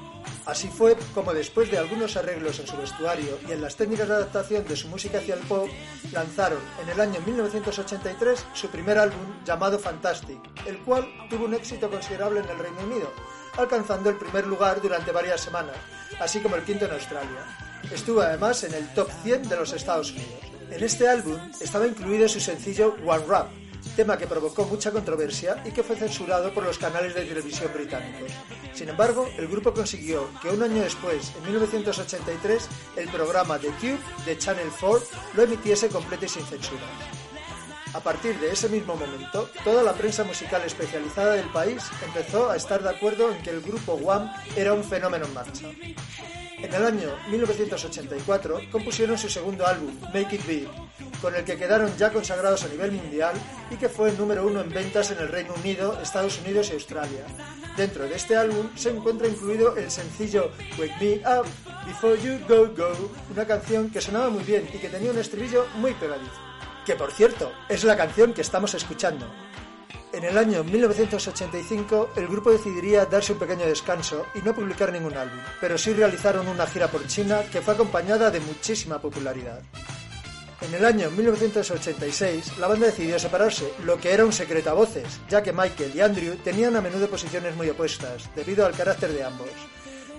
Así 0.48 0.68
fue 0.68 0.96
como 1.14 1.34
después 1.34 1.70
de 1.70 1.76
algunos 1.76 2.16
arreglos 2.16 2.58
en 2.58 2.66
su 2.66 2.74
vestuario 2.78 3.38
y 3.46 3.52
en 3.52 3.60
las 3.60 3.76
técnicas 3.76 4.08
de 4.08 4.14
adaptación 4.14 4.64
de 4.64 4.76
su 4.76 4.88
música 4.88 5.18
hacia 5.18 5.34
el 5.34 5.40
pop, 5.40 5.68
lanzaron 6.10 6.58
en 6.82 6.88
el 6.88 6.98
año 6.98 7.20
1983 7.20 8.46
su 8.54 8.68
primer 8.68 8.96
álbum 8.96 9.44
llamado 9.44 9.78
Fantastic, 9.78 10.40
el 10.64 10.78
cual 10.78 11.06
tuvo 11.28 11.44
un 11.44 11.52
éxito 11.52 11.90
considerable 11.90 12.40
en 12.40 12.48
el 12.48 12.58
Reino 12.58 12.80
Unido, 12.82 13.12
alcanzando 13.58 14.08
el 14.08 14.16
primer 14.16 14.46
lugar 14.46 14.80
durante 14.80 15.12
varias 15.12 15.42
semanas, 15.42 15.76
así 16.18 16.40
como 16.40 16.56
el 16.56 16.64
quinto 16.64 16.86
en 16.86 16.92
Australia. 16.92 17.44
Estuvo 17.92 18.22
además 18.22 18.64
en 18.64 18.72
el 18.72 18.88
top 18.94 19.10
100 19.22 19.50
de 19.50 19.56
los 19.56 19.74
Estados 19.74 20.12
Unidos. 20.12 20.44
En 20.70 20.82
este 20.82 21.08
álbum 21.08 21.38
estaba 21.60 21.86
incluido 21.86 22.26
su 22.26 22.40
sencillo 22.40 22.96
One 23.04 23.26
Rap, 23.28 23.48
tema 23.96 24.16
que 24.16 24.26
provocó 24.26 24.64
mucha 24.64 24.90
controversia 24.90 25.62
y 25.64 25.70
que 25.70 25.82
fue 25.82 25.96
censurado 25.96 26.52
por 26.52 26.64
los 26.64 26.78
canales 26.78 27.14
de 27.14 27.24
televisión 27.24 27.70
británicos. 27.74 28.32
Sin 28.72 28.88
embargo, 28.88 29.28
el 29.36 29.48
grupo 29.48 29.72
consiguió 29.72 30.28
que 30.40 30.50
un 30.50 30.62
año 30.62 30.82
después, 30.82 31.32
en 31.36 31.44
1983, 31.52 32.68
el 32.96 33.08
programa 33.08 33.58
The 33.58 33.68
Cube 33.80 33.98
de 34.24 34.38
Channel 34.38 34.68
4 34.80 35.06
lo 35.34 35.42
emitiese 35.42 35.88
completo 35.88 36.24
y 36.24 36.28
sin 36.28 36.44
censura. 36.44 36.82
A 37.94 38.00
partir 38.00 38.38
de 38.38 38.52
ese 38.52 38.68
mismo 38.68 38.96
momento, 38.96 39.48
toda 39.64 39.82
la 39.82 39.94
prensa 39.94 40.22
musical 40.22 40.62
especializada 40.64 41.32
del 41.34 41.48
país 41.50 41.82
empezó 42.04 42.50
a 42.50 42.56
estar 42.56 42.82
de 42.82 42.90
acuerdo 42.90 43.32
en 43.32 43.42
que 43.42 43.50
el 43.50 43.62
grupo 43.62 43.94
Wham 43.94 44.30
era 44.56 44.74
un 44.74 44.84
fenómeno 44.84 45.24
en 45.24 45.34
marcha. 45.34 45.68
En 46.58 46.74
el 46.74 46.84
año 46.84 47.16
1984 47.30 48.60
compusieron 48.70 49.16
su 49.16 49.28
segundo 49.28 49.66
álbum, 49.66 49.96
Make 50.12 50.36
It 50.36 50.46
Big, 50.46 50.68
con 51.22 51.34
el 51.34 51.44
que 51.44 51.56
quedaron 51.56 51.96
ya 51.96 52.12
consagrados 52.12 52.64
a 52.64 52.68
nivel 52.68 52.92
mundial 52.92 53.34
y 53.70 53.76
que 53.76 53.88
fue 53.88 54.10
el 54.10 54.18
número 54.18 54.46
uno 54.46 54.60
en 54.60 54.70
ventas 54.70 55.10
en 55.10 55.18
el 55.18 55.28
Reino 55.28 55.54
Unido, 55.54 55.98
Estados 56.02 56.38
Unidos 56.40 56.68
y 56.70 56.74
Australia. 56.74 57.24
Dentro 57.76 58.08
de 58.08 58.16
este 58.16 58.36
álbum 58.36 58.68
se 58.74 58.90
encuentra 58.90 59.28
incluido 59.28 59.76
el 59.76 59.90
sencillo 59.90 60.50
Wake 60.78 60.96
Me 61.00 61.38
Up 61.38 61.46
Before 61.86 62.20
You 62.20 62.40
Go 62.48 62.66
Go, 62.76 63.10
una 63.30 63.46
canción 63.46 63.88
que 63.88 64.00
sonaba 64.00 64.28
muy 64.28 64.42
bien 64.42 64.68
y 64.72 64.78
que 64.78 64.88
tenía 64.88 65.12
un 65.12 65.18
estribillo 65.18 65.66
muy 65.76 65.94
pegadizo. 65.94 66.47
Que 66.88 66.96
por 66.96 67.12
cierto, 67.12 67.52
es 67.68 67.84
la 67.84 67.98
canción 67.98 68.32
que 68.32 68.40
estamos 68.40 68.72
escuchando. 68.72 69.26
En 70.10 70.24
el 70.24 70.38
año 70.38 70.64
1985 70.64 72.12
el 72.16 72.26
grupo 72.26 72.50
decidiría 72.50 73.04
darse 73.04 73.34
un 73.34 73.38
pequeño 73.38 73.66
descanso 73.66 74.24
y 74.34 74.38
no 74.38 74.54
publicar 74.54 74.90
ningún 74.90 75.14
álbum, 75.14 75.38
pero 75.60 75.76
sí 75.76 75.92
realizaron 75.92 76.48
una 76.48 76.66
gira 76.66 76.88
por 76.88 77.06
China 77.06 77.42
que 77.52 77.60
fue 77.60 77.74
acompañada 77.74 78.30
de 78.30 78.40
muchísima 78.40 79.02
popularidad. 79.02 79.60
En 80.62 80.74
el 80.74 80.82
año 80.82 81.10
1986 81.10 82.56
la 82.56 82.68
banda 82.68 82.86
decidió 82.86 83.18
separarse, 83.18 83.70
lo 83.84 83.98
que 83.98 84.14
era 84.14 84.24
un 84.24 84.32
secreto 84.32 84.70
a 84.70 84.72
voces, 84.72 85.20
ya 85.28 85.42
que 85.42 85.52
Michael 85.52 85.92
y 85.94 86.00
Andrew 86.00 86.36
tenían 86.36 86.74
a 86.74 86.80
menudo 86.80 87.06
posiciones 87.10 87.54
muy 87.54 87.68
opuestas, 87.68 88.30
debido 88.34 88.64
al 88.64 88.72
carácter 88.72 89.12
de 89.12 89.24
ambos. 89.24 89.50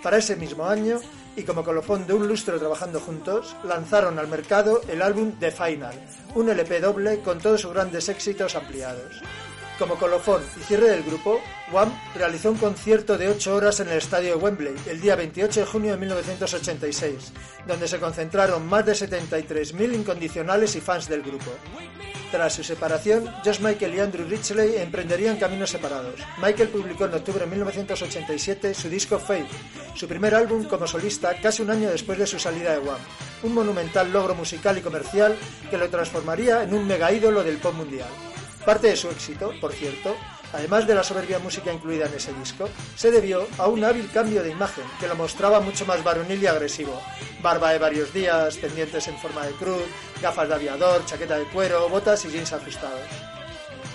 Para 0.04 0.18
ese 0.18 0.38
mismo 0.38 0.66
año, 0.66 1.00
y 1.36 1.44
como 1.44 1.64
colofón 1.64 2.08
de 2.08 2.14
un 2.14 2.28
lustro 2.28 2.58
trabajando 2.58 3.00
juntos, 3.00 3.56
lanzaron 3.64 4.18
al 4.18 4.28
mercado 4.28 4.82
el 4.88 5.02
álbum 5.02 5.34
The 5.40 5.52
Final, 5.52 5.94
un 6.36 6.50
LP 6.50 6.80
doble 6.80 7.20
con 7.20 7.40
todos 7.40 7.62
sus 7.62 7.74
grandes 7.74 8.08
éxitos 8.08 8.56
ampliados. 8.56 9.22
Como 9.78 9.96
colofón 9.96 10.42
y 10.60 10.64
cierre 10.64 10.90
del 10.90 11.04
grupo, 11.04 11.40
Wham 11.72 11.90
realizó 12.14 12.52
un 12.52 12.58
concierto 12.58 13.18
de 13.18 13.30
8 13.30 13.56
horas 13.56 13.80
en 13.80 13.90
el 13.90 13.98
estadio 13.98 14.36
de 14.36 14.44
Wembley 14.44 14.76
el 14.88 15.00
día 15.00 15.16
28 15.16 15.62
de 15.62 15.66
junio 15.66 15.92
de 15.92 15.98
1986, 15.98 17.32
donde 17.66 17.88
se 17.88 18.00
concentraron 18.00 18.66
más 18.68 18.86
de 18.86 18.92
73.000 18.92 19.96
incondicionales 19.96 20.76
y 20.76 20.82
fans 20.82 21.08
del 21.08 21.22
grupo. 21.22 21.52
Tras 22.32 22.54
su 22.54 22.64
separación, 22.64 23.28
Josh 23.44 23.60
Michael 23.60 23.96
y 23.96 24.00
Andrew 24.00 24.28
Ridgely 24.28 24.78
emprenderían 24.78 25.38
caminos 25.38 25.72
separados. 25.72 26.20
Michael 26.40 26.70
publicó 26.70 27.06
en 27.06 27.16
octubre 27.16 27.40
de 27.40 27.50
1987 27.50 28.76
su 28.76 28.88
disco 28.88 29.18
Faith, 29.18 29.48
su 29.96 30.08
primer 30.08 30.36
álbum 30.36 30.66
como 30.66 30.86
solista 30.86 31.36
casi 31.42 31.64
un 31.64 31.72
año 31.72 31.90
después 31.90 32.20
de 32.20 32.28
su 32.28 32.38
salida 32.38 32.74
de 32.74 32.80
Wham, 32.80 33.00
un 33.42 33.54
monumental 33.56 34.14
logro 34.14 34.36
musical 34.36 34.78
y 34.78 34.82
comercial 34.82 35.36
que 35.72 35.78
lo 35.80 35.90
transformaría 35.90 36.62
en 36.62 36.76
un 36.76 36.86
mega 36.86 37.12
ídolo 37.12 37.44
del 37.44 37.58
pop 37.58 37.74
mundial. 37.74 38.10
Parte 38.64 38.90
de 38.90 38.96
su 38.96 39.10
éxito, 39.10 39.52
por 39.60 39.74
cierto, 39.74 40.16
además 40.54 40.88
de 40.88 40.96
la 40.96 41.04
soberbia 41.04 41.40
música 41.40 41.72
incluida 41.72 42.06
en 42.06 42.14
ese 42.14 42.34
disco, 42.34 42.70
se 42.96 43.12
debió 43.12 43.48
a 43.58 43.68
un 43.68 43.84
hábil 43.84 44.10
cambio 44.12 44.44
de 44.44 44.52
imagen 44.52 44.84
que 45.00 45.08
lo 45.08 45.16
mostraba 45.16 45.60
mucho 45.60 45.86
más 45.86 46.04
varonil 46.04 46.42
y 46.42 46.48
agresivo. 46.48 47.02
Barba 47.42 47.72
de 47.72 47.80
varios 47.80 48.14
días, 48.14 48.58
pendientes 48.58 49.08
en 49.08 49.18
forma 49.18 49.46
de 49.46 49.54
cruz, 49.54 49.84
gafas 50.22 50.50
de 50.50 50.56
aviador, 50.56 51.06
chaqueta 51.06 51.38
de 51.38 51.46
cuero, 51.46 51.90
botas 51.90 52.26
y 52.26 52.30
jeans 52.30 52.54
ajustados. 52.54 53.08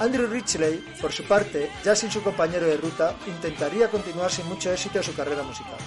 Andrew 0.01 0.27
Ridgely, 0.27 0.79
por 1.01 1.13
su 1.13 1.23
parte, 1.25 1.71
ya 1.85 1.95
sin 1.95 2.11
su 2.11 2.23
compañero 2.23 2.67
de 2.67 2.77
ruta, 2.77 3.15
intentaría 3.27 3.89
continuar 3.89 4.31
sin 4.31 4.47
mucho 4.47 4.73
éxito 4.73 5.03
su 5.03 5.15
carrera 5.15 5.45
musical. 5.45 5.79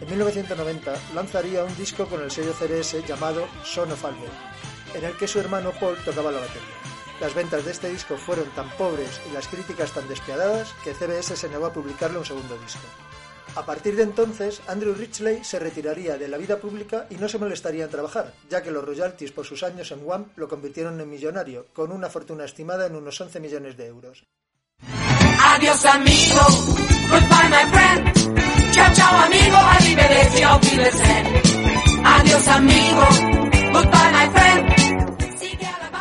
En 0.00 0.08
1990 0.08 0.94
lanzaría 1.14 1.62
un 1.62 1.76
disco 1.76 2.06
con 2.06 2.22
el 2.22 2.30
sello 2.30 2.52
CBS 2.52 3.04
llamado 3.06 3.46
Son 3.62 3.92
of 3.92 4.04
Albert, 4.04 4.32
en 4.94 5.04
el 5.04 5.16
que 5.16 5.28
su 5.28 5.38
hermano 5.38 5.70
Paul 5.78 5.96
tocaba 6.04 6.32
la 6.32 6.40
batería. 6.40 6.81
Las 7.20 7.34
ventas 7.34 7.64
de 7.64 7.70
este 7.70 7.88
disco 7.90 8.16
fueron 8.16 8.46
tan 8.50 8.68
pobres 8.70 9.20
y 9.28 9.32
las 9.32 9.48
críticas 9.48 9.92
tan 9.92 10.08
despiadadas 10.08 10.72
que 10.82 10.94
CBS 10.94 11.36
se 11.36 11.48
negó 11.48 11.66
a 11.66 11.72
publicarle 11.72 12.18
un 12.18 12.24
segundo 12.24 12.58
disco. 12.58 12.80
A 13.54 13.66
partir 13.66 13.96
de 13.96 14.02
entonces, 14.02 14.62
Andrew 14.66 14.94
Ridgely 14.94 15.44
se 15.44 15.58
retiraría 15.58 16.16
de 16.16 16.26
la 16.26 16.38
vida 16.38 16.56
pública 16.56 17.06
y 17.10 17.16
no 17.16 17.28
se 17.28 17.38
molestaría 17.38 17.84
en 17.84 17.90
trabajar, 17.90 18.32
ya 18.48 18.62
que 18.62 18.70
los 18.70 18.84
royalties 18.84 19.30
por 19.32 19.44
sus 19.44 19.62
años 19.62 19.90
en 19.92 20.04
Wham 20.04 20.26
lo 20.36 20.48
convirtieron 20.48 20.98
en 21.00 21.10
millonario, 21.10 21.66
con 21.74 21.92
una 21.92 22.08
fortuna 22.08 22.44
estimada 22.44 22.86
en 22.86 22.96
unos 22.96 23.20
11 23.20 23.40
millones 23.40 23.76
de 23.76 23.86
euros. 23.86 24.24
Adiós 25.44 25.84
amigo, 25.84 26.40
goodbye 27.10 27.48
my 27.50 27.70
friend. 27.72 28.72
Chao 28.72 28.94
chao 28.94 29.20
amigo, 29.20 29.56
arrivederci, 29.56 30.42
auf 30.44 30.62
Wiedersehen. 30.62 31.26
Adiós 32.04 32.48
amigo, 32.48 33.06
goodbye 33.72 34.12
my 34.12 34.28
friend. 34.30 35.21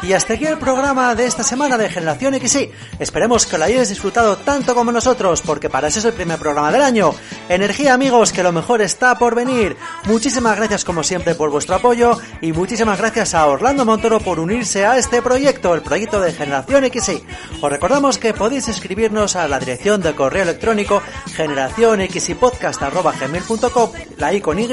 Y 0.04 0.14
hasta 0.14 0.34
aquí 0.34 0.48
el 0.48 0.58
programa 0.58 1.14
de 1.14 1.28
esta 1.28 1.44
semana 1.44 1.78
de 1.78 1.88
Generación 1.88 2.34
XY. 2.34 2.72
Esperemos 2.98 3.46
que 3.46 3.60
lo 3.60 3.66
hayáis 3.66 3.90
disfrutado 3.90 4.36
tanto 4.38 4.74
como 4.74 4.92
nosotros, 4.92 5.44
porque 5.44 5.70
para 5.70 5.90
eso 5.90 6.00
es 6.00 6.06
el 6.06 6.14
primer 6.14 6.40
programa 6.40 6.72
del 6.72 6.82
año. 6.82 7.14
Energía 7.48 7.94
amigos, 7.94 8.32
que 8.32 8.42
lo 8.42 8.52
mejor 8.52 8.82
está 8.82 9.20
por 9.20 9.36
venir. 9.36 9.78
Muchísimas 10.06 10.58
gracias 10.58 10.86
como 10.86 11.04
siempre 11.04 11.36
por 11.36 11.52
vuestro 11.52 11.76
apoyo 11.76 12.18
y 12.42 12.52
muchísimas 12.52 12.98
gracias 12.98 13.36
a 13.36 13.46
Orlando 13.46 13.86
Montoro 13.86 14.20
por 14.20 14.40
unirse 14.40 14.88
a 14.88 14.98
este 14.98 15.22
proyecto, 15.22 15.76
el 15.76 15.84
proyecto 15.84 16.20
de 16.20 16.34
Generación 16.34 16.90
XY. 16.92 17.24
Os 17.62 17.72
recordamos 17.72 18.18
que 18.18 18.34
podéis 18.34 18.70
escribirnos 18.70 19.36
a 19.36 19.48
la 19.48 19.60
dirección 19.60 20.02
de 20.02 20.16
correo 20.16 20.42
electrónico 20.42 21.04
generacionxypodcast.com, 21.36 23.92
la 24.18 24.34
i 24.34 24.42
con 24.42 24.58
Y, 24.58 24.68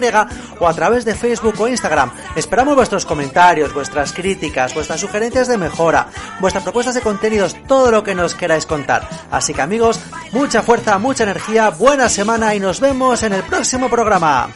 o 0.58 0.66
a 0.66 0.74
través 0.74 1.04
de 1.04 1.14
Facebook 1.14 1.60
o 1.60 1.68
Instagram. 1.68 2.12
Esperamos 2.34 2.76
vuestros 2.76 3.04
comentarios, 3.04 3.74
vuestras 3.74 4.14
críticas, 4.14 4.72
vuestras 4.72 5.00
sugerencias 5.00 5.17
de 5.18 5.58
mejora, 5.58 6.06
vuestras 6.38 6.62
propuestas 6.62 6.94
de 6.94 7.00
contenidos, 7.00 7.56
todo 7.66 7.90
lo 7.90 8.04
que 8.04 8.14
nos 8.14 8.34
queráis 8.34 8.66
contar. 8.66 9.08
Así 9.30 9.52
que 9.52 9.60
amigos, 9.60 10.00
mucha 10.32 10.62
fuerza, 10.62 10.98
mucha 10.98 11.24
energía, 11.24 11.70
buena 11.70 12.08
semana 12.08 12.54
y 12.54 12.60
nos 12.60 12.78
vemos 12.78 13.22
en 13.24 13.32
el 13.32 13.42
próximo 13.42 13.88
programa. 13.88 14.48